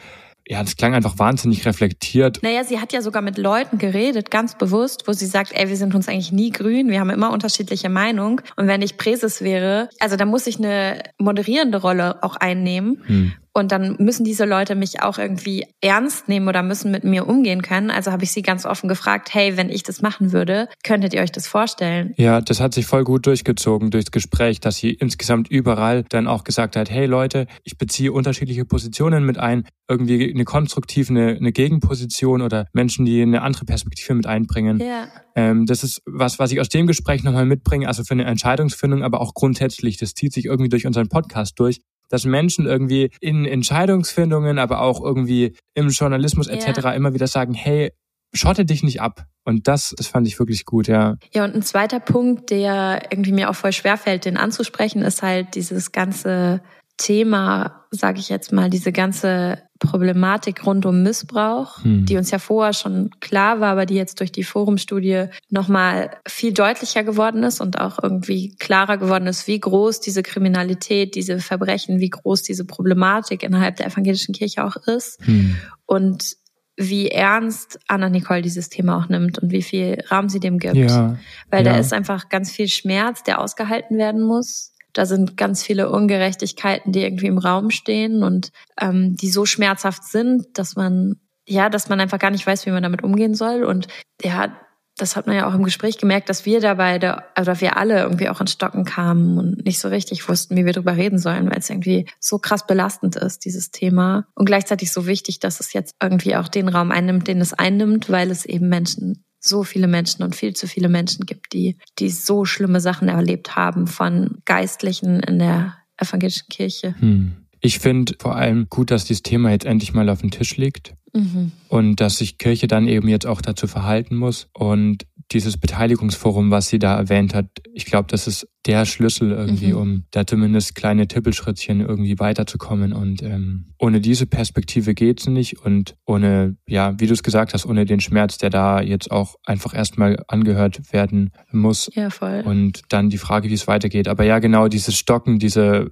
ja, 0.46 0.62
das 0.62 0.76
klang 0.76 0.94
einfach 0.94 1.18
wahnsinnig 1.18 1.64
reflektiert. 1.64 2.40
Naja, 2.42 2.64
sie 2.64 2.78
hat 2.78 2.92
ja 2.92 3.00
sogar 3.00 3.22
mit 3.22 3.38
Leuten 3.38 3.78
geredet, 3.78 4.30
ganz 4.30 4.56
bewusst, 4.58 5.04
wo 5.06 5.12
sie 5.12 5.26
sagt, 5.26 5.52
ey, 5.54 5.68
wir 5.68 5.76
sind 5.76 5.94
uns 5.94 6.06
eigentlich 6.08 6.32
nie 6.32 6.50
grün, 6.50 6.90
wir 6.90 7.00
haben 7.00 7.10
immer 7.10 7.32
unterschiedliche 7.32 7.88
Meinungen. 7.88 8.40
Und 8.56 8.66
wenn 8.66 8.82
ich 8.82 8.98
Präses 8.98 9.40
wäre, 9.40 9.88
also 10.00 10.16
da 10.16 10.26
muss 10.26 10.46
ich 10.46 10.58
eine 10.58 11.02
moderierende 11.18 11.80
Rolle 11.80 12.22
auch 12.22 12.36
einnehmen. 12.36 13.02
Hm. 13.06 13.32
Und 13.56 13.70
dann 13.70 13.94
müssen 14.00 14.24
diese 14.24 14.44
Leute 14.44 14.74
mich 14.74 15.00
auch 15.00 15.16
irgendwie 15.16 15.64
ernst 15.80 16.28
nehmen 16.28 16.48
oder 16.48 16.64
müssen 16.64 16.90
mit 16.90 17.04
mir 17.04 17.28
umgehen 17.28 17.62
können. 17.62 17.90
Also 17.90 18.10
habe 18.10 18.24
ich 18.24 18.32
sie 18.32 18.42
ganz 18.42 18.66
offen 18.66 18.88
gefragt, 18.88 19.32
hey, 19.32 19.56
wenn 19.56 19.70
ich 19.70 19.84
das 19.84 20.02
machen 20.02 20.32
würde, 20.32 20.68
könntet 20.82 21.14
ihr 21.14 21.22
euch 21.22 21.30
das 21.30 21.46
vorstellen? 21.46 22.14
Ja, 22.16 22.40
das 22.40 22.60
hat 22.60 22.74
sich 22.74 22.86
voll 22.86 23.04
gut 23.04 23.26
durchgezogen 23.26 23.92
durchs 23.92 24.10
Gespräch, 24.10 24.58
dass 24.58 24.76
sie 24.76 24.90
insgesamt 24.90 25.48
überall 25.48 26.02
dann 26.08 26.26
auch 26.26 26.42
gesagt 26.42 26.74
hat, 26.74 26.90
hey 26.90 27.06
Leute, 27.06 27.46
ich 27.62 27.78
beziehe 27.78 28.12
unterschiedliche 28.12 28.64
Positionen 28.64 29.24
mit 29.24 29.38
ein, 29.38 29.68
irgendwie 29.88 30.32
eine 30.34 30.44
konstruktive, 30.44 31.10
eine, 31.10 31.36
eine 31.36 31.52
Gegenposition 31.52 32.42
oder 32.42 32.66
Menschen, 32.72 33.04
die 33.04 33.22
eine 33.22 33.42
andere 33.42 33.66
Perspektive 33.66 34.14
mit 34.14 34.26
einbringen. 34.26 34.80
Ja. 34.80 35.06
Ähm, 35.36 35.66
das 35.66 35.84
ist 35.84 36.02
was, 36.06 36.40
was 36.40 36.50
ich 36.50 36.60
aus 36.60 36.70
dem 36.70 36.88
Gespräch 36.88 37.22
nochmal 37.22 37.46
mitbringe, 37.46 37.86
also 37.86 38.02
für 38.02 38.14
eine 38.14 38.24
Entscheidungsfindung, 38.24 39.04
aber 39.04 39.20
auch 39.20 39.32
grundsätzlich, 39.34 39.96
das 39.96 40.14
zieht 40.14 40.32
sich 40.32 40.46
irgendwie 40.46 40.68
durch 40.68 40.86
unseren 40.86 41.08
Podcast 41.08 41.60
durch, 41.60 41.80
dass 42.08 42.24
Menschen 42.24 42.66
irgendwie 42.66 43.10
in 43.20 43.44
Entscheidungsfindungen, 43.44 44.58
aber 44.58 44.80
auch 44.80 45.02
irgendwie 45.02 45.56
im 45.74 45.88
Journalismus 45.88 46.48
etc. 46.48 46.80
Ja. 46.82 46.92
immer 46.92 47.14
wieder 47.14 47.26
sagen, 47.26 47.54
hey, 47.54 47.92
schotte 48.32 48.64
dich 48.64 48.82
nicht 48.82 49.00
ab. 49.00 49.26
Und 49.44 49.68
das, 49.68 49.94
das 49.96 50.06
fand 50.06 50.26
ich 50.26 50.38
wirklich 50.38 50.64
gut, 50.64 50.88
ja. 50.88 51.16
Ja, 51.32 51.44
und 51.44 51.54
ein 51.54 51.62
zweiter 51.62 52.00
Punkt, 52.00 52.50
der 52.50 53.02
irgendwie 53.10 53.32
mir 53.32 53.50
auch 53.50 53.54
voll 53.54 53.72
schwerfällt, 53.72 54.24
den 54.24 54.36
anzusprechen, 54.36 55.02
ist 55.02 55.22
halt 55.22 55.54
dieses 55.54 55.92
ganze 55.92 56.62
Thema, 56.96 57.86
sage 57.90 58.20
ich 58.20 58.28
jetzt 58.28 58.52
mal, 58.52 58.70
diese 58.70 58.92
ganze 58.92 59.62
Problematik 59.80 60.64
rund 60.66 60.86
um 60.86 61.02
Missbrauch, 61.02 61.82
hm. 61.82 62.06
die 62.06 62.16
uns 62.16 62.30
ja 62.30 62.38
vorher 62.38 62.72
schon 62.72 63.10
klar 63.20 63.60
war, 63.60 63.72
aber 63.72 63.86
die 63.86 63.94
jetzt 63.94 64.20
durch 64.20 64.30
die 64.30 64.44
Forumstudie 64.44 65.26
nochmal 65.50 66.10
viel 66.26 66.52
deutlicher 66.52 67.02
geworden 67.02 67.42
ist 67.42 67.60
und 67.60 67.80
auch 67.80 67.98
irgendwie 68.02 68.54
klarer 68.56 68.98
geworden 68.98 69.26
ist, 69.26 69.48
wie 69.48 69.58
groß 69.58 70.00
diese 70.00 70.22
Kriminalität, 70.22 71.14
diese 71.16 71.40
Verbrechen, 71.40 71.98
wie 71.98 72.10
groß 72.10 72.42
diese 72.42 72.64
Problematik 72.64 73.42
innerhalb 73.42 73.76
der 73.76 73.86
evangelischen 73.86 74.34
Kirche 74.34 74.64
auch 74.64 74.76
ist. 74.86 75.18
Hm. 75.26 75.56
Und 75.86 76.36
wie 76.76 77.08
ernst 77.08 77.78
Anna 77.86 78.08
Nicole 78.08 78.42
dieses 78.42 78.68
Thema 78.68 78.98
auch 78.98 79.08
nimmt 79.08 79.38
und 79.38 79.52
wie 79.52 79.62
viel 79.62 80.02
Raum 80.10 80.28
sie 80.28 80.40
dem 80.40 80.58
gibt. 80.58 80.74
Ja, 80.74 81.16
Weil 81.50 81.64
ja. 81.64 81.72
da 81.72 81.78
ist 81.78 81.92
einfach 81.92 82.28
ganz 82.28 82.50
viel 82.50 82.68
Schmerz, 82.68 83.22
der 83.22 83.40
ausgehalten 83.40 83.96
werden 83.96 84.22
muss 84.22 84.73
da 84.94 85.06
sind 85.06 85.36
ganz 85.36 85.62
viele 85.62 85.90
Ungerechtigkeiten, 85.90 86.92
die 86.92 87.02
irgendwie 87.02 87.26
im 87.26 87.38
Raum 87.38 87.70
stehen 87.70 88.22
und 88.22 88.50
ähm, 88.80 89.16
die 89.16 89.28
so 89.28 89.44
schmerzhaft 89.44 90.04
sind, 90.04 90.58
dass 90.58 90.76
man 90.76 91.16
ja, 91.46 91.68
dass 91.68 91.88
man 91.88 92.00
einfach 92.00 92.18
gar 92.18 92.30
nicht 92.30 92.46
weiß, 92.46 92.66
wie 92.66 92.70
man 92.70 92.82
damit 92.82 93.02
umgehen 93.02 93.34
soll. 93.34 93.64
Und 93.64 93.86
ja, 94.22 94.56
das 94.96 95.16
hat 95.16 95.26
man 95.26 95.36
ja 95.36 95.48
auch 95.48 95.54
im 95.54 95.64
Gespräch 95.64 95.98
gemerkt, 95.98 96.28
dass 96.28 96.46
wir 96.46 96.60
da 96.60 96.74
beide, 96.74 97.24
also 97.36 97.60
wir 97.60 97.76
alle 97.76 98.00
irgendwie 98.00 98.28
auch 98.28 98.40
in 98.40 98.46
Stocken 98.46 98.84
kamen 98.84 99.38
und 99.38 99.64
nicht 99.64 99.80
so 99.80 99.88
richtig 99.88 100.28
wussten, 100.28 100.56
wie 100.56 100.64
wir 100.64 100.72
darüber 100.72 100.96
reden 100.96 101.18
sollen, 101.18 101.50
weil 101.50 101.58
es 101.58 101.68
irgendwie 101.68 102.06
so 102.20 102.38
krass 102.38 102.66
belastend 102.66 103.16
ist, 103.16 103.44
dieses 103.44 103.70
Thema. 103.70 104.26
Und 104.34 104.44
gleichzeitig 104.44 104.92
so 104.92 105.06
wichtig, 105.06 105.40
dass 105.40 105.60
es 105.60 105.72
jetzt 105.72 105.94
irgendwie 106.00 106.36
auch 106.36 106.48
den 106.48 106.68
Raum 106.68 106.92
einnimmt, 106.92 107.26
den 107.26 107.40
es 107.40 107.52
einnimmt, 107.52 108.08
weil 108.08 108.30
es 108.30 108.44
eben 108.44 108.68
Menschen 108.68 109.24
so 109.46 109.62
viele 109.62 109.86
Menschen 109.86 110.22
und 110.22 110.34
viel 110.34 110.54
zu 110.54 110.66
viele 110.66 110.88
Menschen 110.88 111.26
gibt, 111.26 111.52
die, 111.52 111.76
die 111.98 112.08
so 112.08 112.44
schlimme 112.44 112.80
Sachen 112.80 113.08
erlebt 113.08 113.56
haben 113.56 113.86
von 113.86 114.38
Geistlichen 114.44 115.20
in 115.20 115.38
der 115.38 115.76
evangelischen 115.98 116.48
Kirche. 116.48 116.94
Hm. 116.98 117.43
Ich 117.64 117.78
finde 117.78 118.14
vor 118.20 118.36
allem 118.36 118.66
gut, 118.68 118.90
dass 118.90 119.06
dieses 119.06 119.22
Thema 119.22 119.50
jetzt 119.50 119.64
endlich 119.64 119.94
mal 119.94 120.10
auf 120.10 120.20
dem 120.20 120.30
Tisch 120.30 120.58
liegt 120.58 120.94
mhm. 121.14 121.50
und 121.68 121.98
dass 121.98 122.18
sich 122.18 122.36
Kirche 122.36 122.66
dann 122.66 122.86
eben 122.86 123.08
jetzt 123.08 123.26
auch 123.26 123.40
dazu 123.40 123.66
verhalten 123.66 124.16
muss 124.16 124.48
und 124.52 125.06
dieses 125.32 125.56
Beteiligungsforum, 125.56 126.50
was 126.50 126.68
sie 126.68 126.78
da 126.78 126.94
erwähnt 126.96 127.34
hat, 127.34 127.46
ich 127.72 127.86
glaube, 127.86 128.08
das 128.08 128.26
ist 128.26 128.46
der 128.66 128.84
Schlüssel 128.84 129.32
irgendwie, 129.32 129.72
mhm. 129.72 129.78
um 129.78 130.04
da 130.10 130.26
zumindest 130.26 130.74
kleine 130.74 131.08
Tippelschrittchen 131.08 131.80
irgendwie 131.80 132.18
weiterzukommen. 132.18 132.92
Und 132.92 133.22
ähm, 133.22 133.72
ohne 133.78 134.00
diese 134.00 134.26
Perspektive 134.26 134.94
geht's 134.94 135.26
nicht. 135.26 135.58
Und 135.64 135.96
ohne, 136.04 136.56
ja, 136.68 136.98
wie 137.00 137.06
du 137.06 137.14
es 137.14 137.22
gesagt 137.22 137.54
hast, 137.54 137.64
ohne 137.64 137.86
den 137.86 138.00
Schmerz, 138.00 138.38
der 138.38 138.50
da 138.50 138.80
jetzt 138.82 139.10
auch 139.10 139.36
einfach 139.44 139.74
erstmal 139.74 140.22
angehört 140.28 140.92
werden 140.92 141.32
muss. 141.50 141.90
Ja, 141.94 142.10
voll. 142.10 142.42
Und 142.44 142.82
dann 142.90 143.08
die 143.08 143.18
Frage, 143.18 143.48
wie 143.48 143.54
es 143.54 143.66
weitergeht. 143.66 144.08
Aber 144.08 144.24
ja, 144.24 144.38
genau, 144.38 144.68
dieses 144.68 144.94
Stocken, 144.96 145.38
diese 145.38 145.88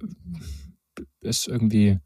ist 1.23 1.47
irgendwie 1.47 1.99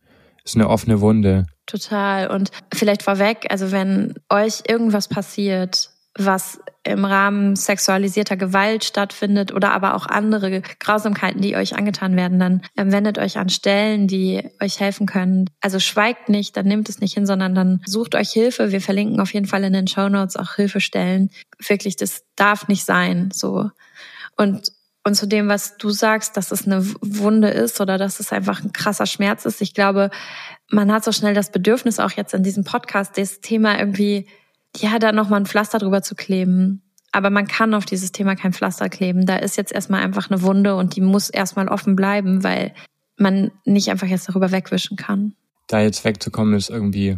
ist 0.43 0.55
eine 0.55 0.69
offene 0.69 1.01
Wunde. 1.01 1.45
Total. 1.65 2.29
Und 2.29 2.51
vielleicht 2.73 3.03
vorweg, 3.03 3.47
also 3.49 3.71
wenn 3.71 4.13
euch 4.29 4.63
irgendwas 4.67 5.09
passiert, 5.09 5.89
was 6.17 6.59
im 6.83 7.05
Rahmen 7.05 7.55
sexualisierter 7.55 8.37
Gewalt 8.37 8.85
stattfindet 8.85 9.53
oder 9.53 9.71
aber 9.71 9.93
auch 9.93 10.07
andere 10.07 10.61
Grausamkeiten, 10.79 11.41
die 11.41 11.55
euch 11.55 11.75
angetan 11.75 12.15
werden, 12.15 12.39
dann 12.39 12.61
ähm, 12.77 12.91
wendet 12.91 13.17
euch 13.17 13.37
an 13.37 13.49
Stellen, 13.49 14.07
die 14.07 14.41
euch 14.61 14.79
helfen 14.79 15.05
können. 15.05 15.49
Also 15.61 15.79
schweigt 15.79 16.29
nicht, 16.29 16.55
dann 16.55 16.65
nehmt 16.65 16.89
es 16.89 17.01
nicht 17.01 17.13
hin, 17.13 17.25
sondern 17.25 17.53
dann 17.53 17.81
sucht 17.85 18.15
euch 18.15 18.31
Hilfe. 18.31 18.71
Wir 18.71 18.81
verlinken 18.81 19.19
auf 19.19 19.33
jeden 19.33 19.47
Fall 19.47 19.63
in 19.65 19.73
den 19.73 19.87
Show 19.87 20.07
Notes 20.07 20.37
auch 20.37 20.55
Hilfestellen. 20.55 21.29
Wirklich, 21.59 21.97
das 21.97 22.23
darf 22.35 22.67
nicht 22.67 22.85
sein, 22.85 23.29
so. 23.33 23.69
Und 24.37 24.71
und 25.07 25.15
zu 25.15 25.27
dem, 25.27 25.47
was 25.47 25.77
du 25.77 25.89
sagst, 25.89 26.37
dass 26.37 26.51
es 26.51 26.67
eine 26.67 26.85
Wunde 27.01 27.49
ist 27.49 27.81
oder 27.81 27.97
dass 27.97 28.19
es 28.19 28.31
einfach 28.31 28.63
ein 28.63 28.73
krasser 28.73 29.05
Schmerz 29.05 29.45
ist. 29.45 29.61
Ich 29.61 29.73
glaube, 29.73 30.11
man 30.69 30.91
hat 30.91 31.03
so 31.03 31.11
schnell 31.11 31.33
das 31.33 31.51
Bedürfnis, 31.51 31.99
auch 31.99 32.11
jetzt 32.11 32.33
in 32.33 32.43
diesem 32.43 32.63
Podcast, 32.63 33.17
das 33.17 33.39
Thema 33.39 33.79
irgendwie 33.79 34.27
ja, 34.75 34.99
da 34.99 35.11
nochmal 35.11 35.41
ein 35.41 35.45
Pflaster 35.45 35.79
drüber 35.79 36.01
zu 36.01 36.15
kleben. 36.15 36.83
Aber 37.11 37.29
man 37.29 37.47
kann 37.47 37.73
auf 37.73 37.85
dieses 37.85 38.11
Thema 38.11 38.35
kein 38.35 38.53
Pflaster 38.53 38.89
kleben. 38.89 39.25
Da 39.25 39.37
ist 39.37 39.57
jetzt 39.57 39.71
erstmal 39.71 40.03
einfach 40.03 40.29
eine 40.29 40.41
Wunde 40.41 40.75
und 40.75 40.95
die 40.95 41.01
muss 41.01 41.29
erstmal 41.29 41.67
offen 41.67 41.95
bleiben, 41.95 42.43
weil 42.43 42.73
man 43.17 43.51
nicht 43.65 43.89
einfach 43.89 44.07
jetzt 44.07 44.29
darüber 44.29 44.51
wegwischen 44.51 44.97
kann. 44.97 45.33
Da 45.67 45.81
jetzt 45.81 46.03
wegzukommen 46.05 46.53
ist 46.53 46.69
irgendwie 46.69 47.17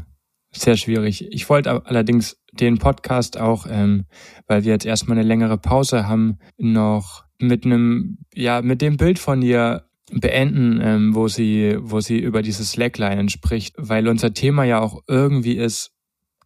sehr 0.51 0.77
schwierig. 0.77 1.27
Ich 1.31 1.49
wollte 1.49 1.85
allerdings 1.85 2.37
den 2.53 2.77
Podcast 2.77 3.37
auch, 3.39 3.67
ähm, 3.69 4.05
weil 4.47 4.63
wir 4.63 4.71
jetzt 4.71 4.85
erstmal 4.85 5.17
eine 5.17 5.27
längere 5.27 5.57
Pause 5.57 6.07
haben, 6.07 6.39
noch 6.57 7.25
mit 7.39 7.65
einem, 7.65 8.19
ja, 8.33 8.61
mit 8.61 8.81
dem 8.81 8.97
Bild 8.97 9.19
von 9.19 9.41
ihr 9.41 9.85
beenden, 10.11 10.79
ähm, 10.81 11.15
wo 11.15 11.27
sie, 11.27 11.77
wo 11.79 11.99
sie 11.99 12.19
über 12.19 12.41
dieses 12.41 12.71
Slackline 12.71 13.29
spricht, 13.29 13.75
weil 13.77 14.07
unser 14.07 14.33
Thema 14.33 14.63
ja 14.63 14.79
auch 14.79 15.01
irgendwie 15.07 15.57
ist, 15.57 15.91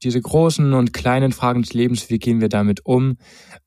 diese 0.03 0.21
großen 0.21 0.73
und 0.73 0.93
kleinen 0.93 1.31
Fragen 1.31 1.61
des 1.61 1.73
Lebens, 1.73 2.09
wie 2.09 2.19
gehen 2.19 2.41
wir 2.41 2.49
damit 2.49 2.85
um? 2.85 3.17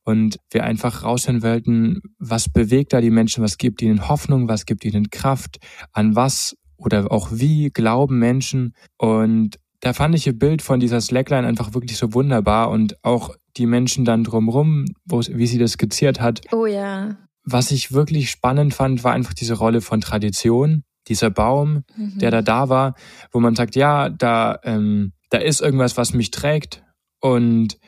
Und 0.04 0.38
wir 0.50 0.64
einfach 0.64 1.02
raushören 1.02 1.42
wollten, 1.42 2.02
was 2.18 2.50
bewegt 2.50 2.92
da 2.92 3.00
die 3.00 3.10
Menschen, 3.10 3.42
was 3.42 3.56
gibt 3.56 3.80
ihnen 3.82 4.08
Hoffnung, 4.08 4.48
was 4.48 4.66
gibt 4.66 4.84
ihnen 4.84 5.10
Kraft, 5.10 5.58
an 5.92 6.14
was 6.14 6.56
oder 6.76 7.10
auch 7.10 7.30
wie 7.32 7.70
glauben 7.70 8.18
Menschen. 8.18 8.74
Und 8.98 9.58
da 9.86 9.92
fand 9.92 10.16
ich 10.16 10.26
ihr 10.26 10.36
Bild 10.36 10.62
von 10.62 10.80
dieser 10.80 11.00
Slackline 11.00 11.46
einfach 11.46 11.72
wirklich 11.72 11.96
so 11.96 12.12
wunderbar 12.12 12.70
und 12.70 12.96
auch 13.04 13.36
die 13.56 13.66
Menschen 13.66 14.04
dann 14.04 14.24
drumrum, 14.24 14.86
wie 15.04 15.46
sie 15.46 15.58
das 15.58 15.74
skizziert 15.74 16.20
hat. 16.20 16.40
Oh 16.50 16.66
ja. 16.66 17.16
Was 17.44 17.70
ich 17.70 17.92
wirklich 17.92 18.28
spannend 18.30 18.74
fand, 18.74 19.04
war 19.04 19.12
einfach 19.12 19.32
diese 19.32 19.54
Rolle 19.54 19.80
von 19.80 20.00
Tradition. 20.00 20.82
Dieser 21.06 21.30
Baum, 21.30 21.84
mhm. 21.96 22.18
der 22.18 22.32
da 22.32 22.42
da 22.42 22.68
war, 22.68 22.94
wo 23.30 23.38
man 23.38 23.54
sagt, 23.54 23.76
ja, 23.76 24.08
da 24.08 24.58
ähm, 24.64 25.12
da 25.30 25.38
ist 25.38 25.60
irgendwas, 25.60 25.96
was 25.96 26.14
mich 26.14 26.32
trägt 26.32 26.82
und 27.20 27.78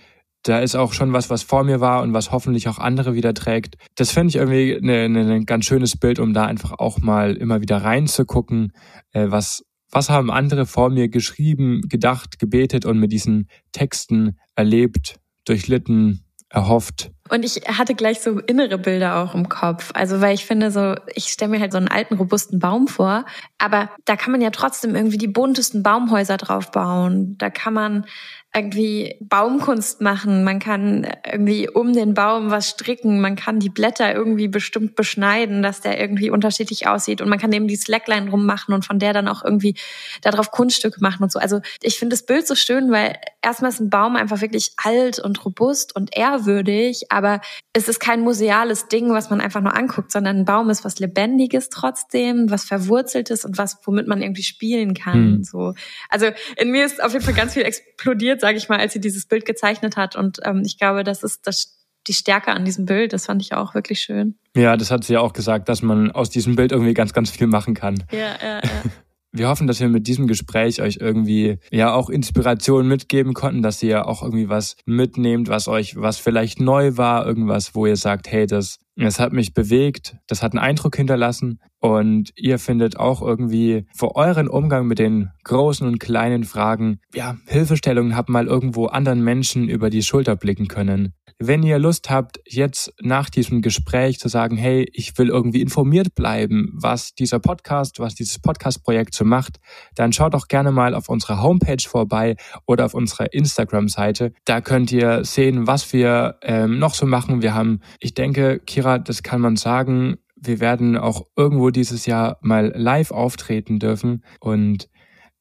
da 0.44 0.60
ist 0.60 0.76
auch 0.76 0.92
schon 0.92 1.12
was, 1.12 1.30
was 1.30 1.42
vor 1.42 1.64
mir 1.64 1.80
war 1.80 2.02
und 2.02 2.12
was 2.12 2.30
hoffentlich 2.30 2.68
auch 2.68 2.78
andere 2.78 3.14
wieder 3.14 3.34
trägt. 3.34 3.74
Das 3.96 4.12
finde 4.12 4.28
ich 4.28 4.36
irgendwie 4.36 4.74
ein 4.74 4.84
ne, 4.84 5.24
ne 5.24 5.44
ganz 5.44 5.64
schönes 5.64 5.96
Bild, 5.96 6.20
um 6.20 6.32
da 6.32 6.46
einfach 6.46 6.78
auch 6.78 6.98
mal 6.98 7.34
immer 7.36 7.60
wieder 7.60 7.78
reinzugucken, 7.78 8.70
äh, 9.10 9.26
was, 9.30 9.64
was 9.90 10.10
haben 10.10 10.30
andere 10.30 10.66
vor 10.66 10.90
mir 10.90 11.08
geschrieben, 11.08 11.82
gedacht, 11.88 12.38
gebetet 12.38 12.84
und 12.84 12.98
mit 12.98 13.12
diesen 13.12 13.48
Texten 13.72 14.36
erlebt, 14.54 15.18
durchlitten, 15.44 16.24
erhofft. 16.50 17.10
Und 17.28 17.44
ich 17.44 17.56
hatte 17.68 17.94
gleich 17.94 18.20
so 18.20 18.38
innere 18.40 18.78
Bilder 18.78 19.16
auch 19.16 19.34
im 19.34 19.48
Kopf. 19.48 19.90
Also, 19.94 20.20
weil 20.20 20.34
ich 20.34 20.46
finde 20.46 20.70
so, 20.70 20.94
ich 21.14 21.26
stelle 21.26 21.50
mir 21.50 21.60
halt 21.60 21.72
so 21.72 21.78
einen 21.78 21.88
alten, 21.88 22.14
robusten 22.14 22.58
Baum 22.58 22.88
vor. 22.88 23.26
Aber 23.58 23.90
da 24.06 24.16
kann 24.16 24.32
man 24.32 24.40
ja 24.40 24.50
trotzdem 24.50 24.94
irgendwie 24.94 25.18
die 25.18 25.28
buntesten 25.28 25.82
Baumhäuser 25.82 26.38
drauf 26.38 26.70
bauen. 26.70 27.36
Da 27.38 27.50
kann 27.50 27.74
man 27.74 28.06
irgendwie 28.54 29.16
Baumkunst 29.20 30.00
machen, 30.00 30.42
man 30.42 30.58
kann 30.58 31.06
irgendwie 31.30 31.68
um 31.68 31.92
den 31.92 32.14
Baum 32.14 32.50
was 32.50 32.70
stricken, 32.70 33.20
man 33.20 33.36
kann 33.36 33.60
die 33.60 33.68
Blätter 33.68 34.14
irgendwie 34.14 34.48
bestimmt 34.48 34.96
beschneiden, 34.96 35.62
dass 35.62 35.82
der 35.82 36.00
irgendwie 36.00 36.30
unterschiedlich 36.30 36.86
aussieht 36.86 37.20
und 37.20 37.28
man 37.28 37.38
kann 37.38 37.52
eben 37.52 37.68
die 37.68 37.76
Slackline 37.76 38.30
rummachen 38.30 38.74
und 38.74 38.86
von 38.86 38.98
der 38.98 39.12
dann 39.12 39.28
auch 39.28 39.44
irgendwie 39.44 39.74
darauf 40.22 40.50
Kunststücke 40.50 41.00
machen 41.00 41.22
und 41.22 41.30
so. 41.30 41.38
Also 41.38 41.60
ich 41.82 41.98
finde 41.98 42.14
das 42.14 42.24
Bild 42.24 42.46
so 42.46 42.54
schön, 42.54 42.90
weil 42.90 43.16
erstmal 43.42 43.70
ist 43.70 43.80
ein 43.80 43.90
Baum 43.90 44.16
einfach 44.16 44.40
wirklich 44.40 44.72
alt 44.82 45.18
und 45.18 45.44
robust 45.44 45.94
und 45.94 46.16
ehrwürdig, 46.16 47.12
aber 47.12 47.42
es 47.74 47.86
ist 47.86 48.00
kein 48.00 48.22
museales 48.22 48.88
Ding, 48.88 49.12
was 49.12 49.28
man 49.28 49.42
einfach 49.42 49.60
nur 49.60 49.76
anguckt, 49.76 50.10
sondern 50.10 50.38
ein 50.38 50.44
Baum 50.46 50.70
ist 50.70 50.86
was 50.86 50.98
Lebendiges 50.98 51.68
trotzdem, 51.68 52.50
was 52.50 52.64
Verwurzeltes 52.64 53.44
und 53.44 53.58
was, 53.58 53.78
womit 53.84 54.08
man 54.08 54.22
irgendwie 54.22 54.42
spielen 54.42 54.94
kann. 54.94 55.14
Hm. 55.14 55.44
So. 55.44 55.74
Also 56.08 56.28
in 56.56 56.70
mir 56.70 56.86
ist 56.86 57.02
auf 57.02 57.12
jeden 57.12 57.24
Fall 57.24 57.34
ganz 57.34 57.52
viel 57.52 57.62
explodiert 57.62 58.37
sage 58.40 58.58
ich 58.58 58.68
mal, 58.68 58.78
als 58.78 58.92
sie 58.92 59.00
dieses 59.00 59.26
Bild 59.26 59.44
gezeichnet 59.44 59.96
hat. 59.96 60.16
Und 60.16 60.40
ähm, 60.44 60.62
ich 60.64 60.78
glaube, 60.78 61.04
das 61.04 61.22
ist 61.22 61.46
das, 61.46 61.86
die 62.06 62.14
Stärke 62.14 62.52
an 62.52 62.64
diesem 62.64 62.86
Bild. 62.86 63.12
Das 63.12 63.26
fand 63.26 63.42
ich 63.42 63.54
auch 63.54 63.74
wirklich 63.74 64.00
schön. 64.00 64.38
Ja, 64.56 64.76
das 64.76 64.90
hat 64.90 65.04
sie 65.04 65.14
ja 65.14 65.20
auch 65.20 65.32
gesagt, 65.32 65.68
dass 65.68 65.82
man 65.82 66.10
aus 66.10 66.30
diesem 66.30 66.56
Bild 66.56 66.72
irgendwie 66.72 66.94
ganz, 66.94 67.12
ganz 67.12 67.30
viel 67.30 67.46
machen 67.46 67.74
kann. 67.74 68.04
Ja, 68.12 68.36
ja, 68.40 68.60
ja. 68.62 68.82
Wir 69.32 69.48
hoffen, 69.48 69.66
dass 69.66 69.80
wir 69.80 69.88
mit 69.88 70.06
diesem 70.06 70.26
Gespräch 70.26 70.80
euch 70.80 70.98
irgendwie 71.00 71.58
ja 71.70 71.92
auch 71.92 72.08
Inspiration 72.08 72.88
mitgeben 72.88 73.34
konnten, 73.34 73.62
dass 73.62 73.82
ihr 73.82 74.06
auch 74.06 74.22
irgendwie 74.22 74.48
was 74.48 74.76
mitnehmt, 74.86 75.48
was 75.48 75.68
euch, 75.68 75.96
was 75.96 76.18
vielleicht 76.18 76.60
neu 76.60 76.96
war, 76.96 77.26
irgendwas, 77.26 77.74
wo 77.74 77.84
ihr 77.86 77.96
sagt, 77.96 78.30
hey, 78.30 78.46
das, 78.46 78.78
das 78.96 79.20
hat 79.20 79.32
mich 79.32 79.52
bewegt, 79.52 80.16
das 80.26 80.42
hat 80.42 80.52
einen 80.52 80.64
Eindruck 80.64 80.96
hinterlassen 80.96 81.60
und 81.78 82.30
ihr 82.36 82.58
findet 82.58 82.96
auch 82.96 83.20
irgendwie 83.20 83.86
für 83.94 84.16
euren 84.16 84.48
Umgang 84.48 84.86
mit 84.86 84.98
den 84.98 85.30
großen 85.44 85.86
und 85.86 85.98
kleinen 86.00 86.44
Fragen, 86.44 87.00
ja, 87.14 87.36
Hilfestellungen 87.46 88.16
habt, 88.16 88.30
mal 88.30 88.46
irgendwo 88.46 88.86
anderen 88.86 89.22
Menschen 89.22 89.68
über 89.68 89.90
die 89.90 90.02
Schulter 90.02 90.36
blicken 90.36 90.68
können. 90.68 91.12
Wenn 91.40 91.62
ihr 91.62 91.78
Lust 91.78 92.10
habt, 92.10 92.40
jetzt 92.46 92.92
nach 93.00 93.30
diesem 93.30 93.62
Gespräch 93.62 94.18
zu 94.18 94.26
sagen, 94.28 94.56
hey, 94.56 94.88
ich 94.92 95.16
will 95.18 95.28
irgendwie 95.28 95.62
informiert 95.62 96.16
bleiben, 96.16 96.72
was 96.72 97.14
dieser 97.14 97.38
Podcast, 97.38 98.00
was 98.00 98.16
dieses 98.16 98.40
Podcast-Projekt 98.40 99.14
so 99.14 99.24
macht, 99.24 99.60
dann 99.94 100.12
schaut 100.12 100.34
doch 100.34 100.48
gerne 100.48 100.72
mal 100.72 100.96
auf 100.96 101.08
unserer 101.08 101.40
Homepage 101.40 101.88
vorbei 101.88 102.34
oder 102.66 102.86
auf 102.86 102.94
unserer 102.94 103.32
Instagram-Seite. 103.32 104.32
Da 104.46 104.60
könnt 104.60 104.90
ihr 104.90 105.24
sehen, 105.24 105.68
was 105.68 105.92
wir 105.92 106.40
ähm, 106.42 106.80
noch 106.80 106.94
so 106.94 107.06
machen. 107.06 107.40
Wir 107.40 107.54
haben, 107.54 107.82
ich 108.00 108.14
denke, 108.14 108.58
Kira, 108.58 108.98
das 108.98 109.22
kann 109.22 109.40
man 109.40 109.54
sagen, 109.54 110.16
wir 110.34 110.58
werden 110.58 110.96
auch 110.96 111.26
irgendwo 111.36 111.70
dieses 111.70 112.06
Jahr 112.06 112.38
mal 112.40 112.72
live 112.74 113.12
auftreten 113.12 113.78
dürfen 113.78 114.24
und 114.40 114.88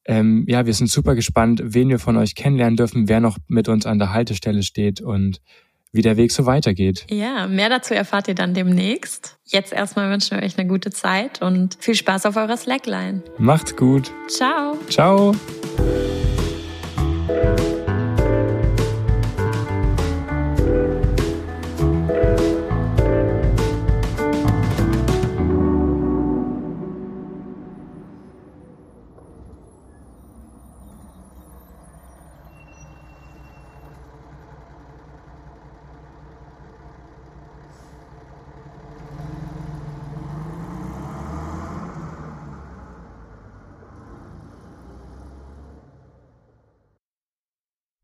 ähm, 0.04 0.44
ja, 0.48 0.64
wir 0.64 0.72
sind 0.72 0.88
super 0.88 1.14
gespannt, 1.14 1.60
wen 1.62 1.90
wir 1.90 1.98
von 1.98 2.16
euch 2.16 2.34
kennenlernen 2.34 2.76
dürfen, 2.76 3.08
wer 3.08 3.20
noch 3.20 3.36
mit 3.46 3.68
uns 3.68 3.84
an 3.84 3.98
der 3.98 4.12
Haltestelle 4.12 4.62
steht 4.62 5.00
und 5.02 5.42
wie 5.92 6.02
der 6.02 6.16
Weg 6.16 6.32
so 6.32 6.46
weitergeht. 6.46 7.06
Ja, 7.10 7.46
mehr 7.46 7.68
dazu 7.68 7.94
erfahrt 7.94 8.28
ihr 8.28 8.34
dann 8.34 8.54
demnächst. 8.54 9.38
Jetzt 9.44 9.72
erstmal 9.72 10.10
wünschen 10.10 10.38
wir 10.38 10.44
euch 10.44 10.58
eine 10.58 10.68
gute 10.68 10.90
Zeit 10.90 11.42
und 11.42 11.76
viel 11.80 11.94
Spaß 11.94 12.26
auf 12.26 12.36
eurer 12.36 12.56
Slackline. 12.56 13.22
Macht's 13.38 13.74
gut. 13.74 14.12
Ciao. 14.28 14.76
Ciao. 14.88 15.34